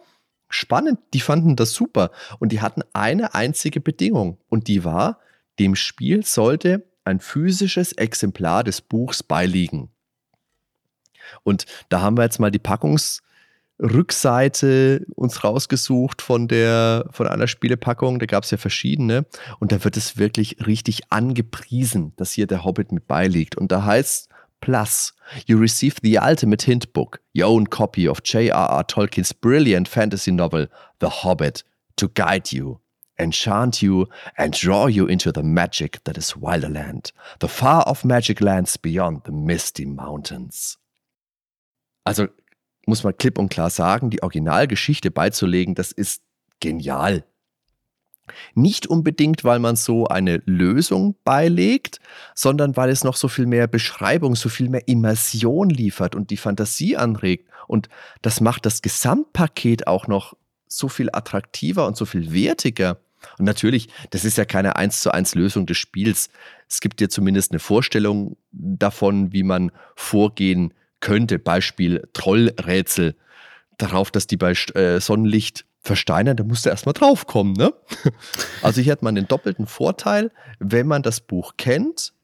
spannend, 0.54 0.98
die 1.12 1.20
fanden 1.20 1.56
das 1.56 1.72
super 1.72 2.10
und 2.38 2.52
die 2.52 2.60
hatten 2.60 2.82
eine 2.92 3.34
einzige 3.34 3.80
Bedingung 3.80 4.38
und 4.48 4.68
die 4.68 4.84
war, 4.84 5.18
dem 5.58 5.74
Spiel 5.74 6.24
sollte 6.24 6.84
ein 7.04 7.18
physisches 7.20 7.92
Exemplar 7.92 8.64
des 8.64 8.80
Buchs 8.80 9.22
beiliegen. 9.22 9.90
Und 11.42 11.66
da 11.88 12.00
haben 12.00 12.16
wir 12.16 12.24
jetzt 12.24 12.38
mal 12.38 12.50
die 12.50 12.58
Packungsrückseite 12.58 15.06
uns 15.14 15.44
rausgesucht 15.44 16.22
von 16.22 16.48
der 16.48 17.06
von 17.10 17.26
einer 17.26 17.46
Spielepackung. 17.46 18.18
Da 18.18 18.26
gab 18.26 18.44
es 18.44 18.50
ja 18.50 18.58
verschiedene 18.58 19.24
und 19.58 19.72
da 19.72 19.82
wird 19.84 19.96
es 19.96 20.18
wirklich 20.18 20.66
richtig 20.66 21.10
angepriesen, 21.10 22.12
dass 22.16 22.32
hier 22.32 22.46
der 22.46 22.64
Hobbit 22.64 22.92
mit 22.92 23.06
beiliegt. 23.06 23.56
Und 23.56 23.72
da 23.72 23.84
heißt 23.84 24.28
Plus, 24.64 25.12
you 25.46 25.58
receive 25.58 26.00
the 26.00 26.16
ultimate 26.16 26.62
hint 26.62 26.90
book, 26.94 27.20
your 27.34 27.48
own 27.48 27.66
copy 27.66 28.08
of 28.08 28.22
J.R.R. 28.22 28.82
Tolkien's 28.84 29.30
brilliant 29.30 29.86
fantasy 29.86 30.30
novel, 30.30 30.68
The 31.00 31.10
Hobbit, 31.10 31.62
to 31.98 32.08
guide 32.08 32.50
you, 32.50 32.80
enchant 33.18 33.82
you, 33.82 34.08
and 34.38 34.54
draw 34.54 34.86
you 34.86 35.06
into 35.06 35.30
the 35.32 35.42
magic 35.42 36.02
that 36.04 36.16
is 36.16 36.32
Wilderland, 36.32 37.12
the 37.40 37.48
far 37.48 37.84
off 37.86 38.06
magic 38.06 38.40
lands 38.40 38.78
beyond 38.78 39.24
the 39.24 39.32
misty 39.32 39.84
mountains. 39.84 40.78
Also 42.06 42.28
muss 42.86 43.04
man 43.04 43.18
klipp 43.18 43.38
und 43.38 43.50
klar 43.50 43.68
sagen, 43.68 44.08
die 44.08 44.22
Originalgeschichte 44.22 45.10
beizulegen, 45.10 45.74
das 45.74 45.92
ist 45.92 46.22
genial. 46.60 47.24
Nicht 48.54 48.86
unbedingt, 48.86 49.44
weil 49.44 49.58
man 49.58 49.76
so 49.76 50.06
eine 50.06 50.42
Lösung 50.46 51.16
beilegt, 51.24 52.00
sondern 52.34 52.76
weil 52.76 52.90
es 52.90 53.04
noch 53.04 53.16
so 53.16 53.28
viel 53.28 53.46
mehr 53.46 53.66
Beschreibung, 53.66 54.36
so 54.36 54.48
viel 54.48 54.68
mehr 54.68 54.88
Immersion 54.88 55.70
liefert 55.70 56.14
und 56.14 56.30
die 56.30 56.36
Fantasie 56.36 56.96
anregt. 56.96 57.48
Und 57.66 57.88
das 58.22 58.40
macht 58.40 58.66
das 58.66 58.82
Gesamtpaket 58.82 59.86
auch 59.86 60.06
noch 60.06 60.34
so 60.68 60.88
viel 60.88 61.10
attraktiver 61.12 61.86
und 61.86 61.96
so 61.96 62.04
viel 62.04 62.32
wertiger. 62.32 62.98
Und 63.38 63.44
natürlich, 63.44 63.88
das 64.10 64.24
ist 64.24 64.38
ja 64.38 64.44
keine 64.44 64.76
eins 64.76 65.00
zu 65.00 65.10
eins 65.10 65.34
Lösung 65.34 65.66
des 65.66 65.78
Spiels. 65.78 66.30
Es 66.68 66.80
gibt 66.80 67.00
dir 67.00 67.08
zumindest 67.08 67.52
eine 67.52 67.58
Vorstellung 67.58 68.36
davon, 68.52 69.32
wie 69.32 69.42
man 69.42 69.72
vorgehen 69.96 70.74
könnte. 71.00 71.38
Beispiel 71.38 72.06
Trollrätsel. 72.12 73.16
Darauf, 73.78 74.10
dass 74.10 74.26
die 74.26 74.36
bei 74.36 74.52
äh, 74.74 75.00
Sonnenlicht 75.00 75.64
versteinern, 75.84 76.36
da 76.36 76.44
musst 76.44 76.64
du 76.64 76.70
erstmal 76.70 76.94
draufkommen, 76.94 77.52
ne? 77.52 77.72
Also 78.62 78.80
hier 78.80 78.92
hat 78.92 79.02
man 79.02 79.14
den 79.14 79.28
doppelten 79.28 79.66
Vorteil, 79.66 80.32
wenn 80.58 80.86
man 80.86 81.02
das 81.02 81.20
Buch 81.20 81.52
kennt, 81.58 82.14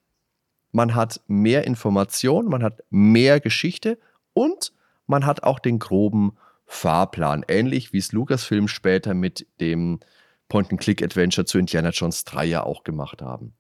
man 0.72 0.94
hat 0.94 1.20
mehr 1.26 1.66
Information, 1.66 2.46
man 2.46 2.62
hat 2.62 2.82
mehr 2.88 3.38
Geschichte 3.38 3.98
und 4.32 4.72
man 5.06 5.26
hat 5.26 5.42
auch 5.42 5.58
den 5.58 5.78
groben 5.78 6.32
Fahrplan. 6.64 7.44
Ähnlich 7.48 7.92
wie 7.92 7.98
es 7.98 8.12
Lucasfilm 8.12 8.68
später 8.68 9.12
mit 9.12 9.46
dem 9.61 10.00
Point-and-Click-Adventure 10.48 11.44
zu 11.44 11.58
Indiana 11.58 11.90
Jones 11.90 12.24
3 12.24 12.46
ja 12.46 12.62
auch 12.64 12.84
gemacht 12.84 13.20
haben. 13.20 13.52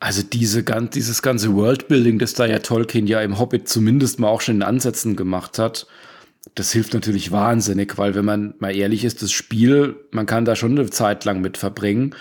Also 0.00 0.22
diese, 0.22 0.62
dieses 0.62 1.22
ganze 1.22 1.54
Worldbuilding, 1.54 2.18
das 2.18 2.34
da 2.34 2.46
ja 2.46 2.60
Tolkien 2.60 3.08
ja 3.08 3.20
im 3.20 3.38
Hobbit 3.38 3.68
zumindest 3.68 4.20
mal 4.20 4.28
auch 4.28 4.40
schon 4.40 4.56
in 4.56 4.62
Ansätzen 4.62 5.16
gemacht 5.16 5.58
hat, 5.58 5.88
das 6.54 6.72
hilft 6.72 6.94
natürlich 6.94 7.30
wahnsinnig, 7.30 7.98
weil 7.98 8.14
wenn 8.14 8.24
man 8.24 8.54
mal 8.58 8.74
ehrlich 8.74 9.04
ist, 9.04 9.22
das 9.22 9.32
Spiel, 9.32 9.96
man 10.10 10.26
kann 10.26 10.44
da 10.44 10.56
schon 10.56 10.78
eine 10.78 10.90
Zeit 10.90 11.24
lang 11.24 11.40
mit 11.40 11.56
verbringen, 11.56 12.14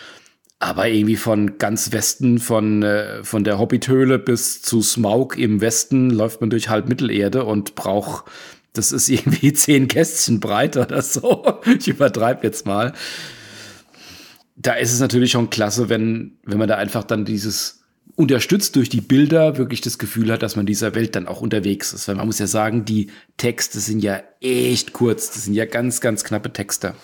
aber 0.59 0.87
irgendwie 0.87 1.17
von 1.17 1.57
ganz 1.57 1.91
Westen, 1.91 2.39
von, 2.39 2.83
äh, 2.83 3.23
von 3.23 3.43
der 3.43 3.59
Hobbithöhle 3.59 4.19
bis 4.19 4.61
zu 4.61 4.81
Smaug 4.81 5.37
im 5.37 5.61
Westen 5.61 6.09
läuft 6.09 6.41
man 6.41 6.49
durch 6.49 6.69
halb 6.69 6.89
Mittelerde 6.89 7.45
und 7.45 7.75
braucht, 7.75 8.25
das 8.73 8.91
ist 8.91 9.09
irgendwie 9.09 9.53
zehn 9.53 9.87
Kästchen 9.87 10.39
breit 10.39 10.77
oder 10.77 11.01
so. 11.01 11.45
Ich 11.79 11.87
übertreibe 11.87 12.45
jetzt 12.45 12.65
mal 12.65 12.93
da 14.57 14.73
ist 14.73 14.91
es 14.91 14.99
natürlich 14.99 15.31
schon 15.31 15.49
klasse, 15.49 15.87
wenn, 15.87 16.39
wenn 16.43 16.57
man 16.57 16.67
da 16.67 16.75
einfach 16.75 17.03
dann 17.03 17.25
dieses 17.25 17.76
unterstützt 18.17 18.75
durch 18.75 18.89
die 18.89 18.99
Bilder 18.99 19.57
wirklich 19.57 19.79
das 19.81 19.99
Gefühl 19.99 20.31
hat, 20.31 20.41
dass 20.41 20.55
man 20.55 20.65
dieser 20.65 20.95
Welt 20.95 21.15
dann 21.15 21.27
auch 21.27 21.39
unterwegs 21.39 21.93
ist. 21.93 22.07
Weil 22.07 22.15
man 22.15 22.25
muss 22.25 22.39
ja 22.39 22.47
sagen, 22.47 22.83
die 22.83 23.11
Texte 23.37 23.79
sind 23.79 24.01
ja 24.03 24.23
echt 24.41 24.91
kurz. 24.91 25.31
Das 25.31 25.45
sind 25.45 25.53
ja 25.53 25.65
ganz, 25.65 26.01
ganz 26.01 26.23
knappe 26.23 26.51
Texte. 26.51 26.95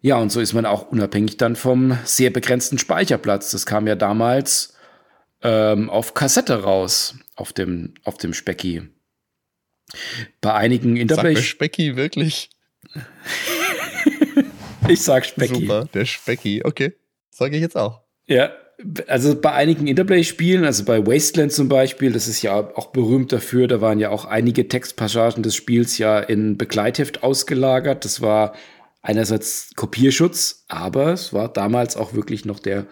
Ja, 0.00 0.16
und 0.16 0.32
so 0.32 0.40
ist 0.40 0.54
man 0.54 0.64
auch 0.64 0.90
unabhängig 0.90 1.36
dann 1.36 1.54
vom 1.54 1.98
sehr 2.04 2.30
begrenzten 2.30 2.78
Speicherplatz. 2.78 3.50
Das 3.50 3.66
kam 3.66 3.86
ja 3.86 3.94
damals 3.94 4.74
ähm, 5.42 5.90
auf 5.90 6.14
Kassette 6.14 6.62
raus, 6.62 7.16
auf 7.36 7.52
dem, 7.52 7.92
auf 8.04 8.16
dem 8.16 8.32
Specki. 8.32 8.88
Bei 10.40 10.54
einigen 10.54 10.96
Interplay. 10.96 11.36
Specki 11.36 11.96
wirklich? 11.96 12.50
Ich 14.86 15.00
sag 15.00 15.24
Specki. 15.24 15.62
Super, 15.62 15.88
der 15.94 16.04
Specki. 16.04 16.60
Okay, 16.62 16.92
sage 17.30 17.56
ich 17.56 17.62
jetzt 17.62 17.74
auch. 17.74 18.02
Ja, 18.26 18.52
also 19.06 19.40
bei 19.40 19.52
einigen 19.52 19.86
Interplay-Spielen, 19.86 20.64
also 20.64 20.84
bei 20.84 21.06
Wasteland 21.06 21.52
zum 21.52 21.68
Beispiel, 21.68 22.12
das 22.12 22.28
ist 22.28 22.42
ja 22.42 22.54
auch 22.54 22.88
berühmt 22.88 23.32
dafür, 23.32 23.68
da 23.68 23.80
waren 23.80 23.98
ja 23.98 24.10
auch 24.10 24.24
einige 24.24 24.68
Textpassagen 24.68 25.42
des 25.42 25.54
Spiels 25.54 25.98
ja 25.98 26.18
in 26.18 26.58
Begleitheft 26.58 27.22
ausgelagert. 27.22 28.04
Das 28.04 28.20
war 28.20 28.54
einerseits 29.02 29.70
Kopierschutz, 29.76 30.64
aber 30.68 31.12
es 31.12 31.32
war 31.32 31.48
damals 31.48 31.96
auch 31.96 32.14
wirklich 32.14 32.44
noch 32.44 32.58
der 32.58 32.86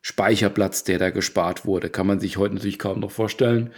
Speicherplatz, 0.00 0.84
der 0.84 0.98
da 0.98 1.10
gespart 1.10 1.66
wurde. 1.66 1.90
Kann 1.90 2.06
man 2.06 2.20
sich 2.20 2.36
heute 2.36 2.54
natürlich 2.54 2.78
kaum 2.78 3.00
noch 3.00 3.10
vorstellen. 3.10 3.72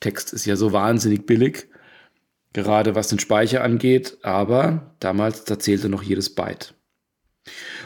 Text 0.00 0.32
ist 0.32 0.46
ja 0.46 0.56
so 0.56 0.72
wahnsinnig 0.72 1.26
billig, 1.26 1.68
gerade 2.52 2.94
was 2.94 3.08
den 3.08 3.18
Speicher 3.18 3.62
angeht, 3.62 4.18
aber 4.22 4.94
damals, 5.00 5.44
da 5.44 5.58
zählte 5.58 5.88
noch 5.88 6.02
jedes 6.02 6.34
Byte. 6.34 6.74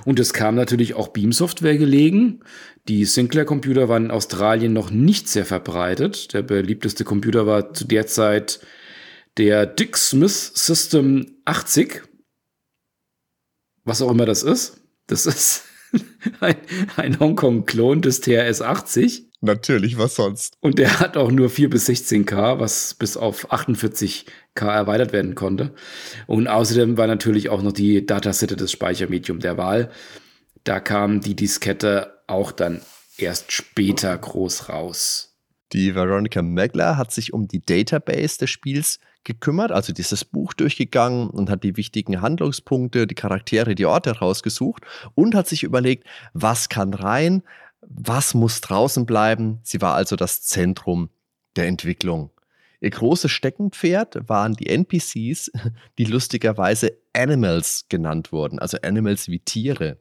Und 0.05 0.19
es 0.21 0.33
kam 0.33 0.55
natürlich 0.55 0.95
auch 0.95 1.09
Beam-Software 1.09 1.77
gelegen. 1.77 2.41
Die 2.89 3.05
Sinclair-Computer 3.05 3.89
waren 3.89 4.07
in 4.07 4.11
Australien 4.11 4.73
noch 4.73 4.91
nicht 4.91 5.29
sehr 5.29 5.45
verbreitet. 5.45 6.33
Der 6.33 6.43
beliebteste 6.43 7.05
Computer 7.05 7.47
war 7.47 7.75
zu 7.75 7.85
der 7.85 8.07
Zeit 8.07 8.61
der 9.37 9.67
Dick 9.67 9.97
Smith 9.97 10.53
System 10.55 11.37
80. 11.45 12.03
Was 13.85 14.03
auch 14.03 14.11
immer 14.11 14.27
das 14.27 14.43
ist. 14.43 14.81
Das 15.07 15.27
ist 15.27 15.65
ein, 16.41 16.57
ein 16.97 17.19
Hongkong-Klon 17.19 18.03
des 18.03 18.21
TRS 18.21 18.63
80. 18.63 19.28
Natürlich, 19.41 19.97
was 19.99 20.17
sonst? 20.17 20.57
Und 20.61 20.79
der 20.79 20.99
hat 20.99 21.17
auch 21.17 21.31
nur 21.31 21.49
4 21.49 21.71
bis 21.71 21.89
16K, 21.89 22.59
was 22.59 22.95
bis 22.95 23.17
auf 23.17 23.53
48K 23.53 24.25
erweitert 24.67 25.13
werden 25.13 25.37
konnte. 25.37 25.75
Und 26.27 26.49
außerdem 26.49 26.97
war 26.97 27.07
natürlich 27.07 27.49
auch 27.49 27.63
noch 27.63 27.73
die 27.73 28.05
Datasette 28.05 28.57
des 28.57 28.73
Speichermedium 28.73 29.39
der 29.39 29.57
Wahl. 29.57 29.91
Da 30.65 30.81
kam 30.81 31.21
die 31.21 31.37
Diskette 31.37 32.19
auch 32.27 32.51
dann 32.51 32.83
erst 33.17 33.53
später 33.53 34.17
groß 34.17 34.69
raus. 34.69 35.37
Die 35.73 35.95
Veronica 35.95 36.43
Megler 36.43 36.97
hat 36.97 37.13
sich 37.13 37.33
um 37.33 37.47
die 37.47 37.65
Database 37.65 38.39
des 38.39 38.51
Spiels 38.51 38.99
gekümmert, 39.25 39.71
also 39.71 39.93
dieses 39.93 40.25
Buch 40.25 40.55
durchgegangen 40.55 41.29
und 41.29 41.51
hat 41.51 41.63
die 41.63 41.77
wichtigen 41.77 42.23
Handlungspunkte, 42.23 43.07
die 43.07 43.15
Charaktere, 43.15 43.75
die 43.75 43.85
Orte 43.85 44.19
rausgesucht 44.19 44.85
und 45.15 45.35
hat 45.35 45.47
sich 45.47 45.63
überlegt, 45.63 46.07
was 46.33 46.71
kann 46.71 46.95
rein, 46.95 47.43
was 47.81 48.35
muss 48.35 48.61
draußen 48.61 49.07
bleiben? 49.07 49.61
Sie 49.63 49.81
war 49.81 49.95
also 49.95 50.17
das 50.17 50.43
Zentrum 50.43 51.11
der 51.57 51.67
Entwicklung. 51.67 52.31
Ihr 52.81 52.91
großes 52.91 53.31
Steckenpferd 53.31 54.29
waren 54.29 54.55
die 54.55 54.69
NPCs, 54.69 55.51
die 55.99 56.05
lustigerweise 56.05 56.93
Animals 57.13 57.87
genannt 57.89 58.31
wurden, 58.33 58.59
also 58.59 58.79
Animals 58.83 59.29
wie 59.29 59.41
Tiere. 59.41 59.99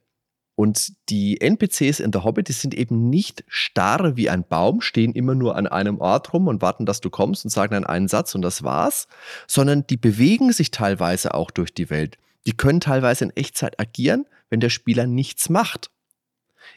Und 0.56 0.94
die 1.10 1.40
NPCs 1.40 2.00
in 2.00 2.12
The 2.12 2.20
Hobbit, 2.20 2.48
die 2.48 2.54
sind 2.54 2.74
eben 2.74 3.12
nicht 3.12 3.44
starr 3.48 4.16
wie 4.16 4.30
ein 4.30 4.44
Baum, 4.44 4.82
stehen 4.82 5.14
immer 5.14 5.36
nur 5.36 5.56
an 5.56 5.68
einem 5.68 6.00
Ort 6.00 6.34
rum 6.34 6.48
und 6.48 6.64
warten, 6.64 6.88
dass 6.88 7.00
du 7.00 7.12
kommst 7.12 7.46
und 7.46 7.52
sagen 7.52 7.74
dann 7.74 7.86
einen 7.86 8.08
Satz 8.08 8.34
und 8.34 8.42
das 8.42 8.64
war's, 8.64 9.08
sondern 9.46 9.86
die 9.86 9.98
bewegen 9.98 10.52
sich 10.52 10.72
teilweise 10.72 11.36
auch 11.36 11.52
durch 11.52 11.76
die 11.76 11.92
Welt. 11.92 12.18
Die 12.48 12.54
können 12.54 12.80
teilweise 12.80 13.26
in 13.26 13.36
Echtzeit 13.36 13.80
agieren, 13.80 14.26
wenn 14.50 14.60
der 14.60 14.72
Spieler 14.72 15.06
nichts 15.06 15.50
macht. 15.50 15.92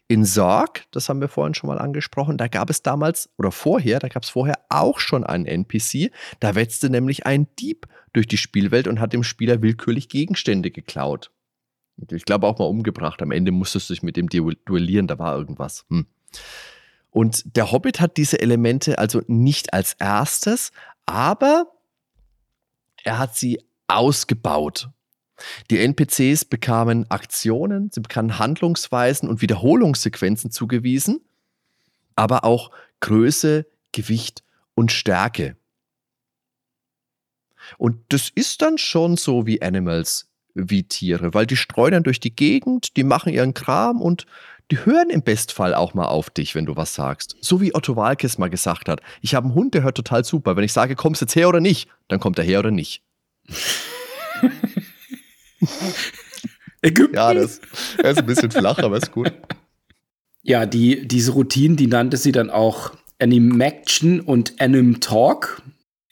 In 0.09 0.24
Sorg, 0.24 0.84
das 0.91 1.09
haben 1.09 1.20
wir 1.20 1.28
vorhin 1.28 1.55
schon 1.55 1.68
mal 1.68 1.78
angesprochen, 1.78 2.36
da 2.36 2.49
gab 2.49 2.70
es 2.70 2.82
damals 2.82 3.30
oder 3.38 3.53
vorher, 3.53 3.99
da 3.99 4.09
gab 4.09 4.22
es 4.22 4.30
vorher 4.30 4.59
auch 4.68 4.99
schon 4.99 5.24
einen 5.24 5.47
NPC. 5.47 6.11
Da 6.41 6.55
wetzte 6.55 6.91
nämlich 6.91 7.26
ein 7.26 7.47
Dieb 7.59 7.86
durch 8.12 8.26
die 8.26 8.36
Spielwelt 8.36 8.88
und 8.88 9.01
hat 9.01 9.12
dem 9.12 9.22
Spieler 9.22 9.62
willkürlich 9.62 10.09
Gegenstände 10.09 10.70
geklaut. 10.70 11.30
Ich 12.11 12.24
glaube 12.24 12.47
auch 12.47 12.59
mal 12.59 12.64
umgebracht. 12.64 13.20
Am 13.22 13.30
Ende 13.30 13.53
musstest 13.53 13.91
du 13.91 13.95
dich 13.95 14.03
mit 14.03 14.16
dem 14.16 14.28
duellieren, 14.28 15.07
da 15.07 15.18
war 15.18 15.36
irgendwas. 15.36 15.84
Hm. 15.91 16.07
Und 17.11 17.57
der 17.57 17.72
Hobbit 17.72 18.01
hat 18.01 18.16
diese 18.16 18.41
Elemente 18.41 18.99
also 18.99 19.20
nicht 19.26 19.74
als 19.74 19.95
erstes, 19.95 20.70
aber 21.07 21.66
er 23.03 23.18
hat 23.18 23.36
sie 23.36 23.61
ausgebaut. 23.88 24.91
Die 25.70 25.78
NPCs 25.78 26.45
bekamen 26.45 27.11
Aktionen, 27.11 27.91
sie 27.93 28.01
bekamen 28.01 28.38
Handlungsweisen 28.38 29.28
und 29.28 29.43
Wiederholungssequenzen 29.43 30.51
zugewiesen, 30.51 31.20
aber 32.16 32.45
auch 32.45 32.70
Größe, 33.01 33.66
Gewicht 33.93 34.43
und 34.74 34.93
Stärke. 34.93 35.57
Und 37.78 37.97
das 38.09 38.30
ist 38.34 38.62
dann 38.62 38.78
schon 38.78 39.16
so 39.16 39.47
wie 39.47 39.62
Animals, 39.62 40.28
wie 40.55 40.82
Tiere, 40.82 41.34
weil 41.34 41.47
die 41.47 41.57
streuen 41.57 41.93
dann 41.93 42.03
durch 42.03 42.20
die 42.20 42.34
Gegend, 42.34 42.97
die 42.97 43.05
machen 43.05 43.32
ihren 43.32 43.55
Kram 43.55 44.01
und 44.01 44.26
die 44.70 44.84
hören 44.84 45.11
im 45.11 45.22
Bestfall 45.22 45.74
auch 45.74 45.95
mal 45.95 46.07
auf 46.07 46.30
dich, 46.30 46.55
wenn 46.55 46.66
du 46.66 46.76
was 46.76 46.95
sagst. 46.95 47.36
So 47.41 47.61
wie 47.61 47.74
Otto 47.74 47.97
Walkes 47.97 48.38
mal 48.38 48.51
gesagt 48.51 48.88
hat. 48.88 49.01
Ich 49.20 49.34
habe 49.34 49.47
einen 49.47 49.55
Hund, 49.55 49.74
der 49.74 49.82
hört 49.82 49.97
total 49.97 50.24
super. 50.24 50.57
Wenn 50.57 50.64
ich 50.64 50.72
sage, 50.72 50.95
kommst 50.95 51.20
jetzt 51.20 51.34
her 51.34 51.49
oder 51.49 51.61
nicht, 51.61 51.88
dann 52.09 52.20
kommt 52.20 52.38
er 52.38 52.45
her 52.45 52.61
oder 52.61 52.70
nicht. 52.70 53.03
Ägypten. 56.82 57.16
Ja, 57.16 57.34
das, 57.34 57.61
das 57.98 58.12
ist 58.12 58.18
ein 58.18 58.26
bisschen 58.26 58.50
flach, 58.50 58.78
aber 58.78 58.96
ist 58.96 59.12
gut. 59.12 59.32
Ja, 60.42 60.64
die, 60.66 61.06
diese 61.06 61.32
Routine, 61.32 61.76
die 61.76 61.86
nannte 61.86 62.16
sie 62.16 62.32
dann 62.32 62.50
auch 62.50 62.92
Animaction 63.20 64.20
und 64.20 64.61
Anim 64.61 65.00
Talk, 65.00 65.62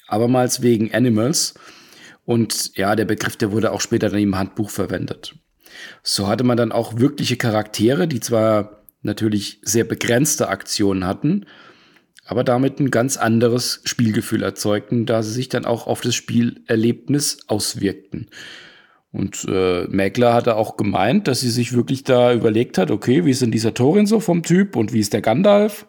abermals 0.07 0.61
wegen 0.61 0.93
Animals. 0.93 1.55
Und 2.25 2.77
ja, 2.77 2.95
der 2.95 3.07
Begriff, 3.07 3.37
der 3.37 3.53
wurde 3.53 3.73
auch 3.73 3.81
später 3.81 4.11
dann 4.11 4.21
im 4.21 4.37
Handbuch 4.37 4.69
verwendet. 4.69 5.35
So 6.03 6.27
hatte 6.27 6.45
man 6.45 6.59
dann 6.59 6.73
auch 6.73 6.99
wirkliche 6.99 7.37
Charaktere, 7.37 8.07
die 8.07 8.21
zwar 8.21 8.83
natürlich 9.01 9.61
sehr 9.63 9.85
begrenzte 9.85 10.49
Aktionen 10.49 11.07
hatten, 11.07 11.47
aber 12.27 12.45
damit 12.45 12.81
ein 12.81 12.91
ganz 12.91 13.17
anderes 13.17 13.81
Spielgefühl 13.85 14.43
erzeugten, 14.43 15.07
da 15.07 15.23
sie 15.23 15.33
sich 15.33 15.49
dann 15.49 15.65
auch 15.65 15.87
auf 15.87 16.03
das 16.03 16.15
Spielerlebnis 16.15 17.39
auswirkten. 17.47 18.29
Und 19.11 19.47
äh, 19.49 19.85
Mäkler 19.89 20.35
hatte 20.35 20.57
auch 20.57 20.77
gemeint, 20.77 21.29
dass 21.29 21.41
sie 21.41 21.51
sich 21.51 21.73
wirklich 21.73 22.05
da 22.05 22.33
überlegt 22.35 22.77
hat, 22.77 22.91
okay, 22.91 23.25
wie 23.25 23.31
ist 23.31 23.41
denn 23.41 23.51
dieser 23.51 23.73
Thorin 23.73 24.07
so 24.07 24.21
vom 24.21 24.43
Typ 24.43 24.77
und 24.77 24.93
wie 24.93 25.01
ist 25.01 25.15
der 25.15 25.23
Gandalf? 25.23 25.87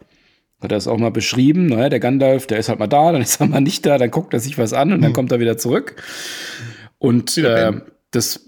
Hat 0.62 0.72
er 0.72 0.78
es 0.78 0.88
auch 0.88 0.98
mal 0.98 1.12
beschrieben, 1.12 1.68
naja, 1.68 1.90
der 1.90 2.00
Gandalf, 2.00 2.48
der 2.48 2.60
ist 2.60 2.70
halt 2.70 2.80
mal 2.80 2.88
da, 2.88 3.12
dann 3.12 3.22
ist 3.22 3.40
er 3.40 3.48
mal 3.48 3.62
nicht 3.62 3.86
da, 3.86 3.98
dann 3.98 4.12
guckt 4.12 4.34
er 4.34 4.40
sich 4.40 4.58
was 4.58 4.74
an 4.74 4.94
und 4.94 5.02
dann 5.02 5.10
hm. 5.10 5.14
kommt 5.14 5.32
er 5.32 5.40
wieder 5.40 5.58
zurück. 5.58 6.02
Und 6.98 7.38
äh, 7.38 7.74
das 8.12 8.46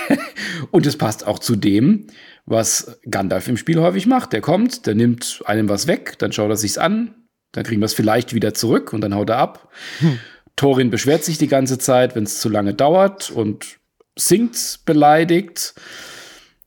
und 0.70 0.86
es 0.86 0.96
passt 0.96 1.26
auch 1.26 1.38
zu 1.38 1.56
dem, 1.56 2.06
was 2.46 2.98
Gandalf 3.08 3.48
im 3.48 3.56
Spiel 3.56 3.80
häufig 3.80 4.06
macht. 4.06 4.32
Der 4.32 4.40
kommt, 4.42 4.86
der 4.86 4.94
nimmt 4.94 5.42
einem 5.46 5.68
was 5.68 5.86
weg, 5.86 6.18
dann 6.18 6.32
schaut 6.32 6.50
er 6.50 6.56
sich's 6.56 6.78
an, 6.78 7.14
dann 7.52 7.64
kriegen 7.64 7.80
wir 7.80 7.86
es 7.86 7.94
vielleicht 7.94 8.34
wieder 8.34 8.52
zurück 8.52 8.92
und 8.92 9.00
dann 9.00 9.14
haut 9.14 9.30
er 9.30 9.38
ab. 9.38 9.70
Hm. 10.00 10.18
Thorin 10.56 10.90
beschwert 10.90 11.24
sich 11.24 11.38
die 11.38 11.48
ganze 11.48 11.78
Zeit, 11.78 12.14
wenn 12.14 12.24
es 12.24 12.40
zu 12.40 12.48
lange 12.48 12.74
dauert 12.74 13.30
und 13.30 13.78
singt 14.16 14.80
beleidigt. 14.84 15.74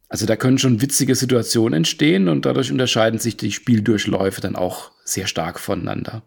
Also 0.09 0.25
da 0.25 0.35
können 0.35 0.57
schon 0.57 0.81
witzige 0.81 1.15
Situationen 1.15 1.73
entstehen 1.77 2.29
und 2.29 2.45
dadurch 2.45 2.71
unterscheiden 2.71 3.19
sich 3.19 3.35
die 3.35 3.51
Spieldurchläufe 3.51 4.41
dann 4.41 4.55
auch 4.55 4.91
sehr 5.03 5.27
stark 5.27 5.59
voneinander. 5.59 6.23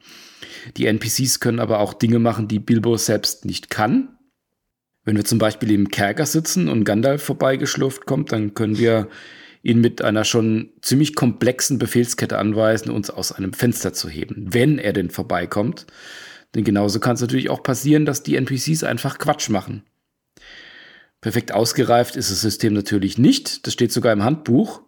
Die 0.76 0.86
NPCs 0.86 1.40
können 1.40 1.60
aber 1.60 1.80
auch 1.80 1.94
Dinge 1.94 2.18
machen, 2.18 2.48
die 2.48 2.58
Bilbo 2.58 2.96
selbst 2.96 3.44
nicht 3.44 3.70
kann. 3.70 4.16
Wenn 5.04 5.16
wir 5.16 5.24
zum 5.24 5.38
Beispiel 5.38 5.70
im 5.72 5.88
Kerker 5.88 6.26
sitzen 6.26 6.68
und 6.68 6.84
Gandalf 6.84 7.22
vorbeigeschlurft 7.22 8.04
kommt, 8.04 8.32
dann 8.32 8.52
können 8.54 8.78
wir 8.78 9.08
ihn 9.62 9.80
mit 9.80 10.02
einer 10.02 10.24
schon 10.24 10.72
ziemlich 10.82 11.14
komplexen 11.14 11.78
Befehlskette 11.78 12.38
anweisen, 12.38 12.90
uns 12.90 13.10
aus 13.10 13.32
einem 13.32 13.52
Fenster 13.52 13.92
zu 13.92 14.08
heben, 14.08 14.52
wenn 14.52 14.78
er 14.78 14.92
denn 14.92 15.10
vorbeikommt. 15.10 15.86
Denn 16.54 16.64
genauso 16.64 17.00
kann 17.00 17.14
es 17.14 17.20
natürlich 17.20 17.50
auch 17.50 17.62
passieren, 17.62 18.06
dass 18.06 18.22
die 18.22 18.36
NPCs 18.36 18.84
einfach 18.84 19.18
Quatsch 19.18 19.48
machen. 19.48 19.84
Perfekt 21.20 21.52
ausgereift 21.52 22.16
ist 22.16 22.30
das 22.30 22.40
System 22.40 22.72
natürlich 22.72 23.18
nicht, 23.18 23.66
das 23.66 23.74
steht 23.74 23.92
sogar 23.92 24.12
im 24.12 24.24
Handbuch. 24.24 24.82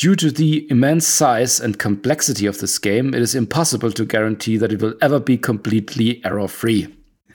Due 0.00 0.16
to 0.16 0.28
the 0.28 0.66
immense 0.68 1.10
size 1.10 1.62
and 1.62 1.78
complexity 1.78 2.48
of 2.48 2.58
this 2.58 2.80
game, 2.80 3.08
it 3.08 3.20
is 3.20 3.34
impossible 3.34 3.92
to 3.92 4.06
guarantee 4.06 4.58
that 4.58 4.72
it 4.72 4.80
will 4.80 4.96
ever 5.00 5.20
be 5.20 5.36
completely 5.36 6.20
error-free. 6.24 6.88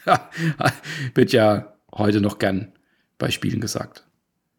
Wird 1.14 1.32
ja 1.32 1.76
heute 1.94 2.22
noch 2.22 2.40
gern 2.40 2.74
bei 3.18 3.30
Spielen 3.30 3.62
gesagt. 3.62 4.05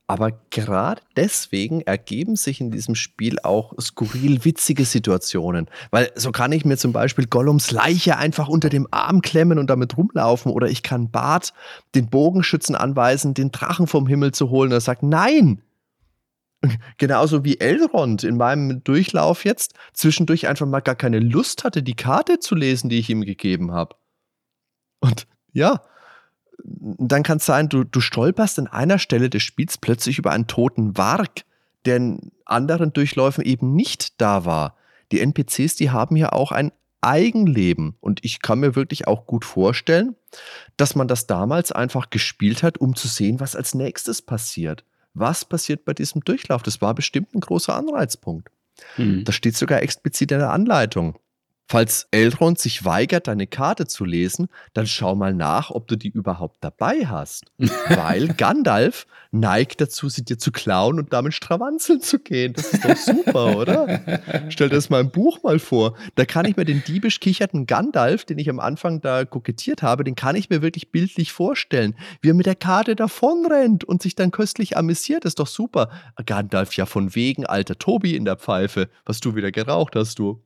Aber 0.09 0.33
gerade 0.51 1.03
deswegen 1.17 1.81
ergeben 1.81 2.37
sich 2.37 2.61
in 2.61 2.71
diesem 2.71 2.95
Spiel 2.95 3.41
auch 3.41 3.73
skurril 3.81 4.45
witzige 4.45 4.85
Situationen. 4.85 5.69
Weil 5.91 6.13
so 6.15 6.31
kann 6.31 6.53
ich 6.53 6.65
mir 6.65 6.77
zum 6.77 6.93
Beispiel 6.93 7.27
Gollums 7.27 7.73
Leiche 7.73 8.17
einfach 8.17 8.47
unter 8.47 8.69
dem 8.69 8.87
Arm 8.93 9.21
klemmen 9.21 9.59
und 9.59 9.69
damit 9.69 9.97
rumlaufen. 9.97 10.53
Oder 10.53 10.69
ich 10.69 10.85
kann 10.85 11.11
Bart 11.11 11.53
den 11.97 12.09
Bogenschützen 12.09 12.77
anweisen, 12.77 13.35
den 13.35 13.51
Drachen 13.51 13.89
vom 13.89 14.07
Himmel 14.07 14.31
zu 14.31 14.51
holen. 14.51 14.69
Und 14.69 14.77
er 14.77 14.81
sagt, 14.81 15.03
nein! 15.03 15.61
Genauso 16.99 17.45
wie 17.45 17.59
Elrond 17.59 18.23
in 18.23 18.37
meinem 18.37 18.85
Durchlauf 18.85 19.45
jetzt 19.45 19.75
zwischendurch 19.93 20.47
einfach 20.47 20.67
mal 20.67 20.81
gar 20.81 20.95
keine 20.95 21.19
Lust 21.19 21.65
hatte, 21.65 21.83
die 21.83 21.97
Karte 21.97 22.39
zu 22.39 22.55
lesen, 22.55 22.89
die 22.89 23.01
ich 23.01 23.11
ihm 23.11 23.23
gegeben 23.23 23.73
habe. 23.73 23.97
Und 25.01 25.27
ja, 25.53 25.83
dann 26.65 27.23
kann 27.23 27.39
es 27.39 27.47
sein, 27.47 27.69
du, 27.69 27.85
du 27.85 28.01
stolperst 28.01 28.59
an 28.59 28.67
einer 28.67 28.99
Stelle 28.99 29.31
des 29.31 29.43
Spiels 29.43 29.79
plötzlich 29.79 30.19
über 30.19 30.33
einen 30.33 30.47
toten 30.47 30.97
Warg, 30.97 31.45
der 31.85 31.97
in 31.97 32.33
anderen 32.45 32.93
Durchläufen 32.93 33.45
eben 33.45 33.75
nicht 33.75 34.21
da 34.21 34.45
war. 34.45 34.77
Die 35.13 35.21
NPCs, 35.21 35.77
die 35.77 35.91
haben 35.91 36.17
ja 36.17 36.33
auch 36.33 36.53
ein 36.53 36.73
Eigenleben. 37.01 37.95
Und 38.01 38.25
ich 38.25 38.43
kann 38.43 38.61
mir 38.61 38.75
wirklich 38.75 39.07
auch 39.07 39.27
gut 39.27 39.45
vorstellen, 39.45 40.17
dass 40.77 40.97
man 40.97 41.09
das 41.09 41.27
damals 41.27 41.71
einfach 41.71 42.11
gespielt 42.11 42.63
hat, 42.63 42.79
um 42.79 42.97
zu 42.97 43.07
sehen, 43.07 43.39
was 43.39 43.55
als 43.55 43.75
nächstes 43.75 44.23
passiert. 44.23 44.85
Was 45.15 45.45
passiert 45.45 45.85
bei 45.85 45.95
diesem 45.95 46.23
Durchlauf? 46.23 46.63
Das 46.63 46.81
war 46.81 46.95
bestimmt 46.95 47.35
ein 47.35 47.41
großer 47.41 47.75
Anreizpunkt. 47.75 48.49
Mhm. 48.97 49.25
Das 49.25 49.35
steht 49.35 49.57
sogar 49.57 49.83
explizit 49.83 50.33
in 50.33 50.41
der 50.41 50.51
Anleitung. 50.51 51.19
Falls 51.69 52.07
Elrond 52.13 52.61
sich 52.61 52.85
weigert, 52.85 53.27
deine 53.27 53.49
Karte 53.49 53.87
zu 53.87 54.05
lesen, 54.05 54.49
dann 54.73 54.87
schau 54.87 55.17
mal 55.17 55.35
nach, 55.35 55.71
ob 55.71 55.89
du 55.89 55.97
die 55.97 56.11
überhaupt 56.11 56.59
dabei 56.61 57.07
hast. 57.07 57.47
Weil 57.59 58.29
Gandalf 58.29 59.07
neigt 59.33 59.81
dazu, 59.81 60.09
sie 60.09 60.25
dir 60.25 60.39
zu 60.39 60.53
klauen 60.53 61.01
und 61.01 61.13
damit 61.13 61.35
strawanzeln 61.35 62.01
zu 62.01 62.21
gehen. 62.21 62.53
Das 62.53 62.73
ist 62.73 62.85
doch 62.85 62.97
super, 62.97 63.57
oder? 63.57 64.23
Stell 64.49 64.69
dir 64.69 64.77
das 64.77 64.91
mal 64.91 65.01
im 65.01 65.11
Buch 65.11 65.43
mal 65.43 65.59
vor. 65.59 65.97
Da 66.15 66.25
kann 66.25 66.47
ich 66.47 66.57
mir 66.57 66.65
den 66.65 66.85
diebisch 66.85 67.19
kicherten 67.19 67.67
Gandalf, 67.67 68.25
den 68.25 68.39
ich 68.39 68.49
am 68.49 68.61
Anfang 68.61 69.01
da 69.01 69.25
kokettiert 69.25 69.83
habe, 69.83 70.05
den 70.05 70.15
kann 70.15 70.37
ich 70.37 70.49
mir 70.49 70.63
wirklich 70.63 70.93
bildlich 70.93 71.33
vorstellen, 71.33 71.97
wie 72.21 72.31
er 72.31 72.35
mit 72.35 72.47
der 72.47 72.55
Karte 72.55 72.95
davonrennt 72.95 73.83
und 73.83 74.03
sich 74.03 74.15
dann 74.15 74.31
köstlich 74.31 74.77
amüsiert. 74.77 75.25
Das 75.25 75.33
ist 75.33 75.41
doch 75.41 75.49
super. 75.49 75.91
Gandalf 76.25 76.75
ja 76.75 76.87
von 76.87 77.17
wegen, 77.17 77.45
alter 77.45 77.77
Tobi 77.77 78.15
in 78.15 78.25
der 78.25 78.37
Pfeife, 78.37 78.89
was 79.05 79.19
du 79.19 79.35
wieder 79.35 79.51
geraucht 79.51 79.97
hast, 79.97 80.21
du. 80.21 80.46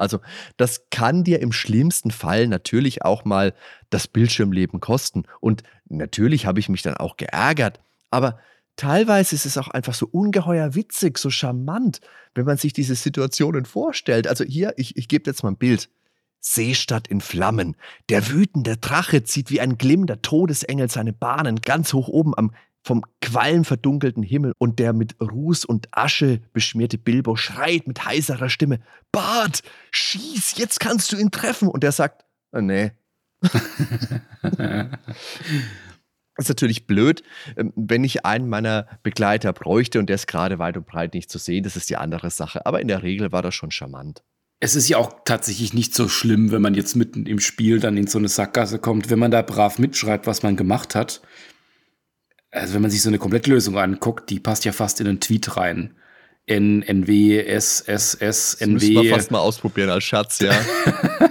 Also 0.00 0.20
das 0.56 0.86
kann 0.90 1.24
dir 1.24 1.40
im 1.40 1.52
schlimmsten 1.52 2.10
Fall 2.10 2.48
natürlich 2.48 3.04
auch 3.04 3.24
mal 3.24 3.54
das 3.90 4.08
Bildschirmleben 4.08 4.80
kosten. 4.80 5.24
Und 5.40 5.62
natürlich 5.88 6.46
habe 6.46 6.60
ich 6.60 6.68
mich 6.68 6.82
dann 6.82 6.94
auch 6.94 7.16
geärgert. 7.16 7.80
Aber 8.10 8.38
teilweise 8.76 9.34
ist 9.34 9.46
es 9.46 9.58
auch 9.58 9.68
einfach 9.68 9.94
so 9.94 10.08
ungeheuer 10.10 10.74
witzig, 10.74 11.18
so 11.18 11.30
charmant, 11.30 12.00
wenn 12.34 12.46
man 12.46 12.56
sich 12.56 12.72
diese 12.72 12.94
Situationen 12.94 13.64
vorstellt. 13.64 14.26
Also 14.26 14.44
hier, 14.44 14.74
ich, 14.76 14.96
ich 14.96 15.08
gebe 15.08 15.28
jetzt 15.28 15.42
mal 15.42 15.50
ein 15.50 15.58
Bild. 15.58 15.90
Seestadt 16.42 17.06
in 17.06 17.20
Flammen. 17.20 17.76
Der 18.08 18.30
wütende 18.30 18.78
Drache 18.78 19.24
zieht 19.24 19.50
wie 19.50 19.60
ein 19.60 19.76
glimmender 19.76 20.22
Todesengel 20.22 20.90
seine 20.90 21.12
Bahnen 21.12 21.60
ganz 21.60 21.92
hoch 21.92 22.08
oben 22.08 22.34
am 22.34 22.52
vom 22.82 23.04
Qualm 23.20 23.64
verdunkelten 23.64 24.22
Himmel 24.22 24.52
und 24.58 24.78
der 24.78 24.92
mit 24.92 25.20
Ruß 25.20 25.64
und 25.64 25.88
Asche 25.92 26.40
beschmierte 26.52 26.98
Bilbo 26.98 27.36
schreit 27.36 27.86
mit 27.86 28.04
heiserer 28.04 28.48
Stimme: 28.48 28.80
Bart, 29.12 29.62
schieß, 29.90 30.54
jetzt 30.56 30.80
kannst 30.80 31.12
du 31.12 31.16
ihn 31.16 31.30
treffen. 31.30 31.68
Und 31.68 31.84
er 31.84 31.92
sagt: 31.92 32.24
oh, 32.52 32.60
Nee. 32.60 32.92
Das 33.42 33.54
ist 36.38 36.48
natürlich 36.48 36.86
blöd, 36.86 37.22
ähm, 37.56 37.72
wenn 37.74 38.04
ich 38.04 38.26
einen 38.26 38.48
meiner 38.48 38.86
Begleiter 39.02 39.52
bräuchte 39.52 39.98
und 39.98 40.08
der 40.08 40.16
ist 40.16 40.26
gerade 40.26 40.58
weit 40.58 40.76
und 40.76 40.86
breit 40.86 41.14
nicht 41.14 41.30
zu 41.30 41.38
sehen. 41.38 41.64
Das 41.64 41.76
ist 41.76 41.88
die 41.88 41.96
andere 41.96 42.30
Sache. 42.30 42.66
Aber 42.66 42.80
in 42.80 42.88
der 42.88 43.02
Regel 43.02 43.32
war 43.32 43.42
das 43.42 43.54
schon 43.54 43.70
charmant. 43.70 44.22
Es 44.62 44.74
ist 44.74 44.90
ja 44.90 44.98
auch 44.98 45.20
tatsächlich 45.24 45.72
nicht 45.72 45.94
so 45.94 46.06
schlimm, 46.08 46.50
wenn 46.50 46.60
man 46.60 46.74
jetzt 46.74 46.94
mitten 46.94 47.24
im 47.24 47.40
Spiel 47.40 47.80
dann 47.80 47.96
in 47.96 48.06
so 48.06 48.18
eine 48.18 48.28
Sackgasse 48.28 48.78
kommt, 48.78 49.08
wenn 49.08 49.18
man 49.18 49.30
da 49.30 49.40
brav 49.40 49.78
mitschreibt, 49.78 50.26
was 50.26 50.42
man 50.42 50.56
gemacht 50.56 50.94
hat 50.94 51.22
also 52.50 52.74
wenn 52.74 52.82
man 52.82 52.90
sich 52.90 53.02
so 53.02 53.08
eine 53.08 53.18
Komplettlösung 53.18 53.78
anguckt, 53.78 54.30
die 54.30 54.40
passt 54.40 54.64
ja 54.64 54.72
fast 54.72 55.00
in 55.00 55.06
einen 55.06 55.20
Tweet 55.20 55.56
rein. 55.56 55.94
N, 56.46 56.82
NW, 56.82 57.38
S, 57.38 57.80
S, 57.80 58.14
S, 58.14 58.54
NW. 58.54 58.74
Das 58.74 58.82
müssen 58.82 59.02
wir 59.04 59.14
fast 59.14 59.30
mal 59.30 59.38
ausprobieren 59.38 59.90
als 59.90 60.04
Schatz, 60.04 60.40
ja. 60.40 60.50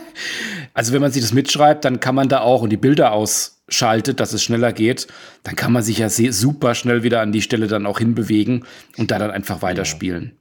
also 0.74 0.94
wenn 0.94 1.02
man 1.02 1.12
sich 1.12 1.22
das 1.22 1.34
mitschreibt, 1.34 1.84
dann 1.84 2.00
kann 2.00 2.16
man 2.16 2.30
da 2.30 2.40
auch 2.40 2.62
und 2.62 2.70
die 2.70 2.78
Bilder 2.78 3.12
ausschaltet, 3.12 4.22
dass 4.22 4.32
es 4.32 4.44
schneller 4.44 4.72
geht, 4.72 5.08
dann 5.44 5.58
kann 5.58 5.74
man 5.74 5.84
sich 5.84 5.98
ja 5.98 6.10
super 6.10 6.74
schnell 6.74 7.04
wieder 7.04 7.20
an 7.20 7.34
die 7.34 7.42
Stelle 7.42 7.68
dann 7.68 7.86
auch 7.86 8.00
hinbewegen 8.00 8.66
und 8.98 9.12
da 9.12 9.20
dann 9.20 9.32
einfach 9.32 9.62
weiterspielen. 9.62 10.38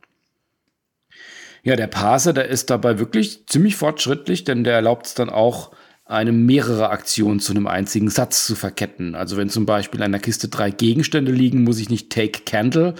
Ja, 1.64 1.74
der 1.74 1.88
Parser, 1.88 2.32
der 2.32 2.46
ist 2.48 2.70
dabei 2.70 3.00
wirklich 3.00 3.46
ziemlich 3.46 3.74
fortschrittlich, 3.74 4.44
denn 4.44 4.62
der 4.62 4.74
erlaubt 4.74 5.06
es 5.06 5.14
dann 5.14 5.28
auch, 5.28 5.72
einem 6.08 6.46
mehrere 6.46 6.88
Aktionen 6.88 7.38
zu 7.38 7.52
einem 7.52 7.66
einzigen 7.66 8.08
Satz 8.08 8.46
zu 8.46 8.54
verketten. 8.54 9.14
Also 9.14 9.36
wenn 9.36 9.50
zum 9.50 9.66
Beispiel 9.66 10.00
in 10.00 10.04
einer 10.04 10.18
Kiste 10.18 10.48
drei 10.48 10.70
Gegenstände 10.70 11.30
liegen, 11.30 11.64
muss 11.64 11.78
ich 11.78 11.90
nicht 11.90 12.10
Take 12.10 12.44
Candle, 12.46 12.94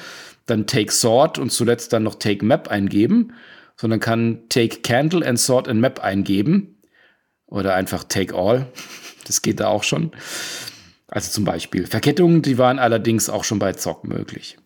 dann 0.44 0.66
Take 0.66 0.92
Sword 0.92 1.38
und 1.38 1.50
zuletzt 1.50 1.92
dann 1.94 2.02
noch 2.02 2.16
Take 2.16 2.44
Map 2.44 2.68
eingeben, 2.68 3.32
sondern 3.76 3.98
kann 3.98 4.42
Take 4.50 4.80
Candle 4.82 5.26
and 5.26 5.40
Sword 5.40 5.68
and 5.68 5.80
Map 5.80 6.00
eingeben. 6.00 6.76
Oder 7.46 7.74
einfach 7.74 8.04
Take 8.04 8.34
All. 8.34 8.66
Das 9.26 9.40
geht 9.40 9.60
da 9.60 9.68
auch 9.68 9.84
schon. 9.84 10.12
Also 11.06 11.30
zum 11.30 11.44
Beispiel. 11.44 11.86
Verkettungen, 11.86 12.42
die 12.42 12.58
waren 12.58 12.78
allerdings 12.78 13.30
auch 13.30 13.44
schon 13.44 13.58
bei 13.58 13.72
Zock 13.72 14.04
möglich. 14.04 14.58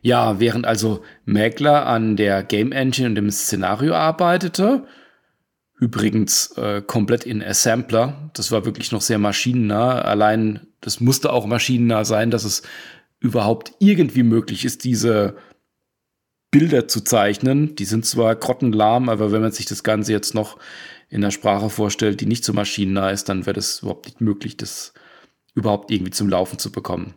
Ja, 0.00 0.40
während 0.40 0.66
also 0.66 1.02
Mäkler 1.26 1.86
an 1.86 2.16
der 2.16 2.42
Game 2.42 2.72
Engine 2.72 3.08
und 3.08 3.14
dem 3.16 3.30
Szenario 3.30 3.94
arbeitete, 3.94 4.86
Übrigens 5.80 6.50
äh, 6.58 6.82
komplett 6.82 7.24
in 7.24 7.42
Assembler. 7.42 8.30
Das 8.34 8.52
war 8.52 8.66
wirklich 8.66 8.92
noch 8.92 9.00
sehr 9.00 9.18
maschinennah. 9.18 10.02
Allein, 10.02 10.66
das 10.82 11.00
musste 11.00 11.32
auch 11.32 11.46
maschinennah 11.46 12.04
sein, 12.04 12.30
dass 12.30 12.44
es 12.44 12.62
überhaupt 13.18 13.72
irgendwie 13.78 14.22
möglich 14.22 14.66
ist, 14.66 14.84
diese 14.84 15.36
Bilder 16.50 16.86
zu 16.86 17.00
zeichnen. 17.00 17.76
Die 17.76 17.86
sind 17.86 18.04
zwar 18.04 18.36
grottenlahm, 18.36 19.08
aber 19.08 19.32
wenn 19.32 19.40
man 19.40 19.52
sich 19.52 19.64
das 19.64 19.82
Ganze 19.82 20.12
jetzt 20.12 20.34
noch 20.34 20.58
in 21.08 21.22
der 21.22 21.30
Sprache 21.30 21.70
vorstellt, 21.70 22.20
die 22.20 22.26
nicht 22.26 22.44
so 22.44 22.52
maschinennah 22.52 23.10
ist, 23.10 23.30
dann 23.30 23.46
wäre 23.46 23.54
das 23.54 23.80
überhaupt 23.80 24.04
nicht 24.04 24.20
möglich, 24.20 24.58
das 24.58 24.92
überhaupt 25.54 25.90
irgendwie 25.90 26.12
zum 26.12 26.28
Laufen 26.28 26.58
zu 26.58 26.70
bekommen. 26.70 27.14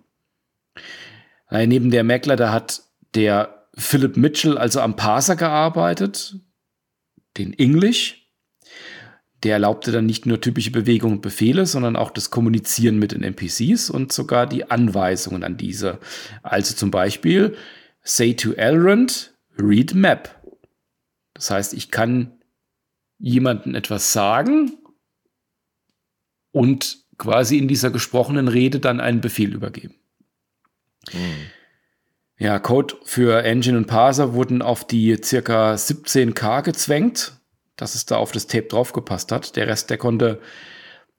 Naja, 1.49 1.67
neben 1.67 1.91
der 1.91 2.05
Meckler, 2.05 2.37
da 2.37 2.53
hat 2.53 2.83
der 3.13 3.67
Philip 3.75 4.15
Mitchell 4.15 4.57
also 4.57 4.79
am 4.79 4.95
Parser 4.95 5.35
gearbeitet, 5.35 6.37
den 7.37 7.51
English 7.53 8.22
der 9.43 9.53
erlaubte 9.53 9.91
dann 9.91 10.05
nicht 10.05 10.25
nur 10.25 10.39
typische 10.39 10.71
Bewegungen 10.71 11.15
und 11.15 11.21
Befehle, 11.21 11.65
sondern 11.65 11.95
auch 11.95 12.11
das 12.11 12.29
Kommunizieren 12.29 12.97
mit 12.97 13.11
den 13.11 13.23
NPCs 13.23 13.89
und 13.89 14.13
sogar 14.13 14.47
die 14.47 14.69
Anweisungen 14.71 15.43
an 15.43 15.57
diese. 15.57 15.99
Also 16.41 16.75
zum 16.75 16.91
Beispiel, 16.91 17.55
say 18.01 18.33
to 18.33 18.53
Elrond, 18.53 19.33
read 19.57 19.93
map. 19.93 20.41
Das 21.33 21.51
heißt, 21.51 21.73
ich 21.73 21.91
kann 21.91 22.31
jemandem 23.19 23.75
etwas 23.75 24.13
sagen 24.13 24.77
und 26.51 26.99
quasi 27.17 27.57
in 27.57 27.67
dieser 27.67 27.91
gesprochenen 27.91 28.47
Rede 28.47 28.79
dann 28.79 28.99
einen 28.99 29.21
Befehl 29.21 29.53
übergeben. 29.53 29.95
Mhm. 31.11 31.47
Ja, 32.37 32.59
Code 32.59 32.95
für 33.03 33.43
Engine 33.43 33.77
und 33.77 33.87
Parser 33.87 34.33
wurden 34.33 34.61
auf 34.61 34.85
die 34.85 35.17
circa 35.23 35.73
17K 35.75 36.63
gezwängt 36.63 37.33
dass 37.83 37.95
es 37.95 38.05
da 38.05 38.15
auf 38.15 38.31
das 38.31 38.47
Tape 38.47 38.67
draufgepasst 38.67 39.33
hat. 39.33 39.57
Der 39.57 39.67
Rest, 39.67 39.89
der 39.89 39.97
konnte 39.97 40.39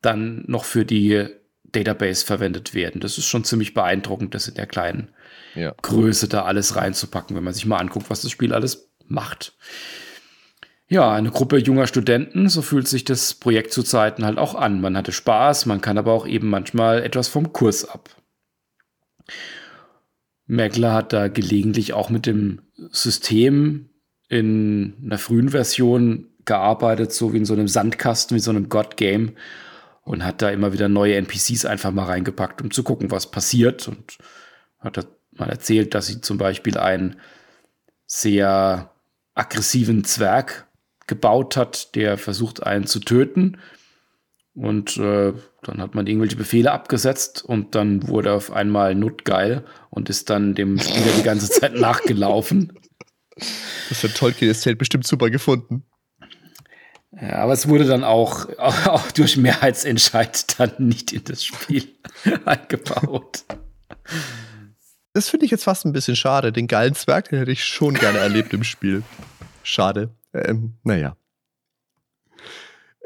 dann 0.00 0.44
noch 0.46 0.64
für 0.64 0.86
die 0.86 1.26
Database 1.64 2.24
verwendet 2.24 2.72
werden. 2.72 3.02
Das 3.02 3.18
ist 3.18 3.26
schon 3.26 3.44
ziemlich 3.44 3.74
beeindruckend, 3.74 4.34
das 4.34 4.48
in 4.48 4.54
der 4.54 4.66
kleinen 4.66 5.10
ja. 5.54 5.74
Größe 5.82 6.26
da 6.26 6.44
alles 6.44 6.74
reinzupacken, 6.76 7.36
wenn 7.36 7.44
man 7.44 7.52
sich 7.52 7.66
mal 7.66 7.76
anguckt, 7.76 8.08
was 8.08 8.22
das 8.22 8.30
Spiel 8.30 8.54
alles 8.54 8.90
macht. 9.06 9.58
Ja, 10.88 11.12
eine 11.12 11.30
Gruppe 11.30 11.58
junger 11.58 11.86
Studenten, 11.86 12.48
so 12.48 12.62
fühlt 12.62 12.88
sich 12.88 13.04
das 13.04 13.34
Projekt 13.34 13.72
zu 13.72 13.82
Zeiten 13.82 14.24
halt 14.24 14.38
auch 14.38 14.54
an. 14.54 14.80
Man 14.80 14.96
hatte 14.96 15.12
Spaß, 15.12 15.66
man 15.66 15.82
kann 15.82 15.98
aber 15.98 16.12
auch 16.12 16.26
eben 16.26 16.48
manchmal 16.48 17.02
etwas 17.02 17.28
vom 17.28 17.52
Kurs 17.52 17.86
ab. 17.86 18.08
Merkler 20.46 20.94
hat 20.94 21.12
da 21.12 21.28
gelegentlich 21.28 21.92
auch 21.92 22.08
mit 22.08 22.24
dem 22.24 22.62
System 22.90 23.90
in 24.28 24.94
einer 25.04 25.18
frühen 25.18 25.50
Version 25.50 26.28
gearbeitet, 26.44 27.12
so 27.12 27.32
wie 27.32 27.38
in 27.38 27.44
so 27.44 27.54
einem 27.54 27.68
Sandkasten, 27.68 28.36
wie 28.36 28.40
so 28.40 28.50
einem 28.50 28.68
God-Game 28.68 29.32
und 30.02 30.24
hat 30.24 30.42
da 30.42 30.50
immer 30.50 30.72
wieder 30.72 30.88
neue 30.88 31.16
NPCs 31.16 31.64
einfach 31.64 31.90
mal 31.90 32.04
reingepackt, 32.04 32.62
um 32.62 32.70
zu 32.70 32.82
gucken, 32.82 33.10
was 33.10 33.30
passiert 33.30 33.88
und 33.88 34.18
hat 34.80 35.06
mal 35.32 35.48
erzählt, 35.48 35.94
dass 35.94 36.06
sie 36.06 36.20
zum 36.20 36.38
Beispiel 36.38 36.78
einen 36.78 37.16
sehr 38.06 38.90
aggressiven 39.34 40.04
Zwerg 40.04 40.68
gebaut 41.06 41.56
hat, 41.56 41.94
der 41.94 42.18
versucht, 42.18 42.62
einen 42.62 42.86
zu 42.86 43.00
töten. 43.00 43.58
Und 44.54 44.96
äh, 44.98 45.32
dann 45.62 45.80
hat 45.80 45.96
man 45.96 46.06
irgendwelche 46.06 46.36
Befehle 46.36 46.70
abgesetzt 46.70 47.44
und 47.44 47.74
dann 47.74 48.06
wurde 48.06 48.32
auf 48.32 48.52
einmal 48.52 48.94
notgeil 48.94 49.64
und 49.90 50.08
ist 50.10 50.30
dann 50.30 50.54
dem 50.54 50.78
Spieler 50.78 51.12
die 51.18 51.24
ganze 51.24 51.50
Zeit 51.50 51.74
nachgelaufen. 51.80 52.78
Das 53.88 54.04
hat 54.04 54.14
Tolkien 54.14 54.48
das 54.48 54.60
Zelt 54.60 54.78
bestimmt 54.78 55.06
super 55.06 55.28
gefunden. 55.28 55.84
Ja, 57.20 57.36
aber 57.36 57.52
es 57.52 57.68
wurde 57.68 57.84
dann 57.84 58.04
auch, 58.04 58.48
auch 58.58 59.10
durch 59.12 59.36
Mehrheitsentscheid 59.36 60.58
dann 60.58 60.72
nicht 60.78 61.12
in 61.12 61.24
das 61.24 61.44
Spiel 61.44 61.88
eingebaut. 62.44 63.44
Das 65.12 65.28
finde 65.28 65.46
ich 65.46 65.52
jetzt 65.52 65.64
fast 65.64 65.84
ein 65.84 65.92
bisschen 65.92 66.16
schade. 66.16 66.52
Den 66.52 66.66
geilen 66.66 66.94
Zwerg, 66.94 67.28
den 67.28 67.38
hätte 67.38 67.52
ich 67.52 67.64
schon 67.64 67.94
gerne 67.94 68.18
erlebt 68.18 68.52
im 68.52 68.64
Spiel. 68.64 69.02
Schade. 69.62 70.10
Ähm, 70.32 70.74
naja. 70.82 71.16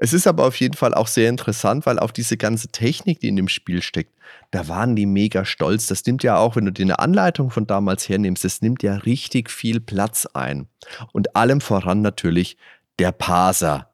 Es 0.00 0.12
ist 0.12 0.26
aber 0.26 0.46
auf 0.46 0.56
jeden 0.56 0.74
Fall 0.74 0.94
auch 0.94 1.09
sehr 1.09 1.28
interessant, 1.28 1.84
weil 1.84 1.98
auf 1.98 2.12
diese 2.12 2.36
ganze 2.36 2.68
Technik, 2.68 3.20
die 3.20 3.28
in 3.28 3.36
dem 3.36 3.48
Spiel 3.48 3.82
steckt, 3.82 4.16
da 4.52 4.68
waren 4.68 4.96
die 4.96 5.06
mega 5.06 5.44
stolz. 5.44 5.86
Das 5.86 6.04
nimmt 6.06 6.22
ja 6.22 6.38
auch, 6.38 6.56
wenn 6.56 6.64
du 6.64 6.72
dir 6.72 6.84
eine 6.84 7.00
Anleitung 7.00 7.50
von 7.50 7.66
damals 7.66 8.09
hernimmst, 8.09 8.44
das 8.44 8.62
nimmt 8.62 8.82
ja 8.82 8.94
richtig 8.94 9.50
viel 9.50 9.80
Platz 9.80 10.26
ein. 10.26 10.68
Und 11.12 11.36
allem 11.36 11.61
voran 11.61 12.00
natürlich 12.00 12.56
der 12.98 13.12
Parser, 13.12 13.88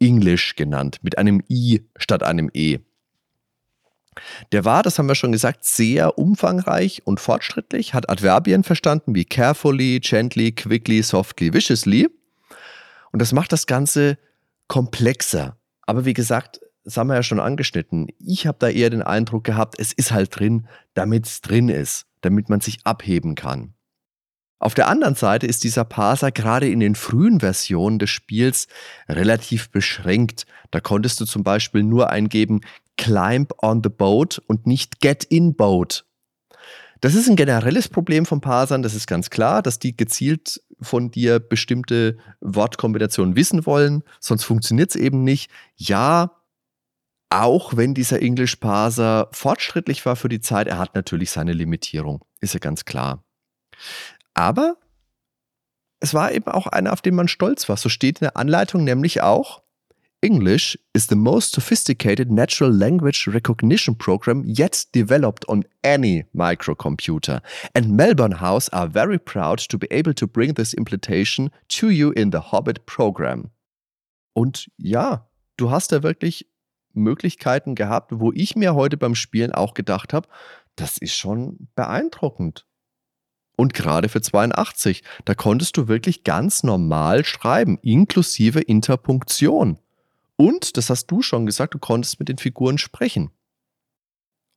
English 0.00 0.56
genannt, 0.56 0.98
mit 1.02 1.18
einem 1.18 1.42
I 1.48 1.82
statt 1.96 2.22
einem 2.22 2.50
E. 2.52 2.78
Der 4.52 4.64
war, 4.64 4.82
das 4.82 4.98
haben 4.98 5.08
wir 5.08 5.14
schon 5.14 5.32
gesagt, 5.32 5.64
sehr 5.64 6.18
umfangreich 6.18 7.02
und 7.04 7.20
fortschrittlich, 7.20 7.94
hat 7.94 8.10
Adverbien 8.10 8.64
verstanden 8.64 9.14
wie 9.14 9.24
carefully, 9.24 10.00
gently, 10.00 10.52
quickly, 10.52 11.02
softly, 11.02 11.52
viciously. 11.52 12.08
Und 13.12 13.22
das 13.22 13.32
macht 13.32 13.52
das 13.52 13.66
Ganze 13.66 14.18
komplexer. 14.66 15.56
Aber 15.82 16.04
wie 16.04 16.14
gesagt, 16.14 16.60
das 16.84 16.96
haben 16.96 17.08
wir 17.08 17.14
ja 17.14 17.22
schon 17.22 17.40
angeschnitten. 17.40 18.08
Ich 18.18 18.46
habe 18.46 18.58
da 18.58 18.68
eher 18.68 18.90
den 18.90 19.02
Eindruck 19.02 19.44
gehabt, 19.44 19.78
es 19.78 19.92
ist 19.92 20.12
halt 20.12 20.38
drin, 20.38 20.66
damit 20.94 21.26
es 21.26 21.40
drin 21.40 21.68
ist, 21.68 22.06
damit 22.20 22.48
man 22.48 22.60
sich 22.60 22.78
abheben 22.84 23.34
kann. 23.34 23.74
Auf 24.60 24.74
der 24.74 24.88
anderen 24.88 25.14
Seite 25.14 25.46
ist 25.46 25.62
dieser 25.62 25.84
Parser 25.84 26.32
gerade 26.32 26.68
in 26.68 26.80
den 26.80 26.94
frühen 26.94 27.40
Versionen 27.40 27.98
des 27.98 28.10
Spiels 28.10 28.66
relativ 29.08 29.70
beschränkt. 29.70 30.46
Da 30.70 30.80
konntest 30.80 31.20
du 31.20 31.24
zum 31.24 31.44
Beispiel 31.44 31.82
nur 31.82 32.10
eingeben 32.10 32.60
Climb 32.96 33.52
on 33.62 33.82
the 33.82 33.88
boat 33.88 34.42
und 34.46 34.66
nicht 34.66 35.00
Get 35.00 35.24
in 35.24 35.54
boat. 35.54 36.04
Das 37.00 37.14
ist 37.14 37.28
ein 37.28 37.36
generelles 37.36 37.88
Problem 37.88 38.26
von 38.26 38.40
Parsern, 38.40 38.82
das 38.82 38.94
ist 38.94 39.06
ganz 39.06 39.30
klar, 39.30 39.62
dass 39.62 39.78
die 39.78 39.96
gezielt 39.96 40.60
von 40.80 41.12
dir 41.12 41.38
bestimmte 41.38 42.18
Wortkombinationen 42.40 43.36
wissen 43.36 43.66
wollen, 43.66 44.02
sonst 44.18 44.42
funktioniert 44.42 44.90
es 44.90 44.96
eben 44.96 45.22
nicht. 45.22 45.48
Ja, 45.76 46.32
auch 47.30 47.76
wenn 47.76 47.94
dieser 47.94 48.20
English 48.20 48.56
Parser 48.56 49.28
fortschrittlich 49.30 50.04
war 50.06 50.16
für 50.16 50.28
die 50.28 50.40
Zeit, 50.40 50.66
er 50.66 50.78
hat 50.78 50.96
natürlich 50.96 51.30
seine 51.30 51.52
Limitierung, 51.52 52.24
ist 52.40 52.54
ja 52.54 52.60
ganz 52.60 52.84
klar. 52.84 53.22
Aber 54.38 54.76
es 55.98 56.14
war 56.14 56.30
eben 56.30 56.46
auch 56.46 56.68
einer, 56.68 56.92
auf 56.92 57.02
den 57.02 57.16
man 57.16 57.26
stolz 57.26 57.68
war. 57.68 57.76
So 57.76 57.88
steht 57.88 58.20
in 58.20 58.26
der 58.26 58.36
Anleitung 58.36 58.84
nämlich 58.84 59.20
auch, 59.20 59.64
English 60.20 60.78
is 60.92 61.08
the 61.08 61.16
most 61.16 61.52
sophisticated 61.52 62.30
natural 62.30 62.72
language 62.72 63.26
recognition 63.26 63.98
program 63.98 64.44
yet 64.44 64.86
developed 64.94 65.48
on 65.48 65.64
any 65.82 66.24
microcomputer. 66.32 67.42
And 67.74 67.96
Melbourne 67.96 68.40
House 68.40 68.68
are 68.72 68.88
very 68.88 69.18
proud 69.18 69.58
to 69.70 69.76
be 69.76 69.88
able 69.90 70.14
to 70.14 70.28
bring 70.28 70.54
this 70.54 70.72
implementation 70.72 71.50
to 71.70 71.90
you 71.90 72.12
in 72.12 72.30
the 72.30 72.52
Hobbit 72.52 72.86
program. 72.86 73.50
Und 74.34 74.70
ja, 74.76 75.28
du 75.56 75.72
hast 75.72 75.90
da 75.90 76.04
wirklich 76.04 76.48
Möglichkeiten 76.92 77.74
gehabt, 77.74 78.12
wo 78.14 78.30
ich 78.32 78.54
mir 78.54 78.76
heute 78.76 78.96
beim 78.96 79.16
Spielen 79.16 79.50
auch 79.50 79.74
gedacht 79.74 80.12
habe, 80.12 80.28
das 80.76 80.96
ist 80.96 81.16
schon 81.16 81.68
beeindruckend. 81.74 82.67
Und 83.60 83.74
gerade 83.74 84.08
für 84.08 84.20
82, 84.20 85.02
da 85.24 85.34
konntest 85.34 85.76
du 85.76 85.88
wirklich 85.88 86.22
ganz 86.22 86.62
normal 86.62 87.24
schreiben, 87.24 87.76
inklusive 87.82 88.60
Interpunktion. 88.60 89.78
Und, 90.36 90.76
das 90.76 90.90
hast 90.90 91.08
du 91.08 91.22
schon 91.22 91.44
gesagt, 91.44 91.74
du 91.74 91.80
konntest 91.80 92.20
mit 92.20 92.28
den 92.28 92.38
Figuren 92.38 92.78
sprechen. 92.78 93.32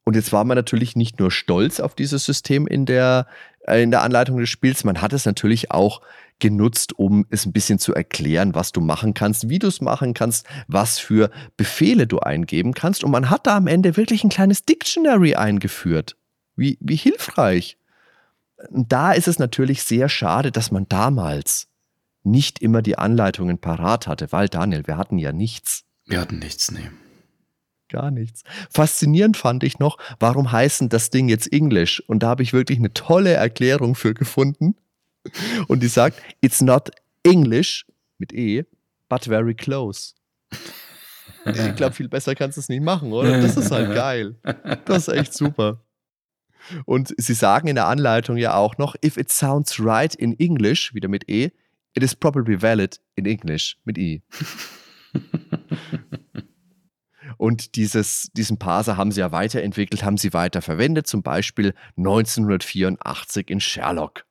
Und 0.04 0.16
jetzt 0.16 0.32
war 0.32 0.44
man 0.44 0.56
natürlich 0.56 0.96
nicht 0.96 1.20
nur 1.20 1.32
stolz 1.32 1.80
auf 1.80 1.96
dieses 1.96 2.26
System 2.26 2.68
in 2.68 2.86
der, 2.86 3.26
äh, 3.66 3.82
in 3.82 3.90
der 3.90 4.04
Anleitung 4.04 4.38
des 4.38 4.50
Spiels, 4.50 4.84
man 4.84 5.02
hat 5.02 5.14
es 5.14 5.26
natürlich 5.26 5.72
auch 5.72 6.02
genutzt, 6.38 6.94
um 7.00 7.26
es 7.32 7.48
ein 7.48 7.54
bisschen 7.54 7.80
zu 7.80 7.96
erklären, 7.96 8.54
was 8.54 8.72
du 8.72 8.82
machen 8.82 9.16
kannst, 9.16 9.50
wie 9.50 9.58
du 9.58 9.68
es 9.68 9.82
machen 9.82 10.14
kannst, 10.14 10.46
was 10.68 11.00
für 11.00 11.32
Befehle 11.58 12.06
du 12.06 12.20
eingeben 12.20 12.76
kannst. 12.76 13.04
Und 13.04 13.10
man 13.10 13.32
hat 13.32 13.48
da 13.48 13.58
am 13.58 13.66
Ende 13.66 13.98
wirklich 13.98 14.24
ein 14.24 14.30
kleines 14.30 14.64
Dictionary 14.64 15.34
eingeführt. 15.34 16.18
Wie, 16.56 16.78
wie 16.82 16.98
hilfreich. 16.98 17.78
Da 18.70 19.12
ist 19.14 19.28
es 19.28 19.40
natürlich 19.40 19.84
sehr 19.84 20.10
schade, 20.10 20.52
dass 20.52 20.72
man 20.72 20.88
damals 20.88 21.68
nicht 22.24 22.62
immer 22.62 22.82
die 22.82 22.98
Anleitungen 22.98 23.58
parat 23.58 24.08
hatte, 24.08 24.32
weil 24.32 24.48
Daniel, 24.48 24.86
wir 24.88 24.98
hatten 24.98 25.18
ja 25.18 25.32
nichts. 25.32 25.84
Wir 26.06 26.22
hatten 26.22 26.40
nichts, 26.40 26.72
nee. 26.72 26.90
Gar 27.90 28.12
nichts. 28.12 28.44
Faszinierend 28.70 29.36
fand 29.38 29.64
ich 29.64 29.80
noch, 29.80 29.98
warum 30.20 30.52
heißen 30.52 30.90
das 30.90 31.10
Ding 31.10 31.28
jetzt 31.28 31.52
English? 31.52 32.02
Und 32.08 32.24
da 32.24 32.30
habe 32.30 32.44
ich 32.44 32.54
wirklich 32.54 32.80
eine 32.80 32.94
tolle 32.94 33.34
Erklärung 33.34 33.96
für 33.96 34.14
gefunden. 34.14 34.76
Und 35.68 35.84
die 35.84 35.88
sagt, 35.88 36.22
it's 36.42 36.62
not 36.62 36.92
English 37.24 37.86
mit 38.18 38.34
E, 38.34 38.66
but 39.10 39.26
very 39.26 39.56
close. 39.56 40.14
Ich 41.44 41.76
glaube, 41.76 41.96
viel 41.96 42.08
besser 42.08 42.36
kannst 42.36 42.58
du 42.58 42.62
es 42.62 42.70
nicht 42.70 42.84
machen, 42.84 43.12
oder? 43.12 43.42
Das 43.42 43.58
ist 43.58 43.72
halt 43.72 43.96
geil. 43.96 44.36
Das 44.86 45.08
ist 45.08 45.14
echt 45.16 45.34
super. 45.34 45.84
Und 46.86 47.14
sie 47.18 47.34
sagen 47.34 47.68
in 47.68 47.76
der 47.76 47.88
Anleitung 47.88 48.38
ja 48.38 48.56
auch 48.56 48.78
noch, 48.78 48.96
if 49.04 49.18
it 49.18 49.32
sounds 49.32 49.84
right 49.84 50.14
in 50.16 50.40
English, 50.40 50.94
wieder 50.94 51.08
mit 51.08 51.30
E, 51.30 51.52
It 51.94 52.04
is 52.04 52.16
probably 52.16 52.62
valid 52.62 53.00
in 53.16 53.26
English 53.26 53.78
mit 53.84 53.98
I. 53.98 54.22
Und 57.38 57.76
dieses, 57.76 58.30
diesen 58.34 58.58
Parser 58.58 58.98
haben 58.98 59.12
sie 59.12 59.20
ja 59.22 59.32
weiterentwickelt, 59.32 60.04
haben 60.04 60.18
sie 60.18 60.34
weiter 60.34 60.62
verwendet, 60.62 61.08
zum 61.08 61.24
Beispiel 61.24 61.74
1984 61.98 63.50
in 63.50 63.60
Sherlock. 63.60 64.26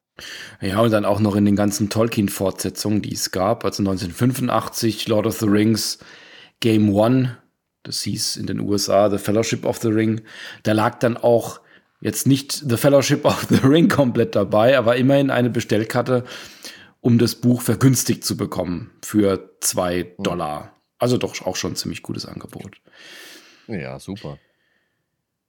Ja, 0.61 0.81
und 0.81 0.91
dann 0.91 1.07
auch 1.07 1.19
noch 1.19 1.35
in 1.35 1.47
den 1.47 1.57
ganzen 1.57 1.89
Tolkien-Fortsetzungen, 1.89 3.01
die 3.01 3.15
es 3.15 3.31
gab. 3.31 3.65
Also 3.65 3.83
1985 3.83 5.09
Lord 5.09 5.27
of 5.27 5.39
the 5.39 5.47
Rings, 5.47 5.99
Game 6.61 6.91
One, 6.91 7.39
das 7.83 8.03
hieß 8.03 8.37
in 8.37 8.47
den 8.47 8.61
USA 8.61 9.09
The 9.11 9.19
Fellowship 9.19 9.65
of 9.65 9.79
the 9.79 9.89
Ring. 9.89 10.21
Da 10.63 10.73
lag 10.73 10.99
dann 10.99 11.17
auch 11.17 11.61
jetzt 12.01 12.27
nicht 12.27 12.53
The 12.53 12.77
Fellowship 12.77 13.25
of 13.25 13.47
the 13.49 13.67
Ring 13.67 13.89
komplett 13.89 14.35
dabei, 14.35 14.77
aber 14.79 14.97
immerhin 14.97 15.31
eine 15.31 15.51
Bestellkarte 15.51 16.25
um 17.01 17.19
das 17.19 17.35
Buch 17.35 17.63
vergünstigt 17.63 18.25
zu 18.25 18.37
bekommen 18.37 18.91
für 19.03 19.57
zwei 19.61 20.15
Dollar. 20.19 20.77
Also 20.99 21.17
doch 21.17 21.41
auch 21.47 21.57
schon 21.57 21.73
ein 21.73 21.77
ziemlich 21.77 22.03
gutes 22.03 22.27
Angebot. 22.27 22.81
Ja, 23.67 23.99
super. 23.99 24.39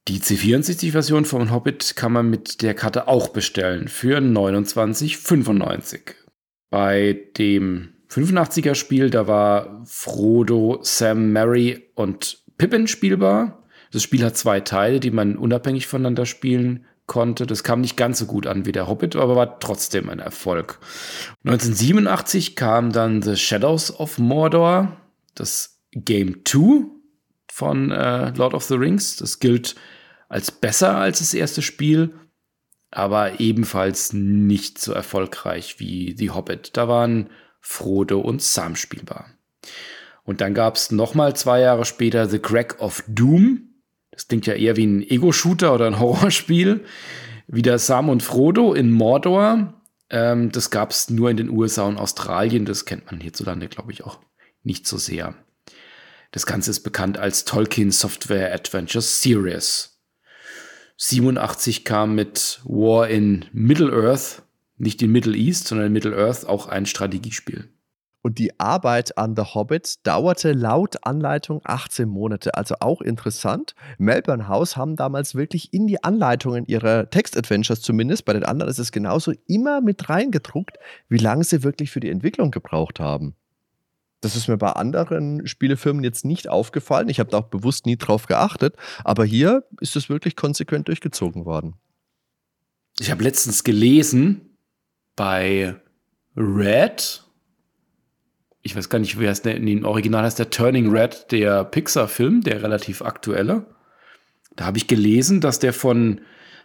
Die 0.08 0.20
C64-Version 0.20 1.26
von 1.26 1.52
Hobbit 1.52 1.96
kann 1.96 2.14
man 2.14 2.30
mit 2.30 2.62
der 2.62 2.74
Karte 2.74 3.08
auch 3.08 3.30
bestellen 3.30 3.88
für 3.88 4.18
29,95. 4.18 6.16
Bei 6.70 7.20
dem 7.38 7.94
85er 8.10 8.76
Spiel, 8.76 9.10
da 9.10 9.28
war 9.28 9.82
Frodo, 9.86 10.80
Sam, 10.82 11.32
Mary 11.32 11.92
und 11.96 12.44
Pippin 12.58 12.88
spielbar. 12.88 13.61
Das 13.92 14.04
Spiel 14.04 14.24
hat 14.24 14.38
zwei 14.38 14.62
Teile, 14.62 15.00
die 15.00 15.12
man 15.12 15.38
unabhängig 15.38 15.88
voneinander 15.88 16.26
spielen 16.26 16.86
konnte. 17.08 17.46
Das 17.46 17.64
kam 17.64 17.82
nicht 17.82 17.98
ganz 17.98 18.20
so 18.20 18.26
gut 18.26 18.48
an 18.48 18.66
wie 18.66 18.72
der 18.72 18.88
Hobbit, 18.88 19.16
aber 19.16 19.36
war 19.36 19.60
trotzdem 19.60 20.10
ein 20.10 20.20
Erfolg. 20.20 20.80
1987 21.44 22.56
kam 22.56 22.92
dann 22.92 23.22
The 23.22 23.36
Shadows 23.36 24.00
of 24.00 24.18
Mordor, 24.18 24.98
das 25.36 25.82
Game 25.92 26.46
2 26.46 26.86
von 27.52 27.92
äh, 27.92 28.30
Lord 28.32 28.54
of 28.54 28.64
the 28.64 28.76
Rings. 28.76 29.18
Das 29.18 29.40
gilt 29.40 29.76
als 30.30 30.52
besser 30.52 30.96
als 30.96 31.20
das 31.20 31.34
erste 31.34 31.62
Spiel, 31.62 32.14
aber 32.92 33.42
ebenfalls 33.42 34.14
nicht 34.14 34.80
so 34.80 34.94
erfolgreich 34.94 35.80
wie 35.80 36.16
The 36.18 36.30
Hobbit. 36.30 36.78
Da 36.78 36.88
waren 36.88 37.30
Frodo 37.60 38.22
und 38.22 38.42
Sam 38.42 38.78
spielbar. 38.78 39.28
Und 40.24 40.40
dann 40.40 40.54
gab 40.54 40.76
es 40.76 40.92
nochmal 40.92 41.36
zwei 41.36 41.60
Jahre 41.60 41.84
später 41.84 42.30
The 42.30 42.40
Crack 42.40 42.80
of 42.80 43.04
Doom. 43.08 43.71
Das 44.12 44.28
klingt 44.28 44.46
ja 44.46 44.54
eher 44.54 44.76
wie 44.78 44.86
ein 44.86 45.02
Ego-Shooter 45.02 45.74
oder 45.74 45.88
ein 45.88 46.00
Horrorspiel. 46.00 46.84
Wieder 47.48 47.80
Sam 47.80 48.10
und 48.10 48.24
Frodo 48.24 48.74
in 48.74 48.92
Mordor. 48.92 49.82
Ähm, 50.10 50.52
das 50.52 50.70
gab 50.70 50.92
es 50.92 51.10
nur 51.10 51.30
in 51.30 51.38
den 51.38 51.50
USA 51.50 51.84
und 51.84 51.98
Australien. 51.98 52.66
Das 52.66 52.86
kennt 52.86 53.06
man 53.08 53.20
hierzulande, 53.20 53.68
glaube 53.68 53.92
ich, 53.92 54.04
auch 54.04 54.20
nicht 54.64 54.88
so 54.88 54.98
sehr. 54.98 55.36
Das 56.32 56.46
Ganze 56.46 56.72
ist 56.72 56.82
bekannt 56.82 57.18
als 57.18 57.46
Tolkien 57.46 57.92
Software 57.92 58.54
Adventure 58.54 59.02
Series. 59.02 60.00
87 60.98 61.84
kam 61.84 62.16
mit 62.16 62.62
War 62.64 63.10
in 63.10 63.46
Middle-earth, 63.54 64.44
nicht 64.78 65.02
in 65.02 65.12
Middle 65.12 65.36
East, 65.36 65.68
sondern 65.68 65.88
in 65.88 65.94
Middle-earth 65.94 66.46
auch 66.46 66.68
ein 66.68 66.86
Strategiespiel. 66.86 67.70
Und 68.22 68.38
die 68.38 68.60
Arbeit 68.60 69.18
an 69.18 69.36
The 69.36 69.42
Hobbit 69.42 70.06
dauerte 70.06 70.52
laut 70.54 71.06
Anleitung 71.06 71.62
18 71.64 72.08
Monate, 72.08 72.56
also 72.56 72.76
auch 72.80 73.02
interessant. 73.02 73.74
Melbourne 73.98 74.48
House 74.48 74.78
haben 74.78 74.96
damals 74.96 75.34
wirklich 75.34 75.74
in 75.74 75.88
die 75.88 76.04
Anleitungen 76.04 76.66
ihrer 76.68 77.10
Text-Adventures 77.10 77.82
zumindest, 77.82 78.26
bei 78.26 78.34
den 78.34 78.44
anderen 78.44 78.70
ist 78.70 78.80
es 78.80 78.92
genauso, 78.92 79.34
immer 79.48 79.82
mit 79.82 80.10
reingedruckt, 80.10 80.78
wie 81.10 81.18
lange 81.18 81.44
sie 81.44 81.64
wirklich 81.64 81.90
für 81.90 82.00
die 82.00 82.10
Entwicklung 82.10 82.52
gebraucht 82.52 83.00
haben. 83.00 83.36
Das 84.22 84.36
ist 84.36 84.48
mir 84.48 84.58
bei 84.58 84.72
anderen 84.72 85.48
Spielefirmen 85.48 86.04
jetzt 86.04 86.26
nicht 86.26 86.48
aufgefallen. 86.48 87.10
Ich 87.10 87.20
habe 87.20 87.32
da 87.32 87.40
auch 87.40 87.48
bewusst 87.48 87.88
nie 87.88 87.98
drauf 87.98 88.28
geachtet. 88.28 88.76
Aber 89.04 89.26
hier 89.26 89.64
ist 89.80 89.96
es 89.96 90.10
wirklich 90.10 90.36
konsequent 90.36 90.88
durchgezogen 90.88 91.46
worden. 91.46 91.74
Ich 93.00 93.10
habe 93.10 93.24
letztens 93.24 93.64
gelesen 93.64 94.58
bei 95.16 95.76
Red. 96.38 97.24
Ich 98.64 98.76
weiß 98.76 98.90
gar 98.90 99.00
nicht, 99.00 99.20
wie 99.20 99.28
heißt 99.28 99.46
der, 99.46 99.56
in 99.56 99.66
dem 99.66 99.86
Original 99.86 100.24
heißt 100.24 100.40
der 100.40 100.50
Turning 100.50 100.90
Red, 100.90 101.32
der 101.32 101.64
Pixar-Film, 101.64 102.42
der 102.42 102.62
relativ 102.62 103.02
aktuelle. 103.02 103.66
Da 104.56 104.66
habe 104.66 104.78
ich 104.78 104.88
gelesen, 104.88 105.42
dass 105.42 105.60
der 105.60 105.74
von 105.74 106.22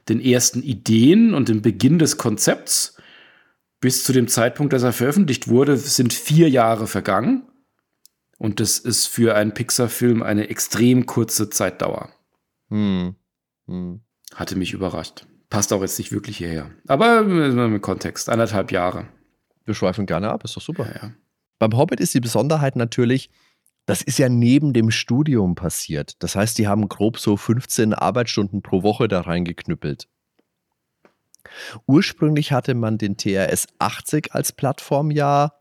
den 0.08 0.20
ersten 0.20 0.62
Ideen 0.62 1.34
und 1.34 1.48
dem 1.48 1.62
Beginn 1.62 1.98
des 1.98 2.16
Konzepts 2.16 2.96
bis 3.80 4.04
zu 4.04 4.12
dem 4.12 4.28
Zeitpunkt, 4.28 4.72
dass 4.72 4.82
er 4.82 4.92
veröffentlicht 4.92 5.48
wurde, 5.48 5.76
sind 5.76 6.12
vier 6.12 6.48
Jahre 6.48 6.86
vergangen. 6.86 7.46
Und 8.38 8.60
das 8.60 8.78
ist 8.78 9.06
für 9.06 9.34
einen 9.34 9.54
Pixar-Film 9.54 10.22
eine 10.22 10.48
extrem 10.48 11.06
kurze 11.06 11.48
Zeitdauer. 11.50 12.10
Hm. 12.68 13.14
Hm. 13.66 14.00
Hatte 14.34 14.56
mich 14.56 14.72
überrascht. 14.72 15.26
Passt 15.48 15.72
auch 15.72 15.80
jetzt 15.80 15.98
nicht 15.98 16.12
wirklich 16.12 16.38
hierher. 16.38 16.70
Aber 16.86 17.20
im 17.20 17.80
Kontext, 17.80 18.28
anderthalb 18.28 18.72
Jahre. 18.72 19.08
Wir 19.64 19.74
schweifen 19.74 20.06
gerne 20.06 20.30
ab, 20.30 20.44
ist 20.44 20.56
doch 20.56 20.62
super. 20.62 20.86
Ja, 20.86 21.08
ja. 21.08 21.12
Beim 21.58 21.76
Hobbit 21.76 22.00
ist 22.00 22.14
die 22.14 22.20
Besonderheit 22.20 22.76
natürlich, 22.76 23.30
das 23.86 24.02
ist 24.02 24.18
ja 24.18 24.28
neben 24.28 24.72
dem 24.72 24.90
Studium 24.90 25.54
passiert. 25.54 26.22
Das 26.22 26.34
heißt, 26.34 26.58
die 26.58 26.66
haben 26.66 26.88
grob 26.88 27.18
so 27.18 27.36
15 27.36 27.94
Arbeitsstunden 27.94 28.60
pro 28.60 28.82
Woche 28.82 29.08
da 29.08 29.20
reingeknüppelt. 29.22 30.08
Ursprünglich 31.86 32.50
hatte 32.50 32.74
man 32.74 32.98
den 32.98 33.16
TRS 33.16 33.68
80 33.78 34.34
als 34.34 34.52
Plattform 34.52 35.12
ja 35.12 35.52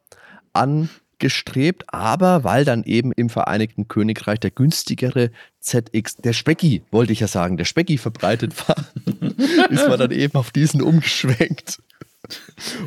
angestrebt, 0.54 1.86
aber 1.94 2.44
weil 2.44 2.66
dann 2.66 2.84
eben 2.84 3.12
im 3.12 3.30
Vereinigten 3.30 3.88
Königreich 3.88 4.40
der 4.40 4.52
günstigere 4.52 5.30
ZX, 5.60 6.18
der 6.18 6.34
Specki, 6.34 6.84
wollte 6.90 7.14
ich 7.14 7.20
ja 7.20 7.28
sagen, 7.28 7.58
der 7.58 7.66
Specki 7.66 8.00
verbreitet 8.00 8.68
war, 8.68 8.76
ist 9.70 9.88
man 9.88 10.00
dann 10.00 10.12
eben 10.12 10.36
auf 10.36 10.50
diesen 10.50 10.82
umgeschwenkt. 10.82 11.80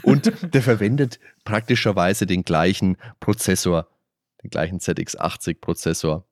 Und 0.02 0.32
der 0.54 0.62
verwendet 0.62 1.18
praktischerweise 1.44 2.26
den 2.26 2.42
gleichen 2.42 2.96
Prozessor, 3.20 3.88
den 4.42 4.50
gleichen 4.50 4.78
ZX80-Prozessor. 4.78 6.24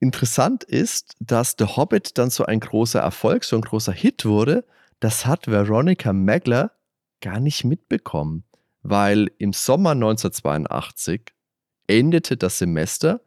Interessant 0.00 0.64
ist, 0.64 1.14
dass 1.18 1.56
The 1.58 1.64
Hobbit 1.64 2.18
dann 2.18 2.30
so 2.30 2.44
ein 2.44 2.60
großer 2.60 3.00
Erfolg, 3.00 3.44
so 3.44 3.56
ein 3.56 3.62
großer 3.62 3.92
Hit 3.92 4.24
wurde, 4.24 4.64
das 5.00 5.26
hat 5.26 5.48
Veronica 5.48 6.12
Magler 6.12 6.72
gar 7.20 7.40
nicht 7.40 7.64
mitbekommen, 7.64 8.44
weil 8.82 9.30
im 9.38 9.52
Sommer 9.52 9.90
1982 9.90 11.32
endete 11.86 12.36
das 12.36 12.58
Semester 12.58 13.20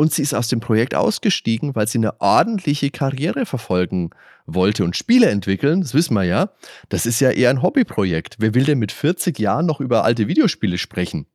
und 0.00 0.14
sie 0.14 0.22
ist 0.22 0.32
aus 0.32 0.48
dem 0.48 0.60
Projekt 0.60 0.94
ausgestiegen, 0.94 1.74
weil 1.74 1.86
sie 1.86 1.98
eine 1.98 2.18
ordentliche 2.22 2.90
Karriere 2.90 3.44
verfolgen 3.44 4.08
wollte 4.46 4.82
und 4.82 4.96
Spiele 4.96 5.28
entwickeln, 5.28 5.82
das 5.82 5.92
wissen 5.92 6.14
wir 6.14 6.24
ja. 6.24 6.48
Das 6.88 7.04
ist 7.04 7.20
ja 7.20 7.30
eher 7.30 7.50
ein 7.50 7.60
Hobbyprojekt. 7.60 8.36
Wer 8.38 8.54
will 8.54 8.64
denn 8.64 8.78
mit 8.78 8.92
40 8.92 9.38
Jahren 9.38 9.66
noch 9.66 9.78
über 9.78 10.02
alte 10.02 10.26
Videospiele 10.26 10.78
sprechen? 10.78 11.26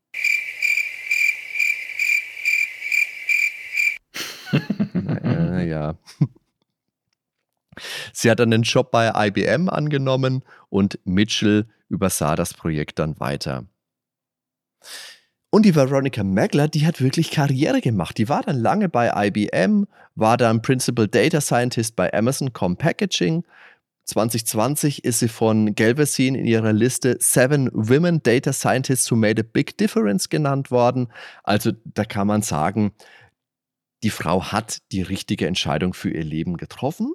naja. 4.93 5.99
Sie 8.13 8.31
hat 8.31 8.39
dann 8.39 8.49
den 8.49 8.63
Job 8.63 8.89
bei 8.89 9.27
IBM 9.27 9.69
angenommen 9.69 10.41
und 10.69 10.97
Mitchell 11.03 11.67
übersah 11.87 12.35
das 12.35 12.55
Projekt 12.55 12.97
dann 12.97 13.19
weiter. 13.19 13.67
Und 15.55 15.63
die 15.63 15.73
Veronica 15.73 16.21
Magler, 16.21 16.67
die 16.67 16.85
hat 16.85 16.99
wirklich 16.99 17.31
Karriere 17.31 17.79
gemacht. 17.79 18.17
Die 18.17 18.27
war 18.27 18.41
dann 18.41 18.57
lange 18.57 18.89
bei 18.89 19.27
IBM, 19.27 19.87
war 20.13 20.35
dann 20.35 20.61
Principal 20.61 21.07
Data 21.07 21.39
Scientist 21.39 21.95
bei 21.95 22.13
Amazon 22.13 22.51
Com 22.51 22.75
Packaging. 22.75 23.45
2020 24.03 25.05
ist 25.05 25.19
sie 25.19 25.29
von 25.29 25.73
Galveston 25.73 26.35
in 26.35 26.43
ihrer 26.43 26.73
Liste 26.73 27.15
Seven 27.21 27.69
Women 27.71 28.21
Data 28.21 28.51
Scientists 28.51 29.09
Who 29.09 29.15
Made 29.15 29.43
a 29.43 29.45
Big 29.49 29.77
Difference 29.77 30.27
genannt 30.27 30.71
worden. 30.71 31.07
Also 31.45 31.71
da 31.85 32.03
kann 32.03 32.27
man 32.27 32.41
sagen, 32.41 32.91
die 34.03 34.09
Frau 34.09 34.51
hat 34.51 34.79
die 34.91 35.03
richtige 35.03 35.47
Entscheidung 35.47 35.93
für 35.93 36.09
ihr 36.09 36.25
Leben 36.25 36.57
getroffen. 36.57 37.13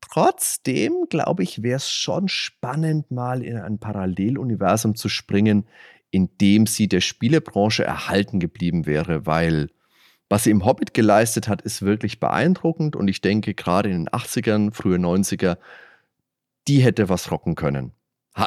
Trotzdem, 0.00 1.06
glaube 1.08 1.44
ich, 1.44 1.62
wäre 1.62 1.76
es 1.76 1.88
schon 1.88 2.28
spannend, 2.28 3.10
mal 3.10 3.44
in 3.44 3.58
ein 3.58 3.78
Paralleluniversum 3.78 4.96
zu 4.96 5.08
springen, 5.08 5.66
in 6.16 6.30
dem 6.40 6.66
sie 6.66 6.88
der 6.88 7.02
Spielebranche 7.02 7.84
erhalten 7.84 8.40
geblieben 8.40 8.86
wäre, 8.86 9.26
weil 9.26 9.68
was 10.30 10.44
sie 10.44 10.50
im 10.50 10.64
Hobbit 10.64 10.94
geleistet 10.94 11.46
hat, 11.46 11.60
ist 11.60 11.82
wirklich 11.82 12.20
beeindruckend 12.20 12.96
und 12.96 13.06
ich 13.06 13.20
denke, 13.20 13.52
gerade 13.52 13.90
in 13.90 14.06
den 14.06 14.08
80ern, 14.08 14.72
frühe 14.72 14.96
90er, 14.96 15.58
die 16.68 16.78
hätte 16.78 17.10
was 17.10 17.30
rocken 17.30 17.54
können. 17.54 17.92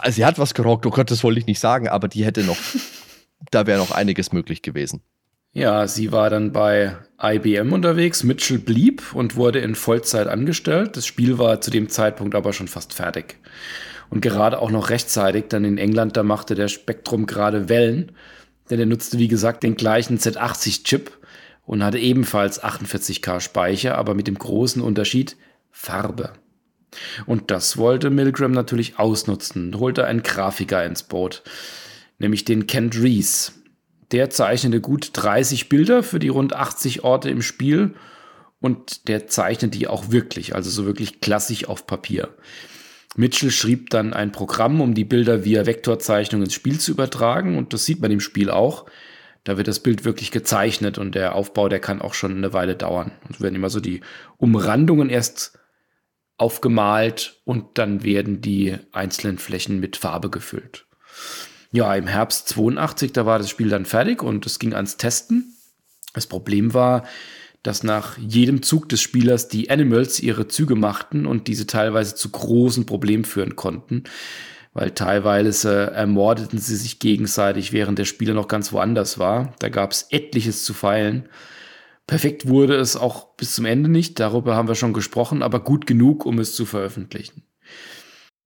Sie 0.10 0.26
hat 0.26 0.40
was 0.40 0.56
gerockt, 0.56 0.88
oh 0.88 0.90
Gott, 0.90 1.12
das 1.12 1.24
wollte 1.24 1.40
ich 1.40 1.46
nicht 1.46 1.60
sagen, 1.60 1.88
aber 1.88 2.08
die 2.08 2.26
hätte 2.26 2.44
noch, 2.44 2.58
da 3.52 3.68
wäre 3.68 3.78
noch 3.78 3.92
einiges 3.92 4.32
möglich 4.34 4.64
gewesen. 4.64 5.04
Ja, 5.52 5.88
sie 5.88 6.12
war 6.12 6.32
dann 6.32 6.52
bei 6.52 6.96
IBM 7.22 7.72
unterwegs. 7.72 8.24
Mitchell 8.24 8.58
blieb 8.58 9.14
und 9.14 9.36
wurde 9.36 9.60
in 9.60 9.76
Vollzeit 9.76 10.28
angestellt. 10.28 10.98
Das 10.98 11.06
Spiel 11.06 11.38
war 11.38 11.62
zu 11.62 11.70
dem 11.70 11.88
Zeitpunkt 11.90 12.34
aber 12.34 12.52
schon 12.52 12.68
fast 12.68 12.94
fertig. 12.94 13.38
Und 14.10 14.22
gerade 14.22 14.60
auch 14.60 14.72
noch 14.72 14.90
rechtzeitig, 14.90 15.46
dann 15.50 15.66
in 15.66 15.78
England, 15.78 16.18
da 16.18 16.24
machte 16.24 16.56
der 16.56 16.68
Spektrum 16.68 17.26
gerade 17.26 17.70
Wellen. 17.70 18.12
Denn 18.70 18.80
er 18.80 18.86
nutzte, 18.86 19.20
wie 19.20 19.28
gesagt, 19.28 19.64
den 19.64 19.76
gleichen 19.76 20.18
Z80-Chip 20.18 21.12
und 21.66 21.84
hatte 21.84 22.00
ebenfalls 22.00 22.64
48K 22.64 23.40
Speicher, 23.40 23.98
aber 23.98 24.16
mit 24.16 24.28
dem 24.28 24.40
großen 24.40 24.82
Unterschied 24.82 25.38
Farbe. 25.72 26.34
Und 27.26 27.52
das 27.52 27.78
wollte 27.78 28.10
Milgram 28.10 28.52
natürlich 28.52 28.98
ausnutzen 28.98 29.80
holte 29.80 30.06
einen 30.06 30.24
Grafiker 30.24 30.84
ins 30.84 31.04
Boot, 31.04 31.44
nämlich 32.18 32.46
den 32.46 32.68
Kent 32.68 33.00
Reese. 33.00 33.52
Der 34.12 34.32
zeichnete 34.32 34.82
gut 34.82 35.12
30 35.14 35.70
Bilder 35.70 36.02
für 36.02 36.18
die 36.18 36.30
rund 36.30 36.56
80 36.56 37.04
Orte 37.04 37.30
im 37.30 37.44
Spiel 37.44 37.94
und 38.60 39.08
der 39.08 39.28
zeichnet 39.28 39.76
die 39.76 39.88
auch 39.88 40.10
wirklich, 40.12 40.56
also 40.56 40.70
so 40.70 40.86
wirklich 40.86 41.22
klassisch 41.22 41.66
auf 41.66 41.86
Papier. 41.86 42.30
Mitchell 43.16 43.52
schrieb 43.52 43.90
dann 43.90 44.14
ein 44.14 44.32
Programm, 44.32 44.82
um 44.82 44.94
die 44.94 45.06
Bilder 45.06 45.44
via 45.44 45.66
Vektorzeichnung 45.66 46.44
ins 46.44 46.54
Spiel 46.54 46.80
zu 46.80 46.92
übertragen 46.92 47.58
und 47.58 47.74
das 47.74 47.86
sieht 47.86 48.02
man 48.02 48.12
im 48.12 48.20
Spiel 48.20 48.50
auch. 48.50 48.86
Da 49.44 49.58
wird 49.58 49.68
das 49.68 49.80
Bild 49.80 50.06
wirklich 50.06 50.32
gezeichnet 50.32 50.98
und 50.98 51.16
der 51.16 51.36
Aufbau, 51.36 51.70
der 51.70 51.80
kann 51.80 52.02
auch 52.02 52.14
schon 52.14 52.36
eine 52.36 52.54
Weile 52.54 52.76
dauern. 52.76 53.12
Und 53.28 53.42
werden 53.42 53.56
immer 53.56 53.70
so 53.70 53.80
die 53.80 54.02
Umrandungen 54.38 55.10
erst 55.10 55.58
aufgemalt 56.38 57.42
und 57.46 57.78
dann 57.78 58.04
werden 58.04 58.42
die 58.42 58.78
einzelnen 58.92 59.38
Flächen 59.38 59.80
mit 59.80 59.98
Farbe 59.98 60.30
gefüllt. 60.30 60.86
Ja, 61.72 61.94
im 61.96 62.08
Herbst 62.08 62.48
82, 62.50 63.14
da 63.14 63.26
war 63.26 63.40
das 63.40 63.50
Spiel 63.50 63.70
dann 63.70 63.86
fertig 63.86 64.24
und 64.24 64.46
es 64.46 64.60
ging 64.60 64.74
ans 64.74 64.98
Testen. 64.98 65.56
Das 66.14 66.28
Problem 66.28 66.74
war, 66.74 67.06
dass 67.64 67.84
nach 67.84 68.18
jedem 68.18 68.62
Zug 68.62 68.88
des 68.90 69.02
Spielers 69.02 69.48
die 69.48 69.70
Animals 69.70 70.20
ihre 70.20 70.48
Züge 70.48 70.76
machten 70.76 71.26
und 71.26 71.48
diese 71.48 71.68
teilweise 71.68 72.16
zu 72.16 72.30
großen 72.30 72.86
Problemen 72.86 73.26
führen 73.26 73.56
konnten, 73.56 74.04
weil 74.74 74.92
teilweise 74.92 75.92
ermordeten 75.92 76.60
sie 76.60 76.76
sich 76.76 77.00
gegenseitig, 77.00 77.74
während 77.74 78.00
der 78.00 78.06
Spieler 78.06 78.34
noch 78.34 78.48
ganz 78.48 78.72
woanders 78.72 79.20
war. 79.20 79.54
Da 79.60 79.70
gab 79.70 79.92
es 79.92 80.08
etliches 80.10 80.64
zu 80.64 80.74
feilen. 80.74 81.28
Perfekt 82.08 82.48
wurde 82.48 82.76
es 82.76 82.96
auch 82.96 83.36
bis 83.36 83.56
zum 83.56 83.66
Ende 83.66 83.90
nicht, 83.90 84.20
darüber 84.20 84.56
haben 84.56 84.68
wir 84.68 84.76
schon 84.76 84.94
gesprochen, 84.94 85.44
aber 85.44 85.64
gut 85.64 85.86
genug, 85.86 86.26
um 86.26 86.40
es 86.40 86.56
zu 86.56 86.66
veröffentlichen. 86.66 87.44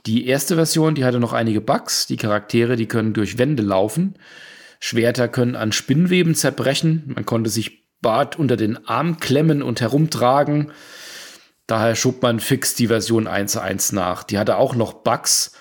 Die 0.05 0.27
erste 0.27 0.55
Version, 0.55 0.95
die 0.95 1.05
hatte 1.05 1.19
noch 1.19 1.31
einige 1.31 1.61
Bugs. 1.61 2.07
Die 2.07 2.17
Charaktere, 2.17 2.75
die 2.75 2.87
können 2.87 3.13
durch 3.13 3.37
Wände 3.37 3.63
laufen. 3.63 4.15
Schwerter 4.81 5.29
können 5.29 5.55
an 5.55 5.71
Spinnweben 5.71 6.35
zerbrechen. 6.35 7.03
Man 7.15 7.25
konnte 7.25 7.49
sich 7.49 7.82
Bart 8.03 8.37
unter 8.37 8.55
den 8.55 8.87
Arm 8.87 9.19
klemmen 9.19 9.63
und 9.63 9.81
herumtragen. 9.81 10.71
Daher 11.65 11.95
schob 11.95 12.21
man 12.21 12.39
fix 12.39 12.75
die 12.75 12.87
Version 12.87 13.27
1.1 13.27 13.95
nach. 13.95 14.23
Die 14.23 14.37
hatte 14.37 14.57
auch 14.57 14.75
noch 14.75 14.93
Bugs. 14.93 15.53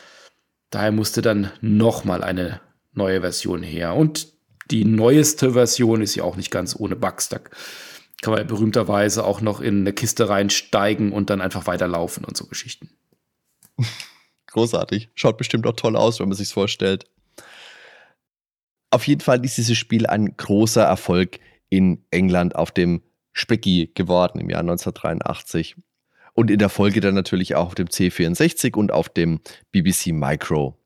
Daher 0.69 0.93
musste 0.93 1.23
dann 1.23 1.51
nochmal 1.63 2.23
eine 2.23 2.61
neue 2.93 3.23
Version 3.23 3.63
her. 3.63 3.95
Und 3.95 4.29
die 4.71 4.85
neueste 4.85 5.53
Version 5.53 6.03
ist 6.03 6.15
ja 6.15 6.25
auch 6.25 6.37
nicht 6.37 6.51
ganz 6.51 6.77
ohne 6.79 6.97
Bugs. 6.97 7.31
Da 7.31 7.39
kann 8.21 8.35
man 8.35 8.47
berühmterweise 8.47 9.25
auch 9.25 9.41
noch 9.41 9.61
in 9.61 9.81
eine 9.81 9.93
Kiste 9.93 10.29
reinsteigen 10.29 11.13
und 11.13 11.31
dann 11.31 11.41
einfach 11.41 11.67
weiterlaufen 11.67 12.25
und 12.25 12.37
so 12.37 12.47
Geschichten. 12.47 12.91
Großartig. 14.49 15.11
Schaut 15.15 15.39
bestimmt 15.39 15.67
auch 15.67 15.77
toll 15.77 15.97
aus, 15.97 16.21
wenn 16.21 16.29
man 16.29 16.37
sich 16.37 16.49
vorstellt. 16.49 17.07
Auf 18.91 19.07
jeden 19.07 19.23
Fall 19.23 19.43
ist 19.45 19.57
dieses 19.57 19.79
Spiel 19.79 20.07
ein 20.07 20.37
großer 20.37 20.83
Erfolg 20.83 21.39
in 21.73 22.05
England 22.11 22.55
auf 22.55 22.71
dem 22.71 23.01
Specky 23.33 23.91
geworden 23.95 24.39
im 24.39 24.51
Jahr 24.51 24.61
1983. 24.61 25.77
Und 26.35 26.51
in 26.51 26.59
der 26.59 26.69
Folge 26.69 27.01
dann 27.01 27.15
natürlich 27.15 27.55
auch 27.55 27.69
auf 27.69 27.75
dem 27.75 27.89
C64 27.89 28.77
und 28.77 28.93
auf 28.93 29.09
dem 29.09 29.41
BBC 29.71 30.09
Micro. 30.09 30.79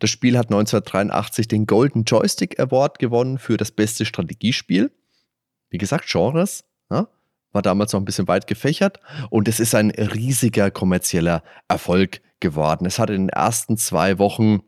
Das 0.00 0.10
Spiel 0.10 0.36
hat 0.36 0.46
1983 0.46 1.46
den 1.46 1.66
Golden 1.66 2.02
Joystick 2.02 2.58
Award 2.58 2.98
gewonnen 2.98 3.38
für 3.38 3.56
das 3.56 3.70
beste 3.70 4.04
Strategiespiel. 4.04 4.90
Wie 5.70 5.78
gesagt, 5.78 6.08
Genres. 6.08 6.64
Ja, 6.90 7.06
war 7.52 7.62
damals 7.62 7.92
noch 7.92 8.00
ein 8.00 8.04
bisschen 8.04 8.26
weit 8.26 8.48
gefächert 8.48 8.98
und 9.30 9.46
es 9.46 9.60
ist 9.60 9.76
ein 9.76 9.90
riesiger 9.90 10.72
kommerzieller 10.72 11.44
Erfolg 11.68 12.20
geworden. 12.40 12.86
Es 12.86 12.98
hat 12.98 13.10
in 13.10 13.26
den 13.26 13.28
ersten 13.28 13.76
zwei 13.76 14.18
Wochen 14.18 14.60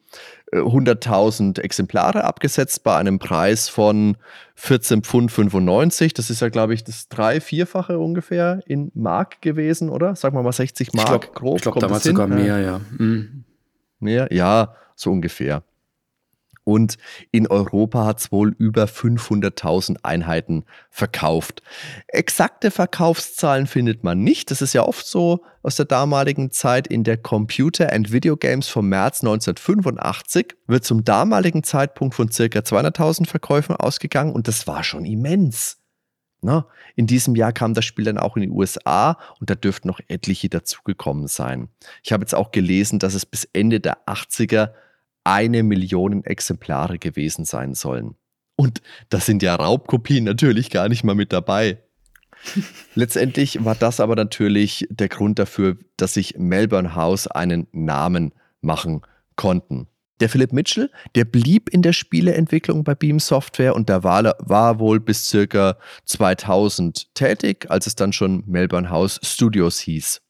100.000 0.52 1.58
äh, 1.58 1.62
Exemplare 1.62 2.24
abgesetzt 2.24 2.82
bei 2.82 2.96
einem 2.96 3.18
Preis 3.18 3.68
von 3.68 4.16
14,95 4.58 5.30
Pfund. 5.30 6.18
Das 6.18 6.30
ist 6.30 6.40
ja, 6.40 6.48
glaube 6.48 6.74
ich, 6.74 6.84
das 6.84 7.08
drei-, 7.08 7.40
vierfache 7.40 7.98
ungefähr 7.98 8.60
in 8.66 8.90
Mark 8.94 9.40
gewesen, 9.42 9.88
oder? 9.88 10.16
Sagen 10.16 10.36
wir 10.36 10.42
mal 10.42 10.52
60 10.52 10.92
Mark 10.92 11.04
ich 11.04 11.20
glaub, 11.20 11.34
grob. 11.34 11.56
Ich 11.56 11.62
glaube, 11.62 11.80
damals 11.80 12.02
sogar 12.02 12.26
mehr, 12.26 12.58
ja. 12.58 12.80
Mhm. 12.98 13.44
Mehr? 14.00 14.28
Ja, 14.32 14.74
so 14.96 15.10
ungefähr. 15.12 15.62
Und 16.64 16.98
in 17.30 17.46
Europa 17.46 18.04
hat 18.04 18.20
es 18.20 18.32
wohl 18.32 18.54
über 18.58 18.84
500.000 18.84 19.96
Einheiten 20.02 20.64
verkauft. 20.90 21.62
Exakte 22.08 22.70
Verkaufszahlen 22.70 23.66
findet 23.66 24.04
man 24.04 24.22
nicht. 24.22 24.50
Das 24.50 24.62
ist 24.62 24.74
ja 24.74 24.86
oft 24.86 25.06
so 25.06 25.42
aus 25.62 25.76
der 25.76 25.86
damaligen 25.86 26.50
Zeit 26.50 26.86
in 26.86 27.04
der 27.04 27.16
Computer 27.16 27.92
and 27.92 28.12
Video 28.12 28.36
Games 28.36 28.68
vom 28.68 28.88
März 28.88 29.20
1985 29.22 30.54
wird 30.66 30.84
zum 30.84 31.04
damaligen 31.04 31.62
Zeitpunkt 31.62 32.14
von 32.14 32.30
circa 32.30 32.60
200.000 32.60 33.26
Verkäufen 33.26 33.76
ausgegangen 33.76 34.32
und 34.32 34.48
das 34.48 34.66
war 34.66 34.84
schon 34.84 35.04
immens. 35.04 35.78
Na, 36.42 36.66
in 36.96 37.06
diesem 37.06 37.34
Jahr 37.34 37.52
kam 37.52 37.74
das 37.74 37.84
Spiel 37.84 38.06
dann 38.06 38.16
auch 38.16 38.36
in 38.36 38.42
die 38.42 38.50
USA 38.50 39.18
und 39.40 39.50
da 39.50 39.54
dürften 39.54 39.88
noch 39.88 40.00
etliche 40.08 40.48
dazugekommen 40.48 41.28
sein. 41.28 41.68
Ich 42.02 42.12
habe 42.12 42.22
jetzt 42.22 42.34
auch 42.34 42.50
gelesen, 42.50 42.98
dass 42.98 43.12
es 43.14 43.26
bis 43.26 43.44
Ende 43.52 43.80
der 43.80 44.06
80er 44.06 44.70
eine 45.24 45.62
Million 45.62 46.24
Exemplare 46.24 46.98
gewesen 46.98 47.44
sein 47.44 47.74
sollen. 47.74 48.14
Und 48.56 48.82
da 49.08 49.20
sind 49.20 49.42
ja 49.42 49.54
Raubkopien 49.54 50.24
natürlich 50.24 50.70
gar 50.70 50.88
nicht 50.88 51.04
mal 51.04 51.14
mit 51.14 51.32
dabei. 51.32 51.82
Letztendlich 52.94 53.64
war 53.64 53.74
das 53.74 54.00
aber 54.00 54.16
natürlich 54.16 54.86
der 54.90 55.08
Grund 55.08 55.38
dafür, 55.38 55.76
dass 55.96 56.14
sich 56.14 56.36
Melbourne 56.36 56.94
House 56.94 57.26
einen 57.26 57.66
Namen 57.72 58.32
machen 58.60 59.02
konnten. 59.36 59.86
Der 60.20 60.28
Philipp 60.28 60.52
Mitchell, 60.52 60.90
der 61.14 61.24
blieb 61.24 61.70
in 61.70 61.80
der 61.80 61.94
Spieleentwicklung 61.94 62.84
bei 62.84 62.94
Beam 62.94 63.18
Software 63.18 63.74
und 63.74 63.88
der 63.88 64.04
war, 64.04 64.34
war 64.38 64.78
wohl 64.78 65.00
bis 65.00 65.26
circa 65.26 65.78
2000 66.04 67.14
tätig, 67.14 67.70
als 67.70 67.86
es 67.86 67.94
dann 67.94 68.12
schon 68.12 68.44
Melbourne 68.46 68.90
House 68.90 69.18
Studios 69.22 69.80
hieß 69.80 70.20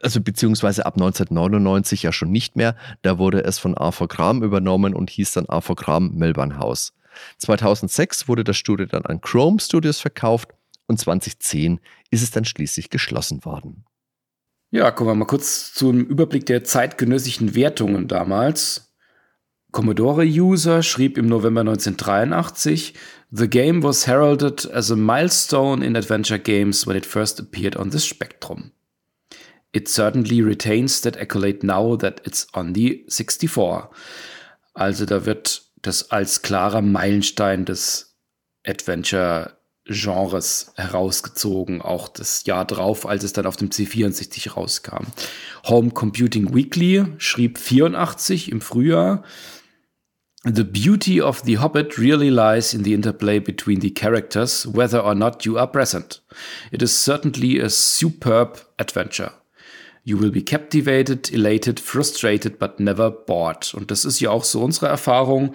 also 0.00 0.20
beziehungsweise 0.20 0.86
ab 0.86 0.94
1999 0.94 2.02
ja 2.02 2.12
schon 2.12 2.30
nicht 2.30 2.56
mehr. 2.56 2.76
Da 3.02 3.18
wurde 3.18 3.44
es 3.44 3.58
von 3.58 3.76
Arthur 3.76 4.08
Kram 4.08 4.42
übernommen 4.42 4.94
und 4.94 5.10
hieß 5.10 5.32
dann 5.32 5.46
Arthur 5.46 5.76
Kram 5.76 6.14
Melbourne 6.14 6.58
House. 6.58 6.92
2006 7.38 8.28
wurde 8.28 8.44
das 8.44 8.56
Studio 8.56 8.86
dann 8.86 9.04
an 9.06 9.20
Chrome 9.20 9.60
Studios 9.60 10.00
verkauft 10.00 10.50
und 10.86 10.98
2010 10.98 11.80
ist 12.10 12.22
es 12.22 12.30
dann 12.30 12.44
schließlich 12.44 12.90
geschlossen 12.90 13.44
worden. 13.44 13.84
Ja, 14.70 14.90
kommen 14.90 15.10
wir 15.10 15.14
mal 15.14 15.24
kurz 15.24 15.74
zum 15.74 16.04
Überblick 16.04 16.46
der 16.46 16.62
zeitgenössischen 16.62 17.54
Wertungen 17.54 18.06
damals. 18.06 18.92
Commodore-User 19.72 20.82
schrieb 20.82 21.18
im 21.18 21.26
November 21.26 21.60
1983, 21.60 22.94
The 23.32 23.48
game 23.48 23.82
was 23.82 24.06
heralded 24.06 24.68
as 24.72 24.90
a 24.90 24.96
milestone 24.96 25.84
in 25.84 25.96
adventure 25.96 26.38
games 26.38 26.86
when 26.86 26.96
it 26.96 27.06
first 27.06 27.38
appeared 27.38 27.76
on 27.76 27.92
the 27.92 28.00
Spectrum 28.00 28.72
it 29.72 29.88
certainly 29.88 30.42
retains 30.42 31.00
that 31.02 31.16
accolade 31.16 31.62
now 31.62 31.96
that 31.96 32.22
it's 32.24 32.48
on 32.52 32.74
the 32.74 33.04
64. 33.08 33.88
Also 34.74 35.06
da 35.06 35.26
wird 35.26 35.62
das 35.82 36.10
als 36.10 36.42
klarer 36.42 36.82
Meilenstein 36.82 37.64
des 37.64 38.16
Adventure-Genres 38.66 40.72
herausgezogen, 40.76 41.80
auch 41.80 42.08
das 42.08 42.44
Jahr 42.44 42.64
drauf, 42.64 43.06
als 43.06 43.24
es 43.24 43.32
dann 43.32 43.46
auf 43.46 43.56
dem 43.56 43.70
C64 43.70 44.52
rauskam. 44.52 45.06
Home 45.66 45.90
Computing 45.90 46.54
Weekly 46.54 47.06
schrieb 47.18 47.58
84 47.58 48.50
im 48.50 48.60
Frühjahr, 48.60 49.24
The 50.44 50.64
beauty 50.64 51.20
of 51.20 51.42
The 51.44 51.58
Hobbit 51.58 51.98
really 51.98 52.30
lies 52.30 52.72
in 52.72 52.82
the 52.82 52.94
interplay 52.94 53.40
between 53.40 53.82
the 53.82 53.92
characters, 53.92 54.66
whether 54.74 55.04
or 55.04 55.14
not 55.14 55.44
you 55.44 55.58
are 55.58 55.70
present. 55.70 56.22
It 56.70 56.80
is 56.80 57.04
certainly 57.04 57.60
a 57.60 57.68
superb 57.68 58.58
adventure. 58.78 59.32
You 60.10 60.20
will 60.20 60.32
be 60.32 60.42
captivated, 60.42 61.32
elated, 61.32 61.78
frustrated, 61.78 62.58
but 62.58 62.80
never 62.80 63.12
bored. 63.12 63.72
Und 63.74 63.92
das 63.92 64.04
ist 64.04 64.18
ja 64.18 64.30
auch 64.30 64.42
so 64.42 64.60
unsere 64.60 64.88
Erfahrung. 64.88 65.54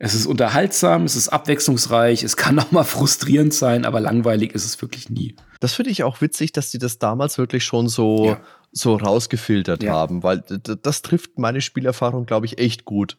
Es 0.00 0.14
ist 0.14 0.26
unterhaltsam, 0.26 1.04
es 1.04 1.14
ist 1.14 1.28
abwechslungsreich, 1.28 2.24
es 2.24 2.36
kann 2.36 2.58
auch 2.58 2.72
mal 2.72 2.82
frustrierend 2.82 3.54
sein, 3.54 3.84
aber 3.84 4.00
langweilig 4.00 4.52
ist 4.52 4.64
es 4.64 4.82
wirklich 4.82 5.10
nie. 5.10 5.36
Das 5.60 5.74
finde 5.74 5.92
ich 5.92 6.02
auch 6.02 6.20
witzig, 6.20 6.50
dass 6.50 6.72
die 6.72 6.78
das 6.78 6.98
damals 6.98 7.38
wirklich 7.38 7.62
schon 7.62 7.88
so, 7.88 8.26
ja. 8.26 8.40
so 8.72 8.96
rausgefiltert 8.96 9.84
ja. 9.84 9.92
haben, 9.92 10.24
weil 10.24 10.38
das 10.40 11.02
trifft 11.02 11.38
meine 11.38 11.60
Spielerfahrung, 11.60 12.26
glaube 12.26 12.46
ich, 12.46 12.58
echt 12.58 12.84
gut. 12.84 13.16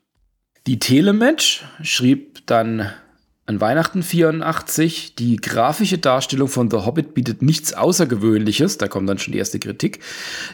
Die 0.68 0.80
Telematch 0.80 1.64
schrieb 1.82 2.46
dann 2.48 2.92
an 3.50 3.60
Weihnachten 3.60 4.04
84, 4.04 5.16
die 5.16 5.38
grafische 5.38 5.98
Darstellung 5.98 6.50
von 6.50 6.70
The 6.70 6.86
Hobbit 6.86 7.16
bietet 7.16 7.42
nichts 7.42 7.74
Außergewöhnliches, 7.74 8.78
da 8.78 8.88
kommt 8.88 9.10
dann 9.10 9.18
schon 9.18 9.32
die 9.32 9.40
erste 9.40 9.58
Kritik. 9.58 10.02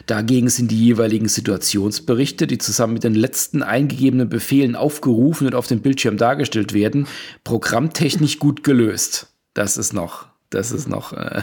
Dagegen 0.06 0.48
sind 0.48 0.70
die 0.70 0.82
jeweiligen 0.82 1.28
Situationsberichte, 1.28 2.46
die 2.46 2.56
zusammen 2.56 2.94
mit 2.94 3.04
den 3.04 3.14
letzten 3.14 3.62
eingegebenen 3.62 4.30
Befehlen 4.30 4.74
aufgerufen 4.74 5.46
und 5.46 5.54
auf 5.54 5.66
dem 5.66 5.80
Bildschirm 5.80 6.16
dargestellt 6.16 6.72
werden, 6.72 7.06
programmtechnisch 7.44 8.38
gut 8.38 8.64
gelöst. 8.64 9.26
Das 9.52 9.76
ist 9.76 9.92
noch, 9.92 10.28
das 10.48 10.72
ist 10.72 10.88
noch 10.88 11.12
äh, 11.12 11.42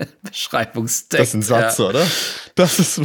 Beschreibungstext. 0.22 1.20
Das 1.20 1.28
ist 1.28 1.34
ein 1.34 1.42
Satz, 1.42 1.78
ja. 1.78 1.88
oder? 1.88 2.06
Das 2.54 2.78
ist 2.78 3.00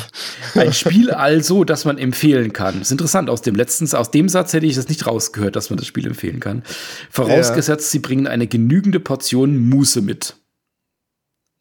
ein 0.55 0.73
Spiel 0.73 1.11
also, 1.11 1.63
das 1.63 1.85
man 1.85 1.97
empfehlen 1.97 2.53
kann. 2.53 2.79
Das 2.79 2.87
ist 2.87 2.91
interessant. 2.91 3.29
Aus 3.29 3.41
dem 3.41 3.55
letzten, 3.55 3.93
aus 3.95 4.11
dem 4.11 4.29
Satz 4.29 4.53
hätte 4.53 4.65
ich 4.65 4.75
das 4.75 4.89
nicht 4.89 5.05
rausgehört, 5.05 5.55
dass 5.55 5.69
man 5.69 5.77
das 5.77 5.87
Spiel 5.87 6.07
empfehlen 6.07 6.39
kann. 6.39 6.63
Vorausgesetzt, 7.09 7.87
ja. 7.87 7.91
sie 7.91 7.99
bringen 7.99 8.27
eine 8.27 8.47
genügende 8.47 8.99
Portion 8.99 9.57
Muße 9.69 10.01
mit. 10.01 10.35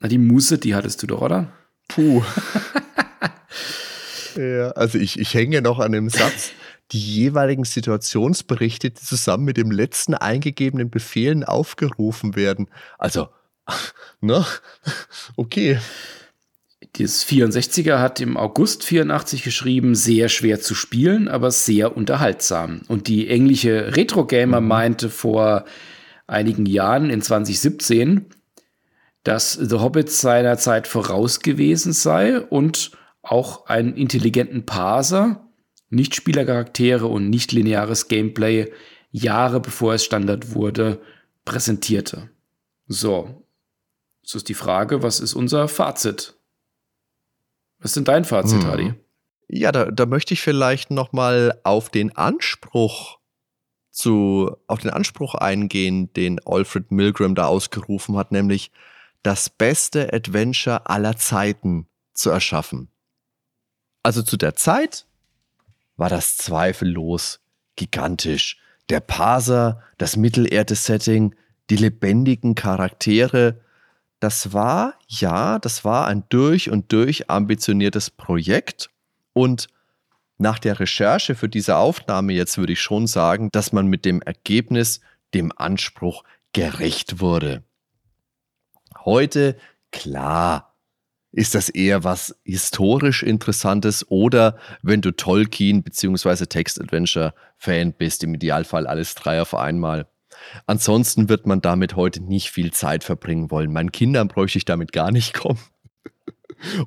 Na, 0.00 0.08
die 0.08 0.18
Muße, 0.18 0.58
die 0.58 0.74
hattest 0.74 1.02
du 1.02 1.06
doch, 1.06 1.20
oder? 1.20 1.52
Puh. 1.88 2.22
ja, 4.36 4.70
also 4.70 4.98
ich, 4.98 5.18
ich 5.18 5.34
hänge 5.34 5.62
noch 5.62 5.78
an 5.78 5.92
dem 5.92 6.08
Satz. 6.08 6.52
Die 6.92 7.00
jeweiligen 7.00 7.64
Situationsberichte, 7.64 8.90
die 8.90 9.02
zusammen 9.02 9.44
mit 9.44 9.56
dem 9.56 9.70
letzten 9.70 10.14
eingegebenen 10.14 10.90
Befehlen 10.90 11.42
aufgerufen 11.42 12.36
werden. 12.36 12.68
Also, 12.98 13.28
ne? 14.20 14.44
Okay. 15.36 15.78
Das 16.96 17.26
64er 17.26 17.98
hat 17.98 18.20
im 18.20 18.36
August 18.36 18.84
84 18.84 19.42
geschrieben, 19.42 19.96
sehr 19.96 20.28
schwer 20.28 20.60
zu 20.60 20.76
spielen, 20.76 21.26
aber 21.26 21.50
sehr 21.50 21.96
unterhaltsam. 21.96 22.82
Und 22.86 23.08
die 23.08 23.28
englische 23.28 23.96
Retro 23.96 24.26
Gamer 24.26 24.60
mhm. 24.60 24.68
meinte 24.68 25.10
vor 25.10 25.64
einigen 26.28 26.66
Jahren 26.66 27.10
in 27.10 27.20
2017, 27.20 28.26
dass 29.24 29.54
The 29.54 29.76
Hobbit 29.76 30.10
seiner 30.10 30.56
Zeit 30.56 30.86
voraus 30.86 31.40
gewesen 31.40 31.92
sei 31.92 32.40
und 32.40 32.92
auch 33.22 33.66
einen 33.66 33.96
intelligenten 33.96 34.66
Parser, 34.66 35.48
Nicht-Spielercharaktere 35.88 37.06
und 37.06 37.30
nicht-lineares 37.30 38.08
Gameplay 38.08 38.70
Jahre 39.10 39.60
bevor 39.60 39.94
es 39.94 40.04
Standard 40.04 40.54
wurde, 40.54 41.00
präsentierte. 41.44 42.30
So, 42.88 43.43
es 44.24 44.34
ist 44.34 44.48
die 44.48 44.54
Frage, 44.54 45.02
was 45.02 45.20
ist 45.20 45.34
unser 45.34 45.68
Fazit? 45.68 46.34
Was 47.78 47.90
ist 47.90 47.96
denn 47.96 48.04
dein 48.04 48.24
Fazit, 48.24 48.62
hm. 48.62 48.66
Hadi? 48.66 48.94
Ja, 49.48 49.72
da, 49.72 49.90
da 49.90 50.06
möchte 50.06 50.34
ich 50.34 50.40
vielleicht 50.40 50.90
noch 50.90 51.12
mal 51.12 51.60
auf 51.64 51.90
den 51.90 52.16
Anspruch 52.16 53.18
zu, 53.90 54.56
auf 54.66 54.80
den 54.80 54.90
Anspruch 54.90 55.34
eingehen, 55.34 56.12
den 56.14 56.40
Alfred 56.44 56.90
Milgram 56.90 57.34
da 57.34 57.46
ausgerufen 57.46 58.16
hat, 58.16 58.32
nämlich 58.32 58.72
das 59.22 59.50
beste 59.50 60.12
Adventure 60.12 60.88
aller 60.88 61.16
Zeiten 61.16 61.86
zu 62.14 62.30
erschaffen. 62.30 62.88
Also 64.02 64.22
zu 64.22 64.36
der 64.36 64.54
Zeit 64.54 65.06
war 65.96 66.08
das 66.08 66.36
zweifellos 66.36 67.40
gigantisch. 67.76 68.58
Der 68.90 69.00
Parser, 69.00 69.82
das 69.98 70.16
Mittelerde-Setting, 70.16 71.34
die 71.70 71.76
lebendigen 71.76 72.54
Charaktere, 72.54 73.63
das 74.24 74.54
war, 74.54 74.94
ja, 75.06 75.58
das 75.58 75.84
war 75.84 76.06
ein 76.06 76.24
durch 76.30 76.70
und 76.70 76.90
durch 76.92 77.28
ambitioniertes 77.28 78.10
Projekt 78.10 78.88
und 79.34 79.68
nach 80.38 80.58
der 80.58 80.80
Recherche 80.80 81.34
für 81.34 81.50
diese 81.50 81.76
Aufnahme 81.76 82.32
jetzt 82.32 82.56
würde 82.56 82.72
ich 82.72 82.80
schon 82.80 83.06
sagen, 83.06 83.50
dass 83.52 83.74
man 83.74 83.86
mit 83.86 84.06
dem 84.06 84.22
Ergebnis 84.22 85.00
dem 85.34 85.52
Anspruch 85.54 86.24
gerecht 86.54 87.20
wurde. 87.20 87.64
Heute, 89.04 89.58
klar, 89.92 90.74
ist 91.30 91.54
das 91.54 91.68
eher 91.68 92.02
was 92.02 92.34
historisch 92.44 93.22
Interessantes 93.22 94.10
oder 94.10 94.56
wenn 94.80 95.02
du 95.02 95.10
Tolkien 95.10 95.82
bzw. 95.82 96.46
Text-Adventure-Fan 96.46 97.92
bist, 97.92 98.24
im 98.24 98.32
Idealfall 98.32 98.86
alles 98.86 99.14
drei 99.16 99.42
auf 99.42 99.54
einmal. 99.54 100.06
Ansonsten 100.66 101.28
wird 101.28 101.46
man 101.46 101.60
damit 101.60 101.96
heute 101.96 102.22
nicht 102.22 102.50
viel 102.50 102.72
Zeit 102.72 103.04
verbringen 103.04 103.50
wollen. 103.50 103.72
Meinen 103.72 103.92
Kindern 103.92 104.28
bräuchte 104.28 104.58
ich 104.58 104.64
damit 104.64 104.92
gar 104.92 105.10
nicht 105.10 105.34
kommen. 105.40 105.60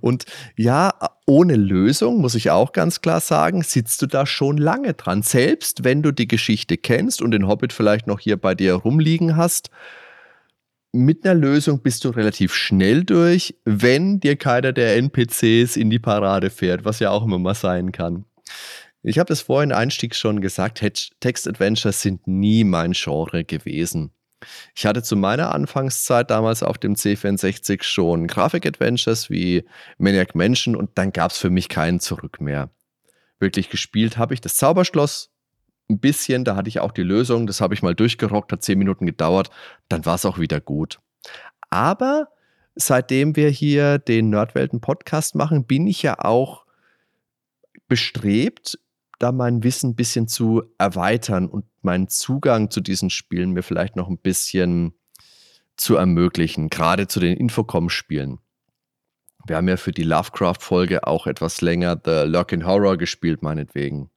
Und 0.02 0.26
ja, 0.56 0.94
ohne 1.26 1.56
Lösung, 1.56 2.20
muss 2.20 2.36
ich 2.36 2.50
auch 2.50 2.72
ganz 2.72 3.02
klar 3.02 3.20
sagen, 3.20 3.62
sitzt 3.62 4.02
du 4.02 4.08
da 4.08 4.26
schon 4.26 4.58
lange 4.58 4.94
dran. 4.94 5.22
Selbst 5.22 5.84
wenn 5.84 6.02
du 6.02 6.12
die 6.12 6.28
Geschichte 6.28 6.78
kennst 6.78 7.22
und 7.22 7.32
den 7.32 7.48
Hobbit 7.48 7.74
vielleicht 7.74 8.08
noch 8.08 8.20
hier 8.20 8.38
bei 8.38 8.56
dir 8.56 8.74
rumliegen 8.74 9.36
hast, 9.36 9.70
mit 10.94 11.26
einer 11.26 11.36
Lösung 11.36 11.82
bist 11.82 12.06
du 12.06 12.10
relativ 12.10 12.54
schnell 12.54 13.04
durch, 13.04 13.56
wenn 13.66 14.20
dir 14.20 14.36
keiner 14.36 14.74
der 14.74 14.96
NPCs 14.96 15.76
in 15.76 15.90
die 15.90 16.00
Parade 16.00 16.50
fährt, 16.50 16.86
was 16.86 17.00
ja 17.00 17.12
auch 17.12 17.24
immer 17.24 17.40
mal 17.40 17.54
sein 17.54 17.92
kann. 17.92 18.26
Ich 19.04 19.20
habe 19.20 19.28
das 19.28 19.42
vorhin 19.42 19.72
einstiegs 19.72 20.18
schon 20.18 20.42
gesagt, 20.42 20.80
Text-Adventures 20.80 22.02
sind 22.02 22.28
nie 22.28 22.64
mein 22.64 22.92
Genre 22.94 23.44
gewesen. 23.44 24.12
Ich 24.76 24.86
hatte 24.86 25.02
zu 25.02 25.16
meiner 25.16 25.54
Anfangszeit 25.54 26.30
damals 26.30 26.62
auf 26.62 26.78
dem 26.78 26.94
C64 26.96 27.84
schon 27.84 28.28
Grafik-Adventures 28.28 29.30
wie 29.30 29.66
Maniac 29.98 30.36
Mansion 30.36 30.76
und 30.76 30.92
dann 30.96 31.12
gab 31.12 31.32
es 31.32 31.38
für 31.38 31.50
mich 31.50 31.70
keinen 31.70 32.00
Zurück 32.00 32.40
mehr. 32.40 32.70
Wirklich 33.40 33.70
gespielt 33.70 34.18
habe 34.18 34.34
ich 34.34 34.42
das 34.42 34.56
Zauberschloss 34.56 35.32
ein 35.90 36.00
bisschen, 36.00 36.44
da 36.44 36.56
hatte 36.56 36.70
ich 36.70 36.80
auch 36.80 36.92
die 36.92 37.04
Lösung, 37.04 37.48
das 37.48 37.62
habe 37.62 37.74
ich 37.74 37.82
mal 37.82 37.96
durchgerockt, 37.96 38.52
hat 38.52 38.64
zehn 38.64 38.78
Minuten 38.78 39.06
gedauert, 39.06 39.50
dann 39.90 40.06
war 40.06 40.16
es 40.16 40.26
auch 40.26 40.38
wieder 40.38 40.60
gut. 40.60 41.00
Aber 41.70 42.28
seitdem 42.76 43.36
wir 43.36 43.50
hier 43.50 43.98
den 43.98 44.30
Nerdwelten-Podcast 44.30 45.36
machen, 45.36 45.66
bin 45.66 45.88
ich 45.88 46.04
ja 46.04 46.20
auch 46.20 46.66
bestrebt, 47.88 48.78
da 49.20 49.32
mein 49.32 49.64
Wissen 49.64 49.92
ein 49.92 49.96
bisschen 49.96 50.28
zu 50.28 50.64
erweitern 50.78 51.48
und 51.48 51.66
meinen 51.82 52.08
Zugang 52.08 52.70
zu 52.70 52.82
diesen 52.82 53.10
Spielen 53.10 53.52
mir 53.52 53.64
vielleicht 53.64 53.96
noch 53.96 54.10
ein 54.10 54.18
bisschen 54.18 54.94
zu 55.76 55.96
ermöglichen, 55.96 56.70
gerade 56.70 57.08
zu 57.08 57.20
den 57.20 57.38
Infocom-Spielen. 57.38 58.40
Wir 59.46 59.56
haben 59.56 59.68
ja 59.68 59.78
für 59.78 59.92
die 59.92 60.04
Lovecraft-Folge 60.04 61.08
auch 61.08 61.26
etwas 61.26 61.62
länger 61.62 62.00
The 62.04 62.24
Lurking 62.26 62.66
Horror 62.66 62.98
gespielt, 62.98 63.42
meinetwegen. 63.42 64.10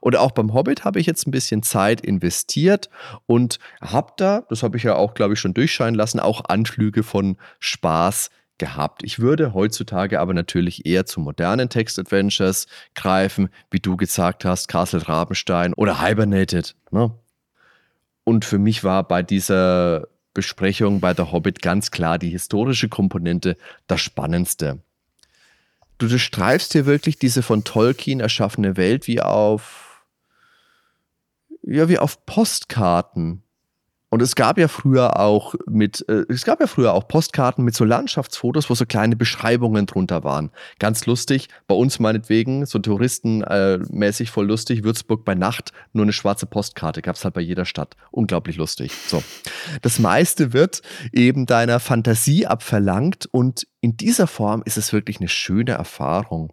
Und 0.00 0.16
auch 0.16 0.32
beim 0.32 0.52
Hobbit 0.54 0.84
habe 0.84 0.98
ich 0.98 1.06
jetzt 1.06 1.26
ein 1.26 1.30
bisschen 1.30 1.62
Zeit 1.62 2.00
investiert 2.00 2.88
und 3.26 3.58
habe 3.80 4.12
da, 4.16 4.42
das 4.48 4.62
habe 4.62 4.76
ich 4.76 4.82
ja 4.82 4.96
auch, 4.96 5.14
glaube 5.14 5.34
ich, 5.34 5.40
schon 5.40 5.54
durchscheinen 5.54 5.94
lassen, 5.94 6.20
auch 6.20 6.44
Anflüge 6.48 7.02
von 7.02 7.36
Spaß 7.60 8.30
gehabt. 8.58 9.02
Ich 9.02 9.18
würde 9.18 9.54
heutzutage 9.54 10.20
aber 10.20 10.34
natürlich 10.34 10.86
eher 10.86 11.06
zu 11.06 11.20
modernen 11.20 11.68
Text-Adventures 11.68 12.66
greifen, 12.94 13.48
wie 13.70 13.80
du 13.80 13.96
gesagt 13.96 14.44
hast, 14.44 14.68
Castle 14.68 15.06
Rabenstein 15.08 15.74
oder 15.74 16.02
Hibernated. 16.02 16.74
Ne? 16.90 17.12
Und 18.24 18.44
für 18.44 18.58
mich 18.58 18.84
war 18.84 19.06
bei 19.06 19.22
dieser 19.22 20.08
Besprechung 20.34 21.00
bei 21.00 21.14
The 21.14 21.32
Hobbit 21.32 21.62
ganz 21.62 21.90
klar 21.90 22.18
die 22.18 22.30
historische 22.30 22.88
Komponente 22.88 23.56
das 23.86 24.00
Spannendste. 24.00 24.82
Du 25.98 26.06
durchstreifst 26.06 26.72
hier 26.72 26.86
wirklich 26.86 27.18
diese 27.18 27.42
von 27.42 27.64
Tolkien 27.64 28.20
erschaffene 28.20 28.76
Welt 28.76 29.08
wie 29.08 29.20
auf, 29.20 30.04
ja, 31.62 31.88
wie 31.88 31.98
auf 31.98 32.24
Postkarten. 32.24 33.42
Und 34.10 34.22
es 34.22 34.34
gab 34.34 34.58
ja 34.58 34.68
früher 34.68 35.20
auch 35.20 35.54
mit, 35.66 36.04
äh, 36.08 36.24
es 36.28 36.44
gab 36.44 36.60
ja 36.60 36.66
früher 36.66 36.94
auch 36.94 37.08
Postkarten 37.08 37.64
mit 37.64 37.74
so 37.74 37.84
Landschaftsfotos, 37.84 38.70
wo 38.70 38.74
so 38.74 38.86
kleine 38.86 39.16
Beschreibungen 39.16 39.84
drunter 39.86 40.24
waren. 40.24 40.50
Ganz 40.78 41.04
lustig. 41.04 41.48
Bei 41.66 41.74
uns 41.74 41.98
meinetwegen, 41.98 42.64
so 42.64 42.78
touristenmäßig 42.78 44.28
äh, 44.28 44.32
voll 44.32 44.46
lustig. 44.46 44.82
Würzburg 44.82 45.24
bei 45.24 45.34
Nacht, 45.34 45.72
nur 45.92 46.04
eine 46.04 46.12
schwarze 46.12 46.46
Postkarte. 46.46 47.02
Gab 47.02 47.16
es 47.16 47.24
halt 47.24 47.34
bei 47.34 47.42
jeder 47.42 47.66
Stadt. 47.66 47.96
Unglaublich 48.10 48.56
lustig. 48.56 48.92
So. 49.06 49.22
Das 49.82 49.98
meiste 49.98 50.54
wird 50.54 50.80
eben 51.12 51.44
deiner 51.44 51.78
Fantasie 51.78 52.46
abverlangt 52.46 53.28
und 53.30 53.66
in 53.80 53.96
dieser 53.96 54.26
Form 54.26 54.62
ist 54.64 54.78
es 54.78 54.92
wirklich 54.92 55.18
eine 55.18 55.28
schöne 55.28 55.72
Erfahrung. 55.72 56.52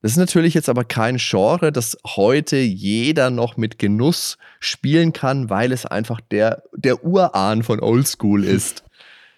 Das 0.00 0.12
ist 0.12 0.16
natürlich 0.16 0.54
jetzt 0.54 0.68
aber 0.68 0.84
kein 0.84 1.16
Genre, 1.16 1.72
das 1.72 1.98
heute 2.06 2.56
jeder 2.56 3.30
noch 3.30 3.56
mit 3.56 3.80
Genuss 3.80 4.38
spielen 4.60 5.12
kann, 5.12 5.50
weil 5.50 5.72
es 5.72 5.86
einfach 5.86 6.20
der, 6.20 6.62
der 6.72 7.04
Urahn 7.04 7.64
von 7.64 7.80
Oldschool 7.80 8.44
ist. 8.44 8.84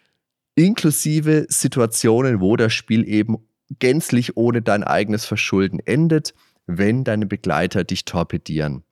Inklusive 0.57 1.47
Situationen, 1.49 2.41
wo 2.41 2.57
das 2.57 2.75
Spiel 2.75 3.09
eben 3.09 3.39
gänzlich 3.79 4.37
ohne 4.37 4.61
dein 4.61 4.85
eigenes 4.85 5.25
Verschulden 5.25 5.81
endet, 5.81 6.35
wenn 6.67 7.05
deine 7.05 7.25
Begleiter 7.25 7.85
dich 7.85 8.05
torpedieren. 8.05 8.85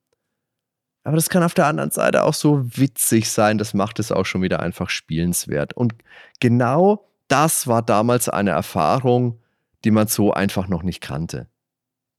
Aber 1.05 1.17
das 1.17 1.29
kann 1.29 1.43
auf 1.43 1.55
der 1.55 1.67
anderen 1.67 1.91
Seite 1.91 2.25
auch 2.25 2.35
so 2.35 2.65
witzig 2.65 3.29
sein, 3.31 3.59
das 3.59 3.75
macht 3.75 3.99
es 3.99 4.11
auch 4.11 4.25
schon 4.25 4.41
wieder 4.41 4.61
einfach 4.61 4.89
spielenswert. 4.89 5.75
Und 5.75 5.95
genau 6.41 7.07
das 7.29 7.67
war 7.67 7.83
damals 7.83 8.31
eine 8.31 8.51
Erfahrung, 8.51 9.39
die 9.85 9.91
man 9.91 10.07
so 10.07 10.33
einfach 10.33 10.69
noch 10.69 10.83
nicht 10.83 11.03
kannte 11.03 11.47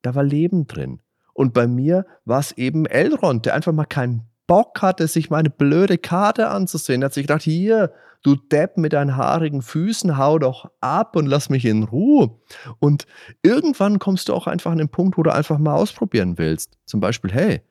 da 0.02 0.16
war 0.16 0.24
Leben 0.24 0.68
drin. 0.68 1.02
Und 1.34 1.54
bei 1.54 1.68
mir 1.68 2.06
war 2.26 2.40
es 2.40 2.52
eben 2.54 2.86
Elrond, 2.86 3.46
der 3.46 3.56
einfach 3.56 3.72
mal 3.72 3.86
keinen 3.86 4.30
Bock 4.48 4.82
hatte, 4.82 5.08
sich 5.08 5.30
meine 5.30 5.50
blöde 5.50 5.98
Karte 5.98 6.50
anzusehen. 6.50 7.02
Er 7.02 7.06
hat 7.06 7.14
sich 7.14 7.28
gedacht, 7.28 7.44
hier, 7.44 7.94
du 8.24 8.36
Depp 8.36 8.78
mit 8.78 8.94
deinen 8.94 9.16
haarigen 9.16 9.62
Füßen, 9.62 10.18
hau 10.18 10.40
doch 10.40 10.72
ab 10.82 11.16
und 11.16 11.28
lass 11.28 11.50
mich 11.50 11.66
in 11.66 11.84
Ruhe. 11.84 12.40
Und 12.80 13.06
irgendwann 13.44 14.00
kommst 14.00 14.30
du 14.30 14.34
auch 14.34 14.48
einfach 14.48 14.72
an 14.72 14.80
den 14.80 14.90
Punkt, 14.90 15.18
wo 15.18 15.24
du 15.24 15.34
einfach 15.34 15.60
mal 15.60 15.76
ausprobieren 15.76 16.38
willst. 16.38 16.78
Zum 16.86 17.00
Beispiel, 17.00 17.32
hey, 17.32 17.62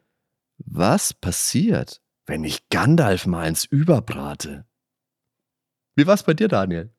was 0.59 1.13
passiert, 1.13 2.01
wenn 2.27 2.45
ich 2.45 2.69
Gandalf 2.69 3.27
mal 3.27 3.47
ins 3.49 3.65
Überbrate? 3.65 4.65
Wie 5.97 6.07
war 6.07 6.15
es 6.15 6.23
bei 6.23 6.35
dir, 6.35 6.49
Daniel? 6.49 6.91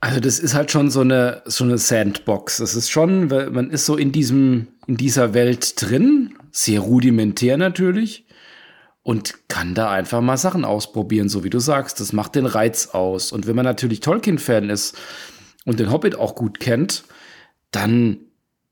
Also 0.00 0.18
das 0.18 0.38
ist 0.38 0.54
halt 0.54 0.70
schon 0.70 0.90
so 0.90 1.00
eine 1.00 1.42
so 1.44 1.64
eine 1.64 1.76
Sandbox. 1.76 2.56
Das 2.56 2.74
ist 2.74 2.90
schon, 2.90 3.28
man 3.28 3.70
ist 3.70 3.84
so 3.84 3.96
in 3.96 4.12
diesem 4.12 4.68
in 4.86 4.96
dieser 4.96 5.34
Welt 5.34 5.74
drin, 5.80 6.34
sehr 6.50 6.80
rudimentär 6.80 7.58
natürlich 7.58 8.26
und 9.02 9.48
kann 9.48 9.74
da 9.74 9.90
einfach 9.90 10.20
mal 10.20 10.36
Sachen 10.36 10.64
ausprobieren, 10.64 11.28
so 11.28 11.44
wie 11.44 11.50
du 11.50 11.58
sagst. 11.58 12.00
Das 12.00 12.12
macht 12.12 12.34
den 12.34 12.46
Reiz 12.46 12.88
aus. 12.88 13.32
Und 13.32 13.46
wenn 13.46 13.56
man 13.56 13.64
natürlich 13.64 14.00
Tolkien-Fan 14.00 14.70
ist 14.70 14.96
und 15.64 15.80
den 15.80 15.90
Hobbit 15.90 16.16
auch 16.16 16.34
gut 16.34 16.60
kennt, 16.60 17.04
dann 17.70 18.18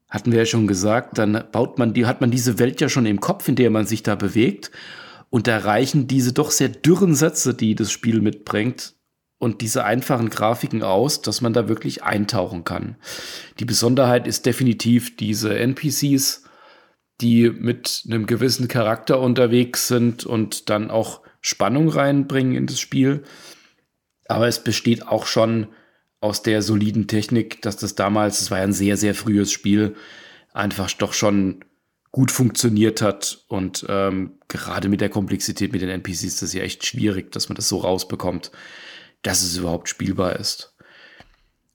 hatten 0.08 0.32
wir 0.32 0.38
ja 0.40 0.46
schon 0.46 0.66
gesagt, 0.66 1.18
dann 1.18 1.44
baut 1.52 1.78
man 1.78 1.92
die, 1.92 2.06
hat 2.06 2.20
man 2.20 2.30
diese 2.30 2.58
Welt 2.58 2.80
ja 2.80 2.88
schon 2.88 3.06
im 3.06 3.20
Kopf, 3.20 3.48
in 3.48 3.56
der 3.56 3.70
man 3.70 3.86
sich 3.86 4.02
da 4.02 4.14
bewegt. 4.14 4.70
Und 5.30 5.46
da 5.46 5.58
reichen 5.58 6.06
diese 6.08 6.32
doch 6.32 6.50
sehr 6.50 6.68
dürren 6.68 7.14
Sätze, 7.14 7.52
die 7.54 7.74
das 7.74 7.92
Spiel 7.92 8.20
mitbringt, 8.20 8.94
und 9.38 9.60
diese 9.60 9.84
einfachen 9.84 10.30
Grafiken 10.30 10.82
aus, 10.82 11.22
dass 11.22 11.40
man 11.40 11.52
da 11.52 11.68
wirklich 11.68 12.02
eintauchen 12.02 12.64
kann. 12.64 12.96
Die 13.60 13.64
Besonderheit 13.64 14.26
ist 14.26 14.46
definitiv 14.46 15.16
diese 15.16 15.56
NPCs, 15.56 16.44
die 17.20 17.50
mit 17.50 18.04
einem 18.06 18.26
gewissen 18.26 18.68
Charakter 18.68 19.20
unterwegs 19.20 19.88
sind 19.88 20.26
und 20.26 20.70
dann 20.70 20.90
auch 20.90 21.22
Spannung 21.40 21.88
reinbringen 21.88 22.56
in 22.56 22.66
das 22.66 22.80
Spiel. 22.80 23.22
Aber 24.26 24.48
es 24.48 24.62
besteht 24.62 25.06
auch 25.06 25.26
schon 25.26 25.68
aus 26.20 26.42
der 26.42 26.62
soliden 26.62 27.06
Technik, 27.06 27.62
dass 27.62 27.76
das 27.76 27.94
damals, 27.94 28.40
es 28.40 28.50
war 28.50 28.58
ja 28.58 28.64
ein 28.64 28.72
sehr, 28.72 28.96
sehr 28.96 29.14
frühes 29.14 29.52
Spiel, 29.52 29.94
einfach 30.52 30.90
doch 30.92 31.12
schon 31.12 31.64
gut 32.10 32.32
funktioniert 32.32 33.02
hat. 33.02 33.44
Und 33.46 33.86
ähm, 33.88 34.32
gerade 34.48 34.88
mit 34.88 35.00
der 35.00 35.10
Komplexität 35.10 35.72
mit 35.72 35.80
den 35.80 35.90
NPCs 35.90 36.24
ist 36.24 36.42
das 36.42 36.52
ja 36.52 36.62
echt 36.62 36.84
schwierig, 36.84 37.30
dass 37.30 37.48
man 37.48 37.56
das 37.56 37.68
so 37.68 37.78
rausbekommt 37.78 38.50
dass 39.22 39.42
es 39.42 39.56
überhaupt 39.56 39.88
spielbar 39.88 40.36
ist. 40.36 40.74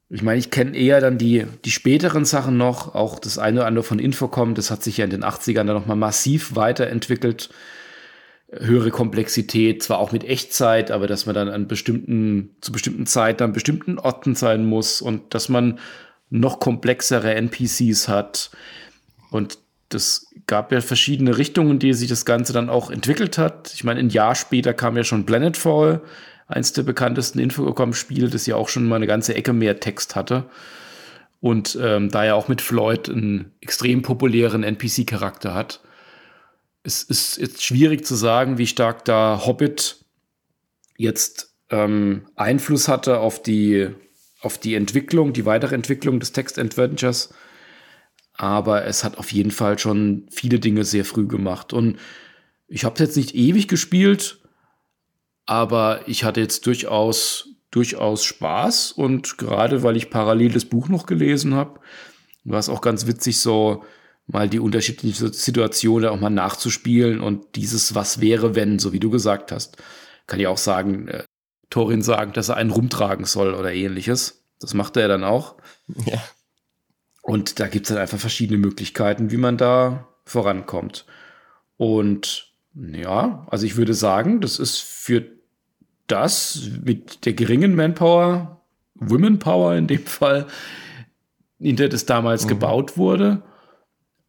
Ich 0.09 0.21
meine, 0.21 0.37
ich 0.37 0.51
kenne 0.51 0.77
eher 0.77 1.01
dann 1.01 1.17
die, 1.17 1.45
die 1.65 1.71
späteren 1.71 2.23
Sachen 2.23 2.55
noch, 2.55 2.93
auch 2.93 3.17
das 3.17 3.39
eine 3.39 3.61
oder 3.61 3.67
andere 3.67 3.83
von 3.83 3.97
Infocom, 3.97 4.53
das 4.53 4.69
hat 4.69 4.83
sich 4.83 4.97
ja 4.97 5.05
in 5.05 5.09
den 5.09 5.23
80ern 5.23 5.63
dann 5.63 5.75
nochmal 5.75 5.97
massiv 5.97 6.55
weiterentwickelt. 6.55 7.49
Höhere 8.51 8.91
Komplexität, 8.91 9.81
zwar 9.81 9.97
auch 9.97 10.11
mit 10.11 10.23
Echtzeit, 10.23 10.91
aber 10.91 11.07
dass 11.07 11.25
man 11.25 11.33
dann 11.33 11.49
an 11.49 11.67
bestimmten, 11.67 12.55
zu 12.61 12.71
bestimmten 12.71 13.07
Zeiten 13.07 13.41
an 13.41 13.53
bestimmten 13.53 13.97
Orten 13.97 14.35
sein 14.35 14.65
muss 14.65 15.01
und 15.01 15.33
dass 15.33 15.49
man 15.49 15.79
noch 16.29 16.59
komplexere 16.59 17.33
NPCs 17.33 18.07
hat. 18.07 18.51
Und 19.31 19.57
das 19.89 20.27
gab 20.45 20.71
ja 20.71 20.81
verschiedene 20.81 21.37
Richtungen, 21.37 21.79
die 21.79 21.93
sich 21.93 22.09
das 22.09 22.25
Ganze 22.25 22.53
dann 22.53 22.69
auch 22.69 22.91
entwickelt 22.91 23.39
hat. 23.39 23.71
Ich 23.73 23.83
meine, 23.83 23.99
ein 23.99 24.09
Jahr 24.09 24.35
später 24.35 24.73
kam 24.73 24.97
ja 24.97 25.03
schon 25.03 25.25
Planetfall, 25.25 26.01
eins 26.53 26.73
der 26.73 26.83
bekanntesten 26.83 27.39
Infocom-Spiele, 27.39 28.29
das 28.29 28.45
ja 28.45 28.55
auch 28.55 28.69
schon 28.69 28.87
mal 28.87 28.97
eine 28.97 29.07
ganze 29.07 29.35
Ecke 29.35 29.53
mehr 29.53 29.79
Text 29.79 30.15
hatte. 30.15 30.45
Und 31.39 31.77
ähm, 31.81 32.09
da 32.09 32.23
ja 32.23 32.35
auch 32.35 32.47
mit 32.47 32.61
Floyd 32.61 33.09
einen 33.09 33.51
extrem 33.59 34.01
populären 34.01 34.63
NPC-Charakter 34.63 35.53
hat. 35.53 35.81
Es 36.83 37.03
ist 37.03 37.37
jetzt 37.37 37.63
schwierig 37.63 38.05
zu 38.05 38.15
sagen, 38.15 38.57
wie 38.57 38.67
stark 38.67 39.03
da 39.03 39.41
Hobbit 39.45 39.97
jetzt 40.97 41.53
ähm, 41.69 42.27
Einfluss 42.35 42.87
hatte 42.87 43.19
auf 43.19 43.41
die, 43.41 43.89
auf 44.41 44.57
die 44.57 44.75
Entwicklung, 44.75 45.33
die 45.33 45.45
weitere 45.45 45.75
Entwicklung 45.75 46.19
des 46.19 46.31
Text-Adventures. 46.31 47.33
Aber 48.35 48.85
es 48.85 49.03
hat 49.03 49.17
auf 49.17 49.31
jeden 49.31 49.51
Fall 49.51 49.77
schon 49.79 50.27
viele 50.31 50.59
Dinge 50.59 50.85
sehr 50.85 51.05
früh 51.05 51.27
gemacht. 51.27 51.73
Und 51.73 51.97
ich 52.67 52.85
habe 52.85 52.95
es 52.95 53.01
jetzt 53.01 53.17
nicht 53.17 53.35
ewig 53.35 53.67
gespielt, 53.67 54.39
aber 55.45 56.01
ich 56.07 56.23
hatte 56.23 56.41
jetzt 56.41 56.65
durchaus, 56.65 57.49
durchaus 57.71 58.23
Spaß 58.23 58.91
und 58.91 59.37
gerade 59.37 59.83
weil 59.83 59.97
ich 59.97 60.09
parallel 60.09 60.51
das 60.51 60.65
Buch 60.65 60.89
noch 60.89 61.05
gelesen 61.05 61.53
habe, 61.53 61.79
war 62.43 62.59
es 62.59 62.69
auch 62.69 62.81
ganz 62.81 63.07
witzig, 63.07 63.39
so 63.39 63.83
mal 64.27 64.49
die 64.49 64.59
unterschiedlichen 64.59 65.33
Situationen 65.33 66.09
auch 66.09 66.19
mal 66.19 66.29
nachzuspielen 66.29 67.19
und 67.19 67.55
dieses 67.55 67.95
Was 67.95 68.21
wäre, 68.21 68.55
wenn, 68.55 68.79
so 68.79 68.93
wie 68.93 68.99
du 68.99 69.09
gesagt 69.09 69.51
hast. 69.51 69.77
Kann 70.27 70.39
ich 70.39 70.47
auch 70.47 70.57
sagen, 70.57 71.07
äh, 71.09 71.23
Torin 71.69 72.01
sagen, 72.01 72.33
dass 72.33 72.49
er 72.49 72.57
einen 72.57 72.69
rumtragen 72.69 73.25
soll 73.25 73.53
oder 73.53 73.73
ähnliches. 73.73 74.45
Das 74.59 74.73
macht 74.73 74.95
er 74.95 75.07
dann 75.07 75.23
auch. 75.23 75.55
Ja. 76.05 76.21
Und 77.21 77.59
da 77.59 77.67
gibt 77.67 77.85
es 77.85 77.89
dann 77.93 78.01
einfach 78.01 78.19
verschiedene 78.19 78.59
Möglichkeiten, 78.59 79.31
wie 79.31 79.37
man 79.37 79.57
da 79.57 80.07
vorankommt. 80.25 81.05
Und 81.77 82.52
ja, 82.75 83.45
also 83.49 83.65
ich 83.65 83.75
würde 83.75 83.93
sagen, 83.93 84.41
das 84.41 84.59
ist 84.59 84.79
für 84.79 85.25
das 86.07 86.69
mit 86.83 87.25
der 87.25 87.33
geringen 87.33 87.75
Manpower, 87.75 88.61
Women 88.95 89.39
Power 89.39 89.75
in 89.75 89.87
dem 89.87 90.05
Fall, 90.05 90.47
in 91.59 91.75
der 91.75 91.89
das 91.89 92.05
damals 92.05 92.45
mhm. 92.45 92.49
gebaut 92.49 92.97
wurde. 92.97 93.43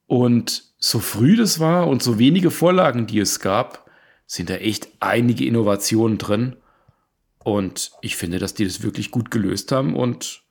Und 0.07 0.65
so 0.79 0.99
früh 0.99 1.37
das 1.37 1.61
war 1.61 1.89
und 1.89 2.03
so 2.03 2.19
wenige 2.19 2.51
Vorlagen, 2.51 3.07
die 3.07 3.19
es 3.19 3.41
gab, 3.41 3.91
sind 4.27 4.51
da 4.51 4.55
echt 4.57 4.89
einige 5.01 5.47
Innovationen 5.47 6.19
drin. 6.19 6.57
Und 7.43 7.93
ich 8.01 8.17
finde, 8.17 8.39
dass 8.39 8.55
die 8.55 8.65
das 8.65 8.83
wirklich 8.83 9.11
gut 9.11 9.31
gelöst 9.31 9.73
haben 9.73 9.97
und 9.97 10.43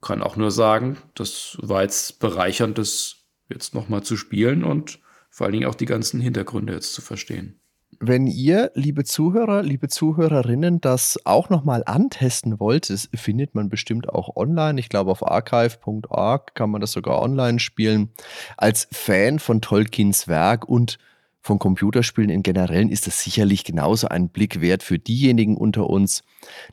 kann 0.00 0.22
auch 0.22 0.36
nur 0.36 0.50
sagen, 0.50 0.98
das 1.14 1.56
war 1.60 1.82
jetzt 1.82 2.18
bereichernd, 2.18 2.78
das 2.78 3.16
jetzt 3.48 3.74
nochmal 3.74 4.02
zu 4.02 4.16
spielen 4.16 4.64
und 4.64 4.98
vor 5.32 5.46
allen 5.46 5.54
Dingen 5.54 5.66
auch 5.66 5.74
die 5.74 5.86
ganzen 5.86 6.20
Hintergründe 6.20 6.74
jetzt 6.74 6.92
zu 6.92 7.00
verstehen. 7.00 7.58
Wenn 7.98 8.26
ihr, 8.26 8.70
liebe 8.74 9.04
Zuhörer, 9.04 9.62
liebe 9.62 9.88
Zuhörerinnen, 9.88 10.80
das 10.80 11.18
auch 11.24 11.50
nochmal 11.50 11.82
antesten 11.86 12.60
wollt, 12.60 12.90
das 12.90 13.08
findet 13.14 13.54
man 13.54 13.68
bestimmt 13.68 14.08
auch 14.08 14.36
online. 14.36 14.78
Ich 14.78 14.88
glaube, 14.88 15.10
auf 15.10 15.26
archive.org 15.26 16.54
kann 16.54 16.70
man 16.70 16.80
das 16.80 16.92
sogar 16.92 17.22
online 17.22 17.60
spielen. 17.60 18.10
Als 18.56 18.88
Fan 18.92 19.38
von 19.38 19.60
Tolkiens 19.62 20.28
Werk 20.28 20.68
und 20.68 20.98
von 21.40 21.58
Computerspielen 21.58 22.30
in 22.30 22.42
generell 22.42 22.90
ist 22.90 23.06
das 23.06 23.22
sicherlich 23.22 23.64
genauso 23.64 24.08
ein 24.08 24.28
Blick 24.28 24.60
wert 24.60 24.82
für 24.82 24.98
diejenigen 24.98 25.56
unter 25.56 25.88
uns, 25.88 26.24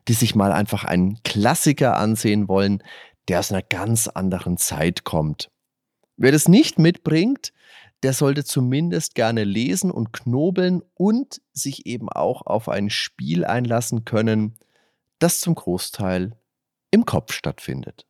die 0.07 0.13
sich 0.13 0.35
mal 0.35 0.51
einfach 0.51 0.83
einen 0.83 1.21
Klassiker 1.23 1.97
ansehen 1.97 2.47
wollen, 2.47 2.83
der 3.29 3.39
aus 3.39 3.51
einer 3.51 3.63
ganz 3.63 4.07
anderen 4.07 4.57
Zeit 4.57 5.05
kommt. 5.05 5.49
Wer 6.17 6.31
das 6.31 6.47
nicht 6.49 6.79
mitbringt, 6.79 7.53
der 8.03 8.13
sollte 8.13 8.43
zumindest 8.43 9.15
gerne 9.15 9.43
lesen 9.43 9.91
und 9.91 10.13
knobeln 10.13 10.81
und 10.93 11.41
sich 11.53 11.85
eben 11.85 12.09
auch 12.09 12.45
auf 12.45 12.69
ein 12.69 12.89
Spiel 12.89 13.43
einlassen 13.45 14.05
können, 14.05 14.57
das 15.19 15.41
zum 15.41 15.55
Großteil 15.55 16.37
im 16.91 17.05
Kopf 17.05 17.33
stattfindet. 17.33 18.05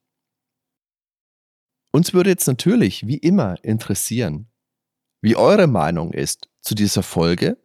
Uns 1.91 2.13
würde 2.13 2.29
jetzt 2.29 2.47
natürlich, 2.47 3.07
wie 3.07 3.17
immer, 3.17 3.55
interessieren, 3.63 4.47
wie 5.21 5.35
eure 5.35 5.67
Meinung 5.67 6.13
ist 6.13 6.49
zu 6.61 6.75
dieser 6.75 7.01
Folge, 7.01 7.57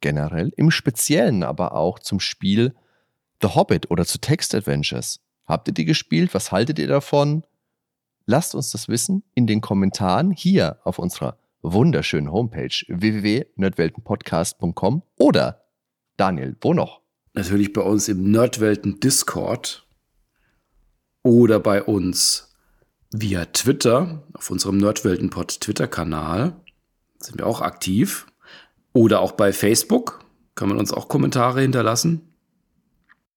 generell, 0.00 0.52
im 0.56 0.70
Speziellen 0.70 1.42
aber 1.42 1.74
auch 1.74 1.98
zum 1.98 2.20
Spiel 2.20 2.74
The 3.42 3.48
Hobbit 3.48 3.90
oder 3.90 4.06
zu 4.06 4.18
Text 4.18 4.54
Adventures. 4.54 5.20
Habt 5.46 5.68
ihr 5.68 5.74
die 5.74 5.84
gespielt? 5.84 6.32
Was 6.32 6.52
haltet 6.52 6.78
ihr 6.78 6.88
davon? 6.88 7.44
Lasst 8.24 8.54
uns 8.54 8.70
das 8.70 8.88
wissen 8.88 9.24
in 9.34 9.46
den 9.46 9.60
Kommentaren 9.60 10.30
hier 10.30 10.78
auf 10.84 10.98
unserer 10.98 11.38
wunderschönen 11.72 12.30
Homepage 12.30 12.84
www.nerdweltenpodcast.com 12.88 15.02
oder 15.18 15.62
Daniel, 16.16 16.56
wo 16.60 16.74
noch? 16.74 17.00
Natürlich 17.34 17.72
bei 17.72 17.82
uns 17.82 18.08
im 18.08 18.30
Nerdwelten 18.30 19.00
Discord 19.00 19.86
oder 21.22 21.60
bei 21.60 21.82
uns 21.82 22.54
via 23.12 23.44
Twitter 23.46 24.24
auf 24.32 24.50
unserem 24.50 24.78
Nerdweltenpod 24.78 25.60
Twitter-Kanal 25.60 26.56
sind 27.18 27.38
wir 27.38 27.46
auch 27.46 27.60
aktiv 27.60 28.26
oder 28.92 29.20
auch 29.20 29.32
bei 29.32 29.52
Facebook 29.52 30.24
kann 30.54 30.68
man 30.68 30.78
uns 30.78 30.92
auch 30.92 31.08
Kommentare 31.08 31.60
hinterlassen. 31.60 32.32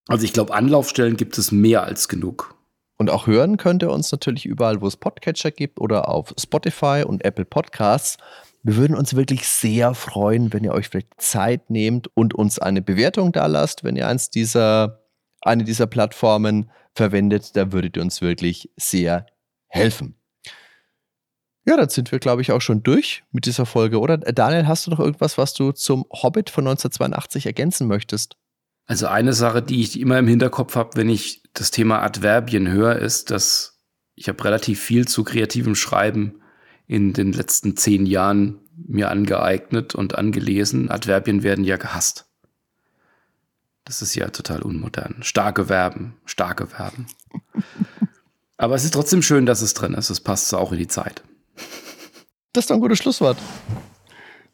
Also 0.07 0.23
ich 0.23 0.33
glaube, 0.33 0.53
Anlaufstellen 0.53 1.17
gibt 1.17 1.37
es 1.37 1.51
mehr 1.51 1.83
als 1.83 2.07
genug. 2.07 2.55
Und 2.99 3.09
auch 3.09 3.27
hören 3.27 3.55
könnt 3.55 3.81
ihr 3.81 3.91
uns 3.91 4.11
natürlich 4.11 4.45
überall, 4.45 4.81
wo 4.81 4.87
es 4.87 4.97
Podcatcher 4.97 5.51
gibt 5.51 5.79
oder 5.79 6.09
auf 6.09 6.33
Spotify 6.37 7.05
und 7.07 7.23
Apple 7.23 7.45
Podcasts. 7.45 8.17
Wir 8.61 8.75
würden 8.75 8.97
uns 8.97 9.15
wirklich 9.15 9.47
sehr 9.47 9.93
freuen, 9.93 10.51
wenn 10.51 10.65
ihr 10.65 10.73
euch 10.73 10.89
vielleicht 10.89 11.13
Zeit 11.17 11.69
nehmt 11.69 12.09
und 12.13 12.35
uns 12.35 12.59
eine 12.59 12.81
Bewertung 12.81 13.31
da 13.31 13.45
lasst, 13.45 13.85
wenn 13.85 13.95
ihr 13.95 14.05
eins 14.05 14.31
dieser, 14.31 15.05
eine 15.39 15.63
dieser 15.63 15.87
Plattformen 15.87 16.71
verwendet. 16.93 17.55
Da 17.55 17.71
würdet 17.71 17.95
ihr 17.95 18.03
uns 18.03 18.19
wirklich 18.19 18.69
sehr 18.75 19.27
helfen. 19.69 20.15
Ja, 21.65 21.77
dann 21.77 21.87
sind 21.87 22.11
wir, 22.11 22.19
glaube 22.19 22.41
ich, 22.41 22.51
auch 22.51 22.61
schon 22.61 22.83
durch 22.83 23.23
mit 23.31 23.45
dieser 23.45 23.65
Folge, 23.65 24.01
oder? 24.01 24.17
Daniel, 24.17 24.67
hast 24.67 24.87
du 24.87 24.91
noch 24.91 24.99
irgendwas, 24.99 25.37
was 25.37 25.53
du 25.53 25.71
zum 25.71 26.05
Hobbit 26.11 26.49
von 26.49 26.67
1982 26.67 27.45
ergänzen 27.45 27.87
möchtest? 27.87 28.35
Also 28.87 29.05
eine 29.05 29.33
Sache, 29.33 29.61
die 29.61 29.81
ich 29.81 29.99
immer 29.99 30.17
im 30.17 30.27
Hinterkopf 30.27 30.75
habe, 30.75 30.97
wenn 30.97 31.09
ich 31.09 31.43
das 31.59 31.71
Thema 31.71 32.01
Adverbien 32.01 32.69
höre, 32.69 32.97
ist, 32.97 33.31
dass 33.31 33.79
ich 34.15 34.29
habe 34.29 34.43
relativ 34.43 34.81
viel 34.81 35.07
zu 35.07 35.23
kreativem 35.23 35.75
Schreiben 35.75 36.41
in 36.87 37.13
den 37.13 37.33
letzten 37.33 37.75
zehn 37.75 38.05
Jahren 38.05 38.59
mir 38.75 39.11
angeeignet 39.11 39.93
und 39.93 40.17
angelesen. 40.17 40.89
Adverbien 40.89 41.43
werden 41.43 41.65
ja 41.65 41.77
gehasst. 41.77 42.27
Das 43.83 44.01
ist 44.01 44.15
ja 44.15 44.29
total 44.29 44.61
unmodern. 44.61 45.17
Starke 45.21 45.65
Verben, 45.65 46.15
starke 46.25 46.67
Verben. 46.67 47.07
Aber 48.57 48.75
es 48.75 48.85
ist 48.85 48.93
trotzdem 48.93 49.21
schön, 49.21 49.45
dass 49.45 49.61
es 49.61 49.73
drin 49.73 49.93
ist. 49.93 50.09
Es 50.09 50.21
passt 50.21 50.53
auch 50.53 50.71
in 50.71 50.79
die 50.79 50.87
Zeit. 50.87 51.23
Das 52.53 52.63
ist 52.63 52.69
doch 52.69 52.75
ein 52.75 52.81
gutes 52.81 52.99
Schlusswort. 52.99 53.37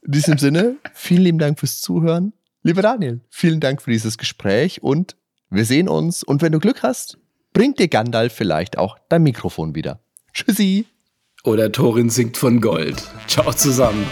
In 0.01 0.11
diesem 0.11 0.37
Sinne, 0.37 0.77
vielen 0.93 1.21
lieben 1.21 1.39
Dank 1.39 1.59
fürs 1.59 1.81
Zuhören. 1.81 2.33
Lieber 2.63 2.81
Daniel, 2.81 3.21
vielen 3.29 3.59
Dank 3.59 3.81
für 3.81 3.91
dieses 3.91 4.17
Gespräch 4.17 4.81
und 4.81 5.15
wir 5.49 5.65
sehen 5.65 5.87
uns. 5.87 6.23
Und 6.23 6.41
wenn 6.41 6.51
du 6.51 6.59
Glück 6.59 6.83
hast, 6.83 7.17
bringt 7.53 7.79
dir 7.79 7.87
Gandalf 7.87 8.33
vielleicht 8.33 8.77
auch 8.77 8.97
dein 9.09 9.23
Mikrofon 9.23 9.75
wieder. 9.75 9.99
Tschüssi. 10.33 10.85
Oder 11.43 11.71
Thorin 11.71 12.09
singt 12.09 12.37
von 12.37 12.59
Gold. 12.59 13.03
Ciao 13.27 13.53
zusammen. 13.53 14.05